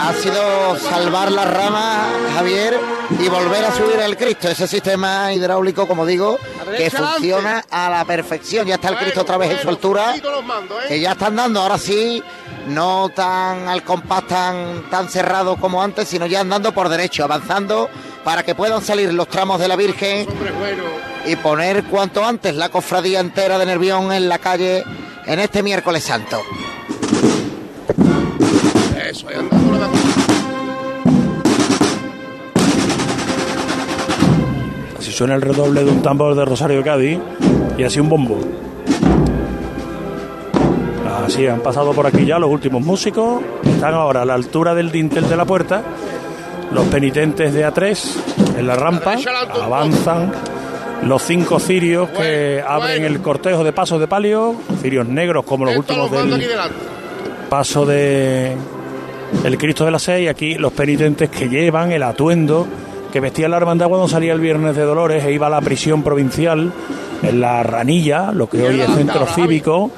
Ha 0.00 0.12
sido 0.14 0.76
salvar 0.78 1.30
la 1.30 1.44
rama, 1.44 2.08
Javier, 2.34 2.78
y 3.18 3.28
volver 3.28 3.64
a 3.64 3.72
subir 3.72 4.00
el 4.00 4.16
Cristo. 4.16 4.48
Ese 4.48 4.66
sistema 4.66 5.32
hidráulico, 5.32 5.86
como 5.86 6.04
digo, 6.04 6.38
que 6.76 6.90
funciona 6.90 7.64
a 7.70 7.88
la 7.88 8.04
perfección. 8.04 8.66
Ya 8.66 8.74
está 8.76 8.88
el 8.88 8.96
Cristo 8.96 9.20
otra 9.20 9.36
vez 9.36 9.52
en 9.52 9.58
su 9.60 9.68
altura. 9.68 10.14
Que 10.88 11.00
ya 11.00 11.12
están 11.12 11.36
dando, 11.36 11.60
ahora 11.60 11.78
sí, 11.78 12.22
no 12.66 13.10
tan 13.10 13.68
al 13.68 13.82
compás 13.84 14.26
tan, 14.26 14.90
tan 14.90 15.08
cerrado 15.08 15.56
como 15.56 15.82
antes, 15.82 16.08
sino 16.08 16.26
ya 16.26 16.40
andando 16.40 16.72
por 16.72 16.88
derecho, 16.88 17.24
avanzando 17.24 17.88
para 18.24 18.42
que 18.42 18.54
puedan 18.54 18.82
salir 18.82 19.12
los 19.12 19.28
tramos 19.28 19.60
de 19.60 19.68
la 19.68 19.76
Virgen 19.76 20.26
y 21.26 21.36
poner 21.36 21.84
cuanto 21.84 22.24
antes 22.24 22.54
la 22.56 22.68
cofradía 22.68 23.20
entera 23.20 23.58
de 23.58 23.66
Nervión 23.66 24.12
en 24.12 24.28
la 24.28 24.38
calle 24.38 24.82
en 25.26 25.38
este 25.38 25.62
miércoles 25.62 26.04
santo. 26.04 26.40
Eso, 29.08 29.28
ahí 29.28 29.36
andando 29.36 29.78
la 29.78 29.88
Así 34.98 35.12
suena 35.12 35.34
el 35.34 35.42
redoble 35.42 35.84
de 35.84 35.90
un 35.90 36.02
tambor 36.02 36.34
de 36.34 36.44
Rosario 36.44 36.78
de 36.78 36.84
Cádiz 36.84 37.18
y 37.76 37.84
así 37.84 38.00
un 38.00 38.08
bombo. 38.08 38.38
Así 41.24 41.46
han 41.46 41.60
pasado 41.60 41.92
por 41.92 42.06
aquí 42.06 42.26
ya 42.26 42.38
los 42.38 42.50
últimos 42.50 42.82
músicos. 42.82 43.42
Están 43.64 43.94
ahora 43.94 44.22
a 44.22 44.24
la 44.24 44.34
altura 44.34 44.74
del 44.74 44.90
dintel 44.90 45.28
de 45.28 45.36
la 45.36 45.44
puerta. 45.44 45.82
Los 46.72 46.86
penitentes 46.86 47.52
de 47.52 47.66
A3 47.66 48.58
en 48.58 48.66
la 48.66 48.74
rampa 48.74 49.14
avanzan. 49.62 50.32
Los 51.04 51.22
cinco 51.22 51.58
cirios 51.58 52.10
que 52.10 52.62
abren 52.66 53.04
el 53.04 53.20
cortejo 53.20 53.64
de 53.64 53.72
pasos 53.72 53.98
de 54.00 54.06
palio, 54.06 54.54
cirios 54.80 55.06
negros 55.08 55.44
como 55.44 55.64
los 55.64 55.76
últimos 55.76 56.10
del 56.10 56.42
paso 57.48 57.84
de 57.84 58.56
el 59.44 59.58
Cristo 59.58 59.84
de 59.84 59.90
la 59.90 59.98
Seis. 59.98 60.30
Aquí 60.30 60.54
los 60.54 60.72
penitentes 60.72 61.28
que 61.28 61.48
llevan 61.48 61.92
el 61.92 62.02
atuendo 62.02 62.66
que 63.12 63.20
vestía 63.20 63.48
la 63.48 63.58
hermandad 63.58 63.88
cuando 63.88 64.08
salía 64.08 64.32
el 64.32 64.40
Viernes 64.40 64.74
de 64.74 64.82
Dolores 64.82 65.24
e 65.24 65.32
iba 65.32 65.48
a 65.48 65.50
la 65.50 65.60
prisión 65.60 66.02
provincial 66.02 66.72
en 67.22 67.40
la 67.40 67.62
Ranilla, 67.62 68.32
lo 68.32 68.48
que 68.48 68.62
hoy 68.62 68.80
es 68.80 68.90
centro 68.90 69.26
cívico, 69.26 69.90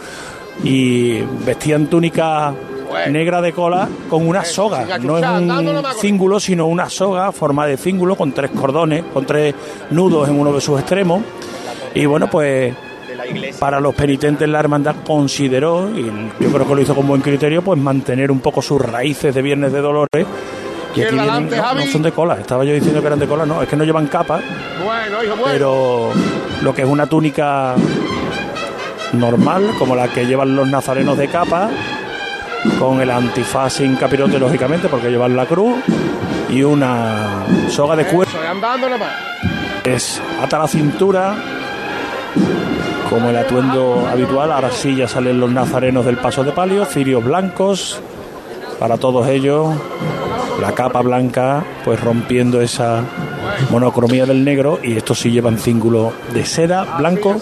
y 0.64 1.20
vestían 1.46 1.86
túnica 1.86 2.52
negra 3.08 3.40
de 3.40 3.52
cola 3.52 3.88
con 4.08 4.26
una 4.26 4.44
soga, 4.44 4.98
no 4.98 5.18
es 5.18 5.24
un 5.24 5.84
cíngulo, 6.00 6.40
sino 6.40 6.66
una 6.66 6.88
soga 6.88 7.32
forma 7.32 7.66
de 7.66 7.76
cíngulo 7.76 8.16
con 8.16 8.32
tres 8.32 8.50
cordones, 8.50 9.04
con 9.12 9.26
tres 9.26 9.54
nudos 9.90 10.28
en 10.28 10.38
uno 10.38 10.52
de 10.52 10.60
sus 10.60 10.78
extremos. 10.80 11.22
Y 11.94 12.06
bueno, 12.06 12.28
pues 12.28 12.74
para 13.58 13.80
los 13.80 13.94
penitentes 13.94 14.48
la 14.48 14.60
hermandad 14.60 14.96
consideró, 15.06 15.88
y 15.90 16.04
yo 16.40 16.50
creo 16.50 16.66
que 16.66 16.74
lo 16.74 16.80
hizo 16.80 16.94
con 16.94 17.06
buen 17.06 17.20
criterio, 17.22 17.62
pues 17.62 17.78
mantener 17.78 18.30
un 18.30 18.40
poco 18.40 18.60
sus 18.60 18.80
raíces 18.80 19.34
de 19.34 19.42
Viernes 19.42 19.72
de 19.72 19.80
Dolores. 19.80 20.26
Y 20.96 21.02
aquí 21.02 21.14
vienen, 21.14 21.50
no, 21.50 21.74
no 21.74 21.86
son 21.86 22.02
de 22.02 22.12
cola, 22.12 22.34
estaba 22.40 22.64
yo 22.64 22.72
diciendo 22.72 23.00
que 23.00 23.06
eran 23.08 23.18
de 23.18 23.26
cola, 23.26 23.44
no, 23.44 23.60
es 23.62 23.68
que 23.68 23.76
no 23.76 23.82
llevan 23.82 24.06
capa, 24.06 24.40
Bueno, 24.84 25.24
hijo, 25.24 25.34
bueno. 25.36 25.52
pero 25.52 26.10
lo 26.62 26.72
que 26.74 26.82
es 26.82 26.88
una 26.88 27.06
túnica 27.06 27.74
normal, 29.12 29.70
como 29.78 29.96
la 29.96 30.08
que 30.08 30.24
llevan 30.26 30.54
los 30.54 30.68
nazarenos 30.68 31.18
de 31.18 31.28
capa, 31.28 31.68
con 32.78 33.00
el 33.00 33.10
antifaz 33.10 33.74
sin 33.74 33.96
capirote, 33.96 34.38
lógicamente, 34.38 34.88
porque 34.88 35.10
llevan 35.10 35.36
la 35.36 35.46
cruz, 35.46 35.76
y 36.48 36.62
una 36.62 37.44
soga 37.68 37.96
de 37.96 38.06
cuero. 38.06 38.30
Es 39.84 40.20
ata 40.40 40.58
la 40.58 40.68
cintura, 40.68 41.36
como 43.10 43.30
el 43.30 43.36
atuendo 43.36 44.06
habitual. 44.10 44.52
Ahora 44.52 44.70
sí 44.70 44.96
ya 44.96 45.08
salen 45.08 45.40
los 45.40 45.50
nazarenos 45.50 46.04
del 46.04 46.16
paso 46.16 46.42
de 46.44 46.52
palio, 46.52 46.84
cirios 46.84 47.24
blancos, 47.24 48.00
para 48.78 48.96
todos 48.96 49.28
ellos. 49.28 49.74
La 50.60 50.72
capa 50.72 51.02
blanca, 51.02 51.64
pues 51.84 52.00
rompiendo 52.00 52.60
esa 52.60 53.02
monocromía 53.70 54.24
del 54.24 54.44
negro, 54.44 54.78
y 54.82 54.96
estos 54.96 55.18
sí 55.18 55.30
llevan 55.30 55.58
cíngulo 55.58 56.12
de 56.32 56.46
seda 56.46 56.96
blanco 56.98 57.36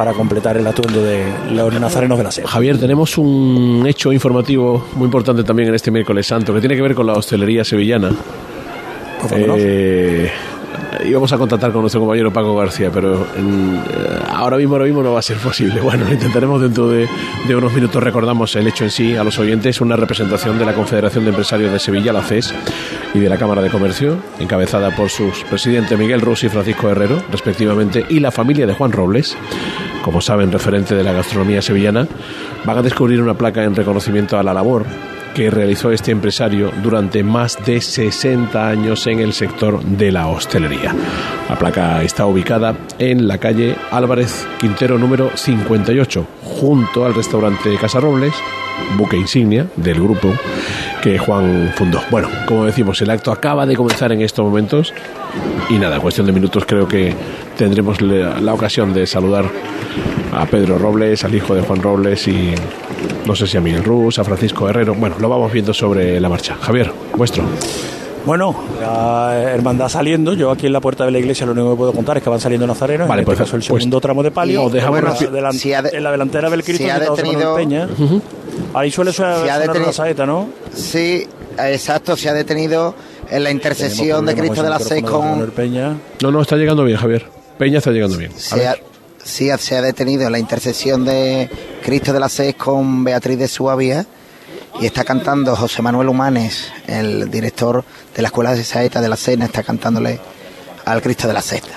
para 0.00 0.14
completar 0.14 0.56
el 0.56 0.66
atuendo 0.66 1.02
de 1.02 1.26
los 1.52 1.78
nazarenos 1.78 2.16
de 2.16 2.24
la 2.24 2.30
seda. 2.30 2.48
Javier, 2.48 2.78
tenemos 2.78 3.18
un 3.18 3.84
hecho 3.86 4.14
informativo 4.14 4.86
muy 4.94 5.04
importante 5.04 5.44
también 5.44 5.68
en 5.68 5.74
este 5.74 5.90
miércoles 5.90 6.26
santo 6.26 6.54
que 6.54 6.60
tiene 6.60 6.74
que 6.74 6.80
ver 6.80 6.94
con 6.94 7.06
la 7.06 7.12
hostelería 7.12 7.64
sevillana. 7.64 8.10
Eh, 9.58 10.30
íbamos 11.06 11.30
a 11.34 11.36
contactar 11.36 11.70
con 11.72 11.82
nuestro 11.82 12.00
compañero 12.00 12.32
Paco 12.32 12.56
García, 12.56 12.90
pero 12.90 13.26
en- 13.36 13.76
eh, 13.76 14.18
ahora 14.30 14.56
mismo, 14.56 14.74
ahora 14.76 14.86
mismo 14.86 15.02
no 15.02 15.12
va 15.12 15.18
a 15.18 15.22
ser 15.22 15.36
posible. 15.36 15.80
Bueno, 15.82 16.06
lo 16.06 16.14
intentaremos 16.14 16.62
dentro 16.62 16.88
de, 16.88 17.06
de 17.46 17.54
unos 17.56 17.72
minutos. 17.74 18.02
Recordamos 18.02 18.56
el 18.56 18.66
hecho 18.68 18.84
en 18.84 18.90
sí 18.90 19.16
a 19.16 19.22
los 19.22 19.38
oyentes, 19.38 19.82
una 19.82 19.96
representación 19.96 20.58
de 20.58 20.64
la 20.64 20.72
Confederación 20.72 21.24
de 21.24 21.30
Empresarios 21.30 21.70
de 21.72 21.78
Sevilla, 21.78 22.12
la 22.14 22.22
CES, 22.22 22.54
y 23.14 23.18
de 23.18 23.28
la 23.28 23.36
Cámara 23.36 23.62
de 23.62 23.70
Comercio, 23.70 24.18
encabezada 24.38 24.94
por 24.94 25.10
sus 25.10 25.44
presidentes 25.44 25.98
Miguel 25.98 26.20
Rus 26.20 26.44
y 26.44 26.48
Francisco 26.48 26.88
Herrero, 26.88 27.22
respectivamente, 27.30 28.04
y 28.08 28.20
la 28.20 28.30
familia 28.30 28.66
de 28.66 28.74
Juan 28.74 28.92
Robles, 28.92 29.36
como 30.02 30.20
saben, 30.20 30.52
referente 30.52 30.94
de 30.94 31.04
la 31.04 31.12
gastronomía 31.12 31.62
sevillana, 31.62 32.06
van 32.64 32.78
a 32.78 32.82
descubrir 32.82 33.20
una 33.20 33.34
placa 33.34 33.64
en 33.64 33.74
reconocimiento 33.74 34.38
a 34.38 34.42
la 34.42 34.54
labor 34.54 34.86
que 35.34 35.50
realizó 35.50 35.92
este 35.92 36.10
empresario 36.10 36.72
durante 36.82 37.22
más 37.22 37.56
de 37.64 37.80
60 37.80 38.68
años 38.68 39.06
en 39.06 39.20
el 39.20 39.32
sector 39.32 39.82
de 39.82 40.12
la 40.12 40.28
hostelería. 40.28 40.94
La 41.48 41.56
placa 41.56 42.02
está 42.02 42.26
ubicada 42.26 42.74
en 42.98 43.28
la 43.28 43.38
calle 43.38 43.76
Álvarez 43.90 44.46
Quintero 44.58 44.98
número 44.98 45.30
58, 45.34 46.26
junto 46.58 47.04
al 47.04 47.14
restaurante 47.14 47.76
Casa 47.76 48.00
Robles, 48.00 48.34
buque 48.96 49.16
insignia 49.16 49.66
del 49.76 50.00
grupo 50.00 50.32
que 51.02 51.18
Juan 51.18 51.72
fundó. 51.74 52.00
Bueno, 52.10 52.28
como 52.46 52.64
decimos, 52.64 53.00
el 53.00 53.10
acto 53.10 53.32
acaba 53.32 53.66
de 53.66 53.76
comenzar 53.76 54.12
en 54.12 54.20
estos 54.20 54.44
momentos 54.44 54.92
y 55.68 55.74
nada, 55.74 56.00
cuestión 56.00 56.26
de 56.26 56.32
minutos 56.32 56.64
creo 56.66 56.86
que 56.86 57.14
tendremos 57.56 58.00
la, 58.00 58.52
ocasión 58.52 58.92
de 58.92 59.06
saludar 59.06 59.44
a 60.32 60.46
Pedro 60.46 60.78
Robles, 60.78 61.24
al 61.24 61.34
hijo 61.34 61.54
de 61.54 61.62
Juan 61.62 61.82
Robles 61.82 62.26
y 62.28 62.52
no 63.26 63.34
sé 63.34 63.46
si 63.46 63.56
a 63.56 63.60
Miguel 63.60 63.84
Rus, 63.84 64.18
a 64.18 64.24
Francisco 64.24 64.68
Herrero. 64.68 64.94
Bueno, 64.94 65.16
lo 65.18 65.28
vamos 65.28 65.52
viendo 65.52 65.72
sobre 65.72 66.20
la 66.20 66.28
marcha. 66.28 66.56
Javier, 66.60 66.92
vuestro. 67.16 67.44
Bueno, 68.26 68.54
la 68.80 69.34
hermandad 69.50 69.88
saliendo, 69.88 70.34
yo 70.34 70.50
aquí 70.50 70.66
en 70.66 70.72
la 70.74 70.80
puerta 70.80 71.04
de 71.06 71.10
la 71.10 71.18
iglesia 71.18 71.46
lo 71.46 71.52
único 71.52 71.70
que 71.70 71.76
puedo 71.76 71.92
contar 71.92 72.18
es 72.18 72.22
que 72.22 72.28
van 72.30 72.38
saliendo 72.40 72.66
nazarenos, 72.66 73.08
Vale, 73.08 73.22
en 73.22 73.24
pues, 73.24 73.36
este 73.36 73.44
caso 73.44 73.56
el 73.56 73.60
pues, 73.62 73.66
segundo 73.82 74.00
tramo 74.00 74.22
de 74.22 74.30
palio, 74.30 74.68
dejamos 74.68 75.00
Bueno, 75.00 75.14
rápido. 75.14 75.30
delan- 75.32 75.52
Si 75.54 75.72
ha 75.72 75.80
de- 75.82 75.96
en 75.96 76.04
la 76.04 76.10
delantera 76.12 76.50
del 76.50 76.62
Cristo 76.62 76.84
si 76.84 76.90
ha 76.90 76.98
detenido- 76.98 77.54
Peña. 77.56 77.88
Ahí 78.74 78.90
suele 78.90 79.12
sonar, 79.12 79.38
Si 79.38 79.78
una 79.78 79.92
saeta, 79.92 80.26
¿no? 80.26 80.48
Sí, 80.74 81.26
exacto, 81.58 82.14
se 82.16 82.28
ha 82.28 82.34
detenido 82.34 82.94
en 83.30 83.42
la 83.42 83.50
intercesión 83.50 84.26
de 84.26 84.34
Cristo 84.34 84.62
de 84.62 84.70
las 84.70 84.84
Seis 84.84 85.02
con... 85.02 85.50
Peña. 85.52 85.96
No, 86.22 86.30
no, 86.30 86.42
está 86.42 86.56
llegando 86.56 86.84
bien, 86.84 86.98
Javier. 86.98 87.24
Peña 87.58 87.78
está 87.78 87.90
llegando 87.90 88.16
bien. 88.18 88.32
A 88.32 88.38
Se 88.38 88.66
ha, 88.68 88.76
sí, 89.24 89.48
se 89.58 89.76
ha 89.76 89.82
detenido 89.82 90.26
en 90.26 90.32
la 90.32 90.38
intercesión 90.38 91.04
de 91.04 91.48
Cristo 91.82 92.12
de 92.12 92.20
las 92.20 92.32
Seis 92.32 92.54
con 92.54 93.02
Beatriz 93.02 93.38
de 93.38 93.48
Suabia 93.48 94.06
y 94.78 94.86
está 94.86 95.04
cantando 95.04 95.56
José 95.56 95.82
Manuel 95.82 96.08
Humanes, 96.08 96.72
el 96.86 97.30
director 97.30 97.84
de 98.14 98.22
la 98.22 98.28
Escuela 98.28 98.54
de 98.54 98.64
Saeta 98.64 99.00
de 99.00 99.08
la 99.08 99.16
Cena, 99.16 99.46
está 99.46 99.62
cantándole 99.62 100.20
al 100.84 101.02
Cristo 101.02 101.26
de 101.26 101.34
la 101.34 101.42
Sexta. 101.42 101.74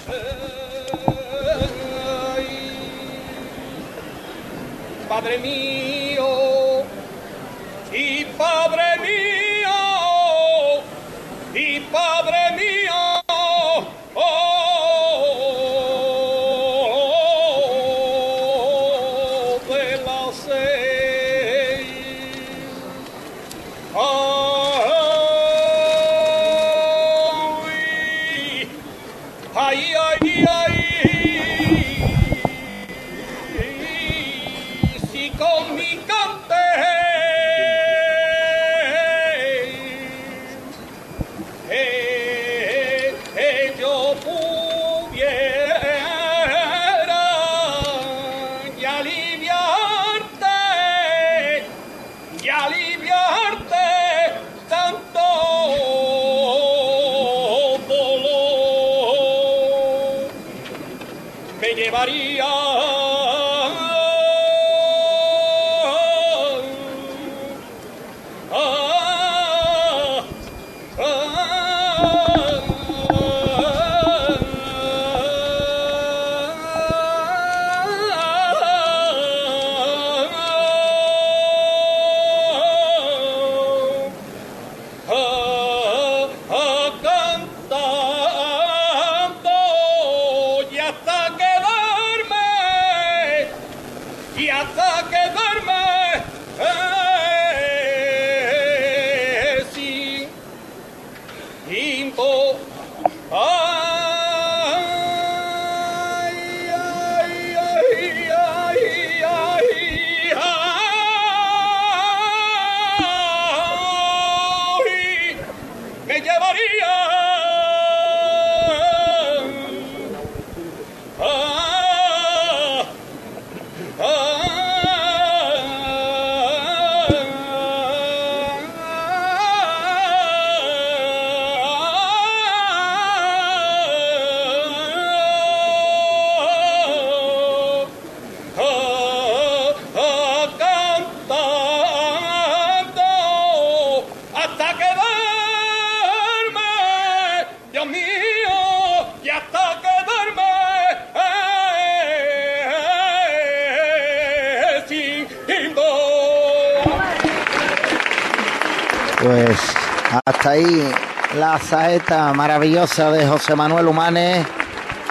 La 161.43 161.59
saeta 161.59 162.31
maravillosa 162.31 163.11
de 163.11 163.27
José 163.27 163.53
Manuel 163.53 163.85
Humanes, 163.87 164.47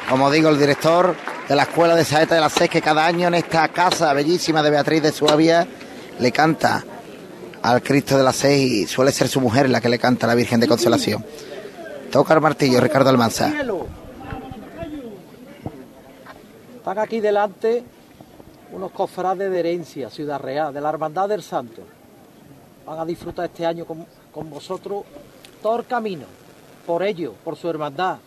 como 0.08 0.30
digo, 0.30 0.48
el 0.48 0.58
director 0.58 1.14
de 1.46 1.54
la 1.54 1.64
Escuela 1.64 1.94
de 1.94 2.06
Saeta 2.06 2.34
de 2.34 2.40
la 2.40 2.48
SES, 2.48 2.70
que 2.70 2.80
cada 2.80 3.04
año 3.04 3.28
en 3.28 3.34
esta 3.34 3.68
casa 3.68 4.10
bellísima 4.14 4.62
de 4.62 4.70
Beatriz 4.70 5.02
de 5.02 5.12
Suabia 5.12 5.66
le 6.18 6.32
canta 6.32 6.82
al 7.60 7.82
Cristo 7.82 8.16
de 8.16 8.22
la 8.22 8.32
SES 8.32 8.58
y 8.58 8.86
suele 8.86 9.12
ser 9.12 9.28
su 9.28 9.42
mujer 9.42 9.68
la 9.68 9.82
que 9.82 9.90
le 9.90 9.98
canta 9.98 10.24
a 10.24 10.28
la 10.28 10.34
Virgen 10.34 10.58
de 10.58 10.68
Consolación. 10.68 11.22
Toca 12.10 12.32
el 12.32 12.40
martillo, 12.40 12.80
Ricardo 12.80 13.10
Almanza. 13.10 13.52
Están 16.78 16.98
aquí 16.98 17.20
delante 17.20 17.84
unos 18.72 18.90
cofrades 18.92 19.50
de 19.50 19.60
herencia, 19.60 20.08
Ciudad 20.08 20.40
Real, 20.40 20.72
de 20.72 20.80
la 20.80 20.88
Hermandad 20.88 21.28
del 21.28 21.42
Santo. 21.42 21.82
Van 22.86 23.00
a 23.00 23.04
disfrutar 23.04 23.44
este 23.44 23.66
año 23.66 23.84
con, 23.84 24.06
con 24.32 24.48
vosotros 24.48 25.04
camino, 25.86 26.26
por 26.86 27.02
ello, 27.02 27.34
por 27.44 27.56
su 27.56 27.68
hermandad, 27.68 28.18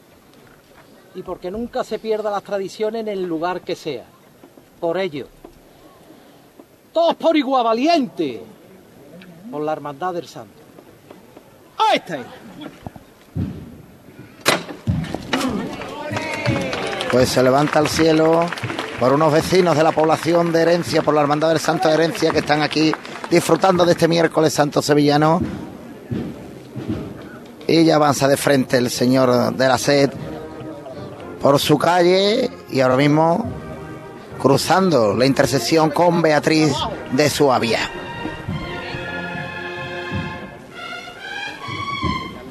y 1.15 1.21
porque 1.21 1.51
nunca 1.51 1.83
se 1.83 1.99
pierdan 1.99 2.33
las 2.33 2.43
tradiciones 2.43 3.01
en 3.01 3.07
el 3.07 3.23
lugar 3.23 3.61
que 3.61 3.75
sea. 3.75 4.05
Por 4.79 4.97
ello. 4.97 5.27
Todos 6.93 7.15
por 7.15 7.35
igual 7.35 7.63
valiente, 7.63 8.41
por 9.51 9.61
la 9.61 9.73
Hermandad 9.73 10.13
del 10.13 10.27
Santo. 10.27 10.53
¡Ahí 11.77 11.97
está! 11.97 12.19
Pues 17.11 17.29
se 17.29 17.43
levanta 17.43 17.79
al 17.79 17.87
cielo 17.87 18.45
por 18.99 19.13
unos 19.13 19.31
vecinos 19.31 19.75
de 19.77 19.83
la 19.83 19.91
población 19.91 20.51
de 20.51 20.61
Herencia, 20.61 21.01
por 21.01 21.13
la 21.13 21.21
Hermandad 21.21 21.49
del 21.49 21.59
Santo 21.59 21.87
de 21.87 21.95
Herencia, 21.95 22.31
que 22.31 22.39
están 22.39 22.61
aquí 22.61 22.93
disfrutando 23.29 23.85
de 23.85 23.91
este 23.93 24.07
miércoles 24.07 24.53
santo 24.53 24.81
sevillano. 24.81 25.41
Y 27.67 27.83
ya 27.83 27.95
avanza 27.95 28.27
de 28.27 28.37
frente 28.37 28.77
el 28.77 28.89
señor 28.89 29.55
de 29.55 29.67
la 29.67 29.77
sed 29.77 30.11
por 31.41 31.59
su 31.59 31.77
calle 31.77 32.49
y 32.71 32.79
ahora 32.79 32.97
mismo 32.97 33.49
cruzando 34.39 35.15
la 35.15 35.25
intersección 35.25 35.89
con 35.89 36.21
Beatriz 36.21 36.73
de 37.11 37.29
Suabia. 37.29 37.79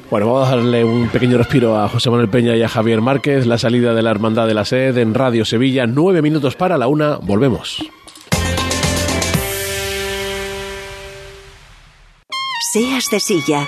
Bueno, 0.09 0.31
vamos 0.31 0.47
a 0.47 0.55
darle 0.55 0.83
un 0.85 1.09
pequeño 1.09 1.37
respiro 1.37 1.77
a 1.77 1.89
José 1.89 2.09
Manuel 2.09 2.29
Peña 2.29 2.55
y 2.55 2.61
a 2.61 2.69
Javier 2.69 3.01
Márquez. 3.01 3.45
La 3.45 3.57
salida 3.57 3.93
de 3.93 4.01
la 4.01 4.11
Hermandad 4.11 4.47
de 4.47 4.53
la 4.53 4.63
Sed 4.63 4.97
en 4.97 5.13
Radio 5.13 5.43
Sevilla. 5.45 5.87
Nueve 5.87 6.21
minutos 6.21 6.55
para 6.55 6.77
la 6.77 6.87
una. 6.87 7.17
Volvemos. 7.17 7.83
Seas 12.71 13.09
de 13.09 13.19
silla, 13.19 13.67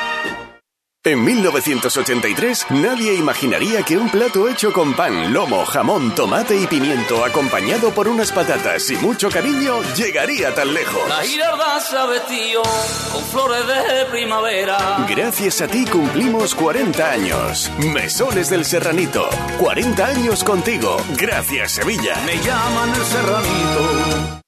En 1.03 1.23
1983, 1.25 2.67
nadie 2.69 3.15
imaginaría 3.15 3.81
que 3.81 3.97
un 3.97 4.07
plato 4.11 4.47
hecho 4.47 4.71
con 4.71 4.93
pan, 4.93 5.33
lomo, 5.33 5.65
jamón, 5.65 6.13
tomate 6.13 6.55
y 6.55 6.67
pimiento, 6.67 7.25
acompañado 7.25 7.89
por 7.89 8.07
unas 8.07 8.31
patatas 8.31 8.87
y 8.91 8.97
mucho 8.97 9.31
cariño, 9.31 9.81
llegaría 9.95 10.53
tan 10.53 10.71
lejos. 10.71 11.01
La 11.09 11.23
girarda 11.23 11.79
se 11.79 11.97
ha 11.97 12.05
vestido 12.05 12.61
con 13.11 13.23
flores 13.23 13.65
de 13.65 14.05
primavera. 14.11 15.03
Gracias 15.09 15.61
a 15.61 15.67
ti 15.67 15.85
cumplimos 15.85 16.53
40 16.53 17.11
años. 17.11 17.71
Mesones 17.79 18.51
del 18.51 18.63
Serranito. 18.63 19.27
40 19.57 20.05
años 20.05 20.43
contigo. 20.43 20.97
Gracias, 21.17 21.71
Sevilla. 21.71 22.15
Me 22.27 22.37
llaman 22.43 22.89
el 22.89 23.05
serranito. 23.05 24.41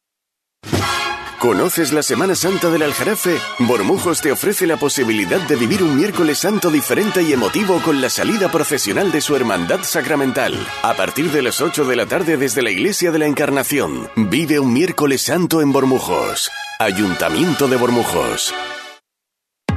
¿Conoces 1.43 1.91
la 1.91 2.03
Semana 2.03 2.35
Santa 2.35 2.69
del 2.69 2.83
Aljarafe? 2.83 3.37
Bormujos 3.59 4.21
te 4.21 4.31
ofrece 4.31 4.65
la 4.65 4.77
posibilidad 4.77 5.41
de 5.41 5.57
vivir 5.57 5.83
un 5.83 5.93
miércoles 5.93 6.37
santo 6.37 6.71
diferente 6.71 7.21
y 7.21 7.33
emotivo 7.33 7.81
con 7.81 7.99
la 7.99 8.09
salida 8.09 8.49
profesional 8.49 9.11
de 9.11 9.19
su 9.19 9.35
hermandad 9.35 9.81
sacramental. 9.81 10.55
A 10.83 10.93
partir 10.93 11.31
de 11.31 11.41
las 11.41 11.59
8 11.59 11.83
de 11.83 11.97
la 11.97 12.05
tarde 12.05 12.37
desde 12.37 12.61
la 12.61 12.71
Iglesia 12.71 13.11
de 13.11 13.19
la 13.19 13.25
Encarnación. 13.25 14.09
Vive 14.15 14.57
un 14.57 14.71
miércoles 14.71 15.21
santo 15.21 15.59
en 15.59 15.73
Bormujos. 15.73 16.49
Ayuntamiento 16.79 17.67
de 17.67 17.75
Bormujos. 17.75 18.53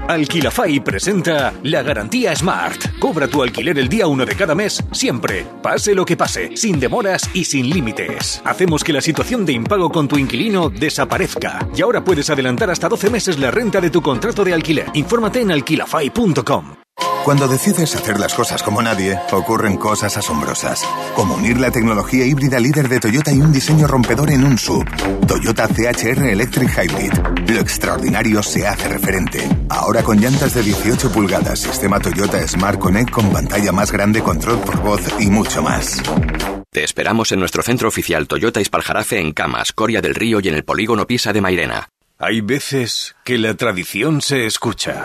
Alquilafy 0.09 0.81
presenta 0.81 1.53
la 1.65 1.83
garantía 1.83 2.35
Smart. 2.35 2.99
Cobra 3.01 3.27
tu 3.27 3.43
alquiler 3.43 3.79
el 3.79 3.89
día 3.89 4.07
1 4.07 4.25
de 4.25 4.37
cada 4.37 4.55
mes, 4.55 4.83
siempre, 4.93 5.45
pase 5.63 5.95
lo 5.95 6.05
que 6.05 6.17
pase, 6.17 6.57
sin 6.57 6.79
demoras 6.79 7.29
y 7.35 7.45
sin 7.45 7.69
límites. 7.69 8.41
Hacemos 8.45 8.85
que 8.85 8.93
la 8.93 9.01
situación 9.01 9.45
de 9.45 9.53
impago 9.53 9.91
con 9.91 10.07
tu 10.07 10.17
inquilino 10.17 10.71
desaparezca. 10.71 11.67
Y 11.75 11.83
ahora 11.83 12.05
puedes 12.05 12.31
adelantar 12.31 12.71
hasta 12.71 12.89
12 12.89 13.11
meses 13.11 13.39
la 13.39 13.51
renta 13.51 13.81
de 13.81 13.91
tu 13.91 14.01
contrato 14.01 14.45
de 14.45 14.55
alquiler. 14.55 14.87
Infórmate 14.95 15.41
en 15.41 15.51
alquilafy.com. 15.51 16.86
Cuando 17.27 17.49
decides 17.49 17.93
hacer 17.97 18.21
las 18.21 18.35
cosas 18.35 18.63
como 18.63 18.81
nadie, 18.81 19.19
ocurren 19.33 19.79
cosas 19.79 20.17
asombrosas. 20.17 20.85
Como 21.17 21.35
unir 21.35 21.59
la 21.59 21.73
tecnología 21.73 22.25
híbrida 22.25 22.61
líder 22.61 22.89
de 22.89 23.01
Toyota 23.01 23.33
y 23.33 23.41
un 23.41 23.53
diseño 23.53 23.89
rompedor 23.89 24.31
en 24.31 24.45
un 24.45 24.57
sub. 24.57 24.85
Toyota 25.27 25.67
CHR 25.67 26.25
Electric 26.25 26.71
Hybrid. 26.71 27.13
Lo 27.53 27.61
extraordinario 27.61 28.45
se 28.45 28.69
hace 28.69 28.87
referente. 28.87 29.41
Ahora 29.69 30.05
con 30.05 30.21
llantas 30.21 30.55
de 30.55 30.63
18 30.63 31.11
pulgadas, 31.11 31.59
sistema 31.59 31.99
Toyota 31.99 32.47
Smart 32.47 32.79
Connect 32.79 33.11
con 33.11 33.33
pantalla 33.33 33.73
más 33.73 33.91
grande, 33.91 34.23
control 34.23 34.61
por 34.61 34.81
voz 34.81 35.01
y 35.19 35.29
mucho 35.29 35.65
más. 35.65 36.01
Te 36.71 36.85
esperamos 36.85 37.33
en 37.33 37.41
nuestro 37.41 37.65
centro 37.65 37.89
oficial 37.89 38.29
Toyota 38.29 38.61
Ispaljarafe 38.61 39.19
en 39.19 39.33
Camas, 39.33 39.73
Coria 39.73 40.01
del 40.01 40.15
Río 40.15 40.39
y 40.41 40.47
en 40.47 40.55
el 40.55 40.63
polígono 40.63 41.09
Pisa 41.09 41.33
de 41.33 41.41
Mairena. 41.41 41.89
Hay 42.21 42.41
veces 42.41 43.17
que 43.25 43.37
la 43.37 43.55
tradición 43.55 44.23
se 44.23 44.47
escucha. 44.47 45.05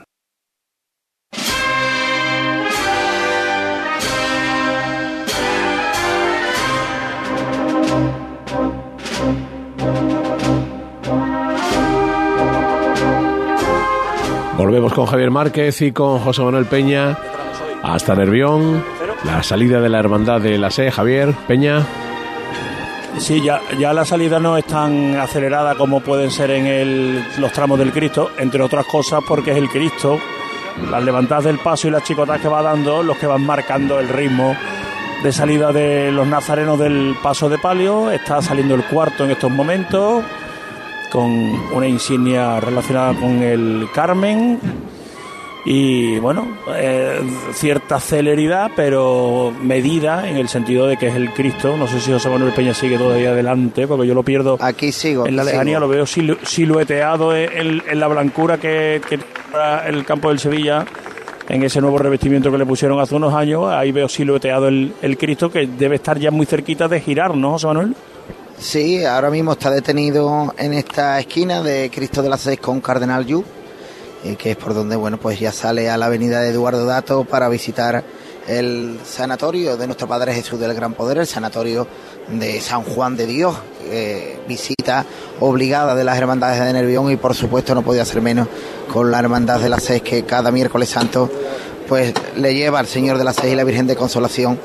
Volvemos 14.61 14.93
con 14.93 15.07
Javier 15.07 15.31
Márquez 15.31 15.81
y 15.81 15.91
con 15.91 16.19
José 16.19 16.43
Manuel 16.43 16.65
Peña 16.67 17.17
hasta 17.81 18.13
Nervión. 18.13 18.83
La 19.23 19.41
salida 19.41 19.81
de 19.81 19.89
la 19.89 19.97
hermandad 19.97 20.39
de 20.39 20.59
la 20.59 20.69
SE, 20.69 20.91
Javier 20.91 21.33
Peña. 21.47 21.81
Sí, 23.17 23.41
ya, 23.41 23.59
ya 23.79 23.91
la 23.91 24.05
salida 24.05 24.39
no 24.39 24.55
es 24.57 24.65
tan 24.65 25.15
acelerada 25.15 25.73
como 25.73 26.01
pueden 26.01 26.29
ser 26.29 26.51
en 26.51 26.67
el- 26.67 27.23
los 27.39 27.51
tramos 27.51 27.79
del 27.79 27.91
Cristo, 27.91 28.29
entre 28.37 28.61
otras 28.61 28.85
cosas 28.85 29.21
porque 29.27 29.49
es 29.49 29.57
el 29.57 29.67
Cristo, 29.67 30.19
las 30.91 31.03
levantadas 31.03 31.45
del 31.45 31.57
paso 31.57 31.87
y 31.87 31.91
las 31.91 32.03
chicotas 32.03 32.39
que 32.39 32.47
va 32.47 32.61
dando, 32.61 33.01
los 33.01 33.17
que 33.17 33.25
van 33.25 33.43
marcando 33.43 33.99
el 33.99 34.09
ritmo 34.09 34.55
de 35.23 35.31
salida 35.31 35.71
de 35.73 36.11
los 36.11 36.27
nazarenos 36.27 36.77
del 36.77 37.15
paso 37.23 37.49
de 37.49 37.57
palio. 37.57 38.11
Está 38.11 38.43
saliendo 38.43 38.75
el 38.75 38.83
cuarto 38.83 39.25
en 39.25 39.31
estos 39.31 39.49
momentos, 39.49 40.23
con 41.11 41.29
una 41.73 41.87
insignia 41.87 42.59
relacionada 42.59 43.13
con 43.13 43.41
el 43.43 43.87
Carmen. 43.93 44.59
Y 45.63 46.17
bueno, 46.17 46.47
eh, 46.75 47.19
cierta 47.53 47.99
celeridad, 47.99 48.71
pero 48.75 49.53
medida 49.61 50.27
en 50.27 50.37
el 50.37 50.47
sentido 50.49 50.87
de 50.87 50.97
que 50.97 51.09
es 51.09 51.15
el 51.15 51.31
Cristo. 51.33 51.77
No 51.77 51.85
sé 51.87 51.99
si 51.99 52.11
José 52.11 52.29
Manuel 52.29 52.51
Peña 52.53 52.73
sigue 52.73 52.97
todavía 52.97 53.29
adelante, 53.29 53.85
porque 53.85 54.07
yo 54.07 54.15
lo 54.15 54.23
pierdo. 54.23 54.57
Aquí 54.59 54.91
sigo. 54.91 55.27
En 55.27 55.35
la 55.35 55.43
lejanía 55.43 55.79
lo 55.79 55.87
veo 55.87 56.05
silu- 56.05 56.39
silueteado 56.43 57.35
en, 57.35 57.83
en 57.87 57.99
la 57.99 58.07
blancura 58.07 58.57
que, 58.57 59.01
que 59.07 59.19
el 59.87 60.03
campo 60.03 60.29
del 60.29 60.39
Sevilla, 60.39 60.83
en 61.47 61.61
ese 61.61 61.79
nuevo 61.79 61.99
revestimiento 61.99 62.51
que 62.51 62.57
le 62.57 62.65
pusieron 62.65 62.99
hace 62.99 63.13
unos 63.13 63.31
años. 63.35 63.65
Ahí 63.71 63.91
veo 63.91 64.09
silueteado 64.09 64.67
el, 64.67 64.93
el 65.03 65.15
Cristo 65.15 65.51
que 65.51 65.67
debe 65.67 65.97
estar 65.97 66.17
ya 66.17 66.31
muy 66.31 66.47
cerquita 66.47 66.87
de 66.87 66.99
girar, 67.01 67.35
¿no, 67.37 67.51
José 67.51 67.67
Manuel? 67.67 67.95
Sí, 68.61 69.03
ahora 69.03 69.31
mismo 69.31 69.53
está 69.53 69.71
detenido 69.71 70.53
en 70.55 70.73
esta 70.73 71.19
esquina 71.19 71.63
de 71.63 71.89
Cristo 71.91 72.21
de 72.21 72.29
la 72.29 72.37
Seis 72.37 72.59
con 72.59 72.79
Cardenal 72.79 73.25
Yu, 73.25 73.43
eh, 74.23 74.35
que 74.35 74.51
es 74.51 74.55
por 74.55 74.75
donde, 74.75 74.95
bueno, 74.95 75.19
pues 75.19 75.39
ya 75.39 75.51
sale 75.51 75.89
a 75.89 75.97
la 75.97 76.05
avenida 76.05 76.41
de 76.41 76.51
Eduardo 76.51 76.85
Dato 76.85 77.23
para 77.23 77.49
visitar 77.49 78.03
el 78.47 78.99
sanatorio 79.03 79.77
de 79.77 79.87
nuestro 79.87 80.07
Padre 80.07 80.35
Jesús 80.35 80.59
del 80.59 80.75
Gran 80.75 80.93
Poder, 80.93 81.17
el 81.17 81.25
sanatorio 81.25 81.87
de 82.29 82.61
San 82.61 82.83
Juan 82.83 83.17
de 83.17 83.25
Dios, 83.25 83.55
visita 84.47 85.07
obligada 85.39 85.95
de 85.95 86.03
las 86.03 86.19
hermandades 86.19 86.63
de 86.63 86.71
Nervión 86.71 87.11
y 87.11 87.15
por 87.17 87.33
supuesto 87.33 87.73
no 87.73 87.81
podía 87.81 88.05
ser 88.05 88.21
menos 88.21 88.47
con 88.93 89.09
la 89.09 89.17
hermandad 89.17 89.59
de 89.59 89.69
las 89.69 89.81
seis 89.81 90.03
que 90.03 90.23
cada 90.23 90.51
miércoles 90.51 90.87
santo 90.87 91.31
pues 91.87 92.13
le 92.37 92.53
lleva 92.53 92.77
al 92.77 92.87
Señor 92.87 93.17
de 93.17 93.23
las 93.23 93.37
seis 93.37 93.53
y 93.53 93.55
la 93.55 93.63
Virgen 93.63 93.87
de 93.87 93.95
Consolación 93.95 94.59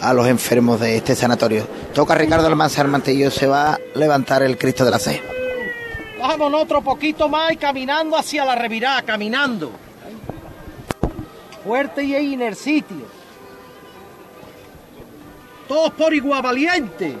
a 0.00 0.12
los 0.12 0.26
enfermos 0.26 0.80
de 0.80 0.96
este 0.96 1.14
sanatorio. 1.14 1.66
Toca 1.94 2.14
Ricardo 2.14 2.46
Almanzar 2.46 2.88
Mantillo, 2.88 3.30
se 3.30 3.46
va 3.46 3.74
a 3.74 3.78
levantar 3.94 4.42
el 4.42 4.56
Cristo 4.56 4.84
de 4.84 4.90
las 4.90 5.02
seis. 5.02 5.20
Vámonos 6.18 6.62
otro 6.62 6.82
poquito 6.82 7.28
más 7.28 7.52
y 7.52 7.56
caminando 7.56 8.16
hacia 8.16 8.44
la 8.44 8.54
revirada, 8.54 9.02
caminando. 9.02 9.70
Fuerte 11.64 12.04
y 12.04 12.14
en 12.14 12.42
el 12.42 12.56
sitio. 12.56 13.06
Todos 15.68 15.92
por 15.92 16.12
igual 16.12 16.42
valiente. 16.42 17.16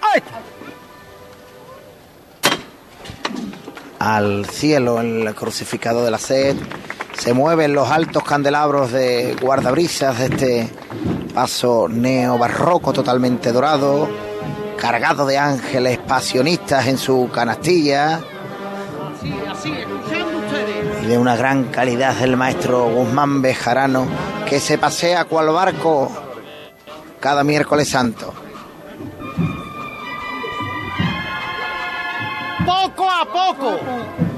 Ahí 0.00 0.18
está. 0.18 0.46
al 3.98 4.46
cielo 4.46 5.00
el 5.00 5.34
crucificado 5.34 6.04
de 6.04 6.10
la 6.10 6.18
sed. 6.18 6.56
Se 7.18 7.32
mueven 7.32 7.72
los 7.72 7.90
altos 7.90 8.22
candelabros 8.22 8.92
de 8.92 9.36
guardabrisas 9.40 10.18
de 10.18 10.24
este 10.26 10.70
paso 11.34 11.88
neobarroco 11.88 12.92
totalmente 12.92 13.52
dorado, 13.52 14.08
cargado 14.76 15.26
de 15.26 15.38
ángeles 15.38 15.98
pasionistas 15.98 16.86
en 16.86 16.98
su 16.98 17.28
canastilla. 17.32 18.20
Y 21.02 21.06
de 21.06 21.18
una 21.18 21.36
gran 21.36 21.64
calidad 21.64 22.20
el 22.22 22.36
maestro 22.36 22.84
Guzmán 22.90 23.42
Bejarano 23.42 24.06
que 24.48 24.60
se 24.60 24.78
pasea 24.78 25.24
cual 25.24 25.48
barco 25.48 26.10
cada 27.18 27.42
miércoles 27.42 27.88
santo. 27.88 28.32
Poco 32.64 33.10
a 33.10 33.24
poco. 33.24 34.35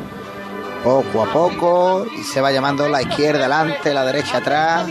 Poco 0.85 1.23
a 1.25 1.33
poco 1.33 2.07
y 2.19 2.23
se 2.23 2.41
va 2.41 2.51
llamando 2.53 2.89
la 2.89 3.03
izquierda 3.03 3.41
adelante, 3.41 3.93
la 3.93 4.05
derecha 4.05 4.39
atrás, 4.39 4.87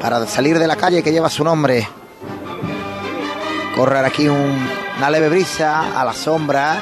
para 0.00 0.26
salir 0.26 0.58
de 0.58 0.66
la 0.66 0.76
calle 0.76 1.02
que 1.02 1.12
lleva 1.12 1.30
su 1.30 1.44
nombre. 1.44 1.88
Correr 3.76 4.04
aquí 4.04 4.28
un- 4.28 4.68
una 4.98 5.10
leve 5.10 5.28
brisa 5.28 6.00
a 6.00 6.04
la 6.04 6.12
sombra. 6.12 6.80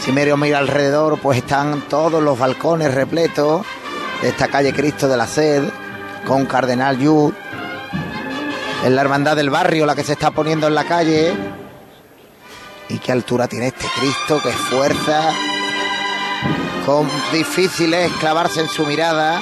Si 0.00 0.12
Merio 0.12 0.36
mira 0.38 0.58
alrededor, 0.58 1.18
pues 1.20 1.38
están 1.38 1.82
todos 1.82 2.22
los 2.22 2.38
balcones 2.38 2.92
repletos 2.94 3.66
de 4.22 4.28
esta 4.28 4.48
calle 4.48 4.72
Cristo 4.72 5.08
de 5.08 5.16
la 5.16 5.26
Sed, 5.26 5.64
con 6.26 6.46
Cardenal 6.46 6.98
Yu. 6.98 7.32
Es 8.84 8.90
la 8.90 9.02
hermandad 9.02 9.36
del 9.36 9.50
barrio 9.50 9.84
la 9.84 9.94
que 9.94 10.04
se 10.04 10.12
está 10.12 10.30
poniendo 10.30 10.66
en 10.66 10.74
la 10.74 10.84
calle. 10.84 11.34
Y 12.90 12.98
qué 12.98 13.12
altura 13.12 13.46
tiene 13.46 13.68
este 13.68 13.86
Cristo, 14.00 14.40
qué 14.42 14.50
fuerza. 14.50 15.30
Con 16.84 17.08
difícil 17.32 17.94
es 17.94 18.10
clavarse 18.14 18.60
en 18.60 18.68
su 18.68 18.84
mirada. 18.84 19.40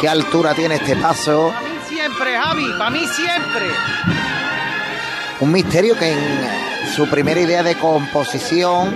Qué 0.00 0.08
altura 0.08 0.54
tiene 0.54 0.74
este 0.74 0.96
paso. 0.96 1.52
Para 1.54 1.68
mí 1.68 1.78
siempre, 1.88 2.36
Javi, 2.36 2.66
para 2.76 2.90
mí 2.90 3.06
siempre. 3.06 3.66
Un 5.38 5.52
misterio 5.52 5.96
que 5.96 6.12
en 6.12 6.92
su 6.96 7.08
primera 7.08 7.40
idea 7.40 7.62
de 7.62 7.76
composición, 7.76 8.92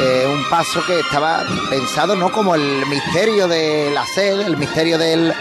eh, 0.00 0.26
un 0.26 0.48
paso 0.48 0.82
que 0.86 1.00
estaba 1.00 1.42
pensado 1.68 2.16
no 2.16 2.32
como 2.32 2.54
el 2.54 2.86
misterio 2.86 3.46
de 3.46 3.90
la 3.92 4.06
sed, 4.06 4.40
el 4.40 4.56
misterio 4.56 4.96
del 4.96 5.34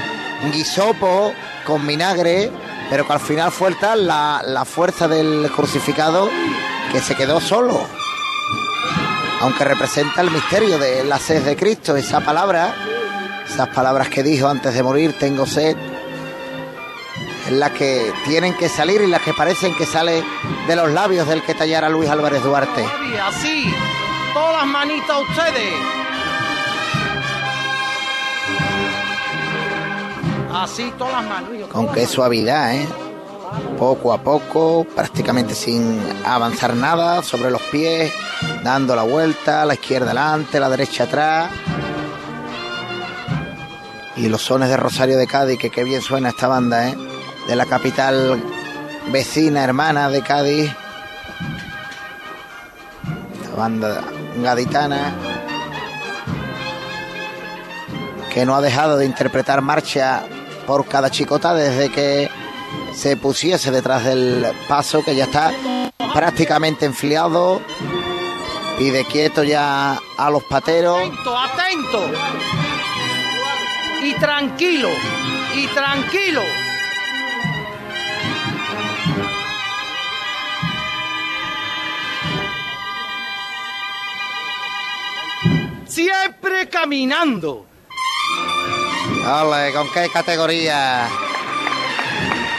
guisopo 0.51 1.34
con 1.65 1.88
vinagre, 1.88 2.51
pero 2.91 3.07
que 3.07 3.13
al 3.13 3.21
final 3.21 3.53
fue 3.53 3.73
tal 3.75 4.05
la, 4.05 4.43
la 4.45 4.65
fuerza 4.65 5.07
del 5.07 5.49
crucificado 5.55 6.29
que 6.91 6.99
se 6.99 7.15
quedó 7.15 7.39
solo. 7.39 7.79
Aunque 9.39 9.63
representa 9.63 10.19
el 10.19 10.29
misterio 10.29 10.77
de 10.77 11.05
la 11.05 11.17
sed 11.17 11.41
de 11.43 11.55
Cristo, 11.55 11.95
esa 11.95 12.19
palabra, 12.19 12.75
esas 13.47 13.69
palabras 13.69 14.09
que 14.09 14.23
dijo 14.23 14.49
antes 14.49 14.73
de 14.73 14.83
morir, 14.83 15.17
tengo 15.17 15.45
sed, 15.45 15.77
en 17.47 17.59
las 17.61 17.71
que 17.71 18.11
tienen 18.25 18.55
que 18.55 18.67
salir 18.67 18.99
y 18.99 19.07
las 19.07 19.21
que 19.21 19.33
parecen 19.33 19.73
que 19.77 19.85
sale 19.85 20.21
de 20.67 20.75
los 20.75 20.91
labios 20.91 21.29
del 21.29 21.41
que 21.43 21.55
tallara 21.55 21.87
Luis 21.87 22.09
Álvarez 22.09 22.43
Duarte. 22.43 22.85
Así. 23.25 23.73
Todas 24.33 24.57
las 24.57 24.67
manitas 24.67 25.17
ustedes. 25.29 26.01
Así, 30.62 30.93
todas 30.95 31.14
las 31.14 31.26
manos. 31.26 31.68
Con 31.70 31.91
qué 31.91 32.05
suavidad, 32.05 32.76
¿eh? 32.76 32.88
Poco 33.80 34.14
a 34.14 34.22
poco, 34.22 34.86
prácticamente 34.95 35.55
sin 35.55 35.99
avanzar 36.24 36.76
nada, 36.76 37.24
sobre 37.24 37.49
los 37.49 37.64
pies, 37.64 38.14
dando 38.64 38.95
la 38.95 39.01
vuelta, 39.01 39.66
la 39.66 39.74
izquierda 39.74 40.12
adelante, 40.12 40.59
la 40.59 40.70
derecha 40.70 41.05
atrás. 41.05 41.49
Y 44.16 44.30
los 44.30 44.43
sones 44.43 44.70
de 44.70 44.78
Rosario 44.78 45.18
de 45.18 45.26
Cádiz, 45.26 45.57
que 45.57 45.72
qué 45.72 45.84
bien 45.84 46.03
suena 46.03 46.30
esta 46.30 46.47
banda, 46.47 46.89
¿eh? 46.89 46.95
De 47.47 47.55
la 47.55 47.66
capital 47.66 48.39
vecina, 49.12 49.64
hermana 49.64 50.09
de 50.09 50.22
Cádiz. 50.22 50.72
Esta 53.41 53.55
banda 53.55 54.03
gaditana 54.38 55.16
que 58.32 58.45
no 58.45 58.55
ha 58.55 58.62
dejado 58.62 58.97
de 58.97 59.07
interpretar 59.07 59.62
marcha 59.62 60.24
por 60.66 60.86
cada 60.88 61.09
chicota 61.09 61.53
desde 61.53 61.91
que 61.91 62.30
se 62.93 63.18
pusiese 63.18 63.72
detrás 63.72 64.05
del 64.05 64.45
paso 64.68 65.03
que 65.03 65.16
ya 65.16 65.26
está 65.26 65.51
prácticamente 66.14 66.86
enfriado 66.86 67.62
y 68.80 68.89
de 68.89 69.05
quieto 69.05 69.43
ya 69.43 69.99
a 70.18 70.30
los 70.30 70.43
pateros. 70.43 70.97
Atento, 70.97 71.38
atento. 71.38 72.12
Y 74.03 74.14
tranquilo, 74.16 74.89
y 75.55 75.68
tranquilo. 75.68 76.41
Siempre 85.86 86.70
caminando. 86.70 87.70
Ole, 89.24 89.72
¿con 89.72 89.88
qué 89.91 90.09
categoría? 90.09 91.07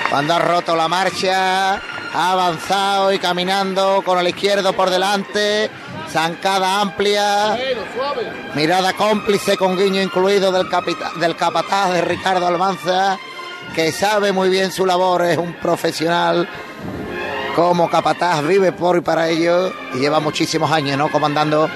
Cuando 0.08 0.34
ha 0.34 0.38
roto 0.38 0.76
la 0.76 0.86
marcha, 0.86 1.74
ha 1.74 2.32
avanzado 2.32 3.12
y 3.12 3.18
caminando 3.18 4.02
con 4.04 4.18
el 4.18 4.28
izquierdo 4.28 4.72
por 4.72 4.88
delante, 4.88 5.70
zancada 6.08 6.80
amplia, 6.80 7.58
mirada 8.54 8.92
cómplice 8.92 9.56
con 9.56 9.76
guiño 9.76 10.00
incluido 10.00 10.52
del, 10.52 10.68
del 11.16 11.36
capataz 11.36 11.92
de 11.94 12.02
Ricardo 12.02 12.46
Almanza, 12.46 13.18
que 13.74 13.90
sabe 13.90 14.30
muy 14.32 14.48
bien 14.48 14.70
su 14.70 14.86
labor, 14.86 15.24
es 15.24 15.38
un 15.38 15.54
profesional 15.54 16.48
como 17.56 17.90
capataz, 17.90 18.46
vive 18.46 18.70
por 18.70 18.98
y 18.98 19.00
para 19.00 19.28
ello 19.28 19.72
y 19.94 19.98
lleva 19.98 20.20
muchísimos 20.20 20.70
años, 20.70 20.96
¿no? 20.96 21.10
Comandando 21.10 21.68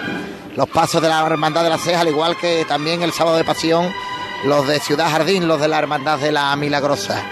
los 0.54 0.68
pasos 0.68 1.02
de 1.02 1.08
la 1.08 1.26
Hermandad 1.26 1.64
de 1.64 1.70
la 1.70 1.78
Ceja, 1.78 2.02
al 2.02 2.08
igual 2.08 2.36
que 2.36 2.64
también 2.66 3.02
el 3.02 3.12
sábado 3.12 3.36
de 3.36 3.44
pasión, 3.44 3.92
los 4.46 4.66
de 4.68 4.78
Ciudad 4.78 5.10
Jardín, 5.10 5.48
los 5.48 5.60
de 5.60 5.66
la 5.66 5.78
Hermandad 5.78 6.18
de 6.18 6.30
la 6.30 6.54
Milagrosa. 6.54 7.22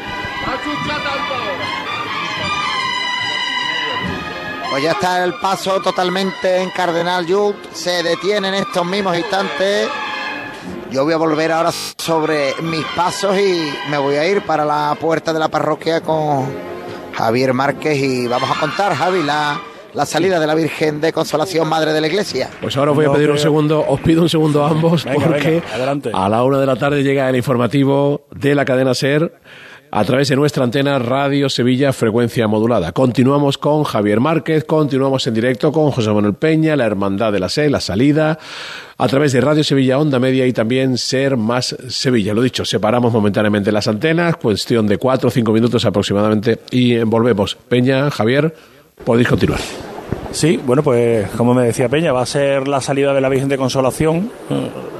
Pues 4.70 4.82
ya 4.82 4.90
está 4.90 5.22
el 5.22 5.34
paso 5.34 5.80
totalmente 5.80 6.56
en 6.60 6.70
Cardenal 6.70 7.24
Yut, 7.24 7.72
se 7.72 8.02
detiene 8.02 8.48
en 8.48 8.54
estos 8.54 8.84
mismos 8.84 9.16
instantes. 9.16 9.88
Yo 10.90 11.04
voy 11.04 11.14
a 11.14 11.16
volver 11.16 11.52
ahora 11.52 11.70
sobre 11.98 12.60
mis 12.62 12.84
pasos 12.96 13.38
y 13.38 13.72
me 13.90 13.98
voy 13.98 14.16
a 14.16 14.26
ir 14.26 14.42
para 14.42 14.64
la 14.64 14.96
puerta 15.00 15.32
de 15.32 15.38
la 15.38 15.48
parroquia 15.48 16.00
con 16.00 16.52
Javier 17.12 17.54
Márquez 17.54 17.96
y 17.96 18.26
vamos 18.26 18.50
a 18.50 18.58
contar, 18.58 18.94
Javi, 18.96 19.22
la, 19.22 19.60
la 19.94 20.06
salida 20.06 20.40
de 20.40 20.46
la 20.46 20.54
Virgen 20.54 21.00
de 21.00 21.12
Consolación, 21.12 21.68
Madre 21.68 21.92
de 21.92 22.00
la 22.00 22.06
Iglesia. 22.08 22.50
Pues 22.60 22.76
ahora 22.76 22.90
os 22.90 22.96
voy 22.96 23.06
a 23.06 23.12
pedir 23.12 23.30
un 23.30 23.38
segundo, 23.38 23.84
os 23.86 24.00
pido 24.00 24.22
un 24.22 24.28
segundo 24.28 24.64
a 24.64 24.70
ambos 24.70 25.04
Venga, 25.04 25.26
porque 25.26 25.50
venga, 25.50 25.74
adelante. 25.74 26.10
a 26.12 26.28
la 26.28 26.42
una 26.42 26.58
de 26.58 26.66
la 26.66 26.76
tarde 26.76 27.02
llega 27.02 27.28
el 27.28 27.36
informativo 27.36 28.26
de 28.34 28.54
la 28.54 28.64
cadena 28.64 28.94
SER 28.94 29.32
a 29.92 30.04
través 30.04 30.28
de 30.28 30.34
nuestra 30.34 30.64
antena 30.64 30.98
Radio 30.98 31.48
Sevilla 31.48 31.92
frecuencia 31.92 32.48
modulada. 32.48 32.90
Continuamos 32.90 33.58
con 33.58 33.84
Javier 33.84 34.18
Márquez, 34.18 34.64
continuamos 34.64 35.24
en 35.28 35.34
directo 35.34 35.70
con 35.70 35.92
José 35.92 36.10
Manuel 36.10 36.34
Peña, 36.34 36.74
la 36.74 36.84
Hermandad 36.86 37.32
de 37.32 37.38
la 37.38 37.48
SE, 37.48 37.70
la 37.70 37.78
salida, 37.78 38.40
a 38.98 39.06
través 39.06 39.32
de 39.32 39.40
Radio 39.40 39.62
Sevilla 39.62 40.00
Onda 40.00 40.18
Media 40.18 40.44
y 40.46 40.52
también 40.52 40.98
Ser 40.98 41.36
Más 41.36 41.76
Sevilla. 41.88 42.34
Lo 42.34 42.42
dicho, 42.42 42.64
separamos 42.64 43.12
momentáneamente 43.12 43.70
las 43.70 43.86
antenas, 43.86 44.36
cuestión 44.38 44.88
de 44.88 44.98
cuatro 44.98 45.28
o 45.28 45.30
cinco 45.30 45.52
minutos 45.52 45.84
aproximadamente 45.84 46.58
y 46.72 46.98
volvemos. 47.04 47.54
Peña, 47.68 48.10
Javier, 48.10 48.52
podéis 49.04 49.28
continuar. 49.28 49.60
Sí, 50.30 50.60
bueno, 50.64 50.82
pues 50.82 51.30
como 51.30 51.54
me 51.54 51.64
decía 51.64 51.88
Peña, 51.88 52.12
va 52.12 52.22
a 52.22 52.26
ser 52.26 52.66
la 52.66 52.80
salida 52.80 53.14
de 53.14 53.20
la 53.20 53.28
Virgen 53.28 53.48
de 53.48 53.56
Consolación 53.56 54.30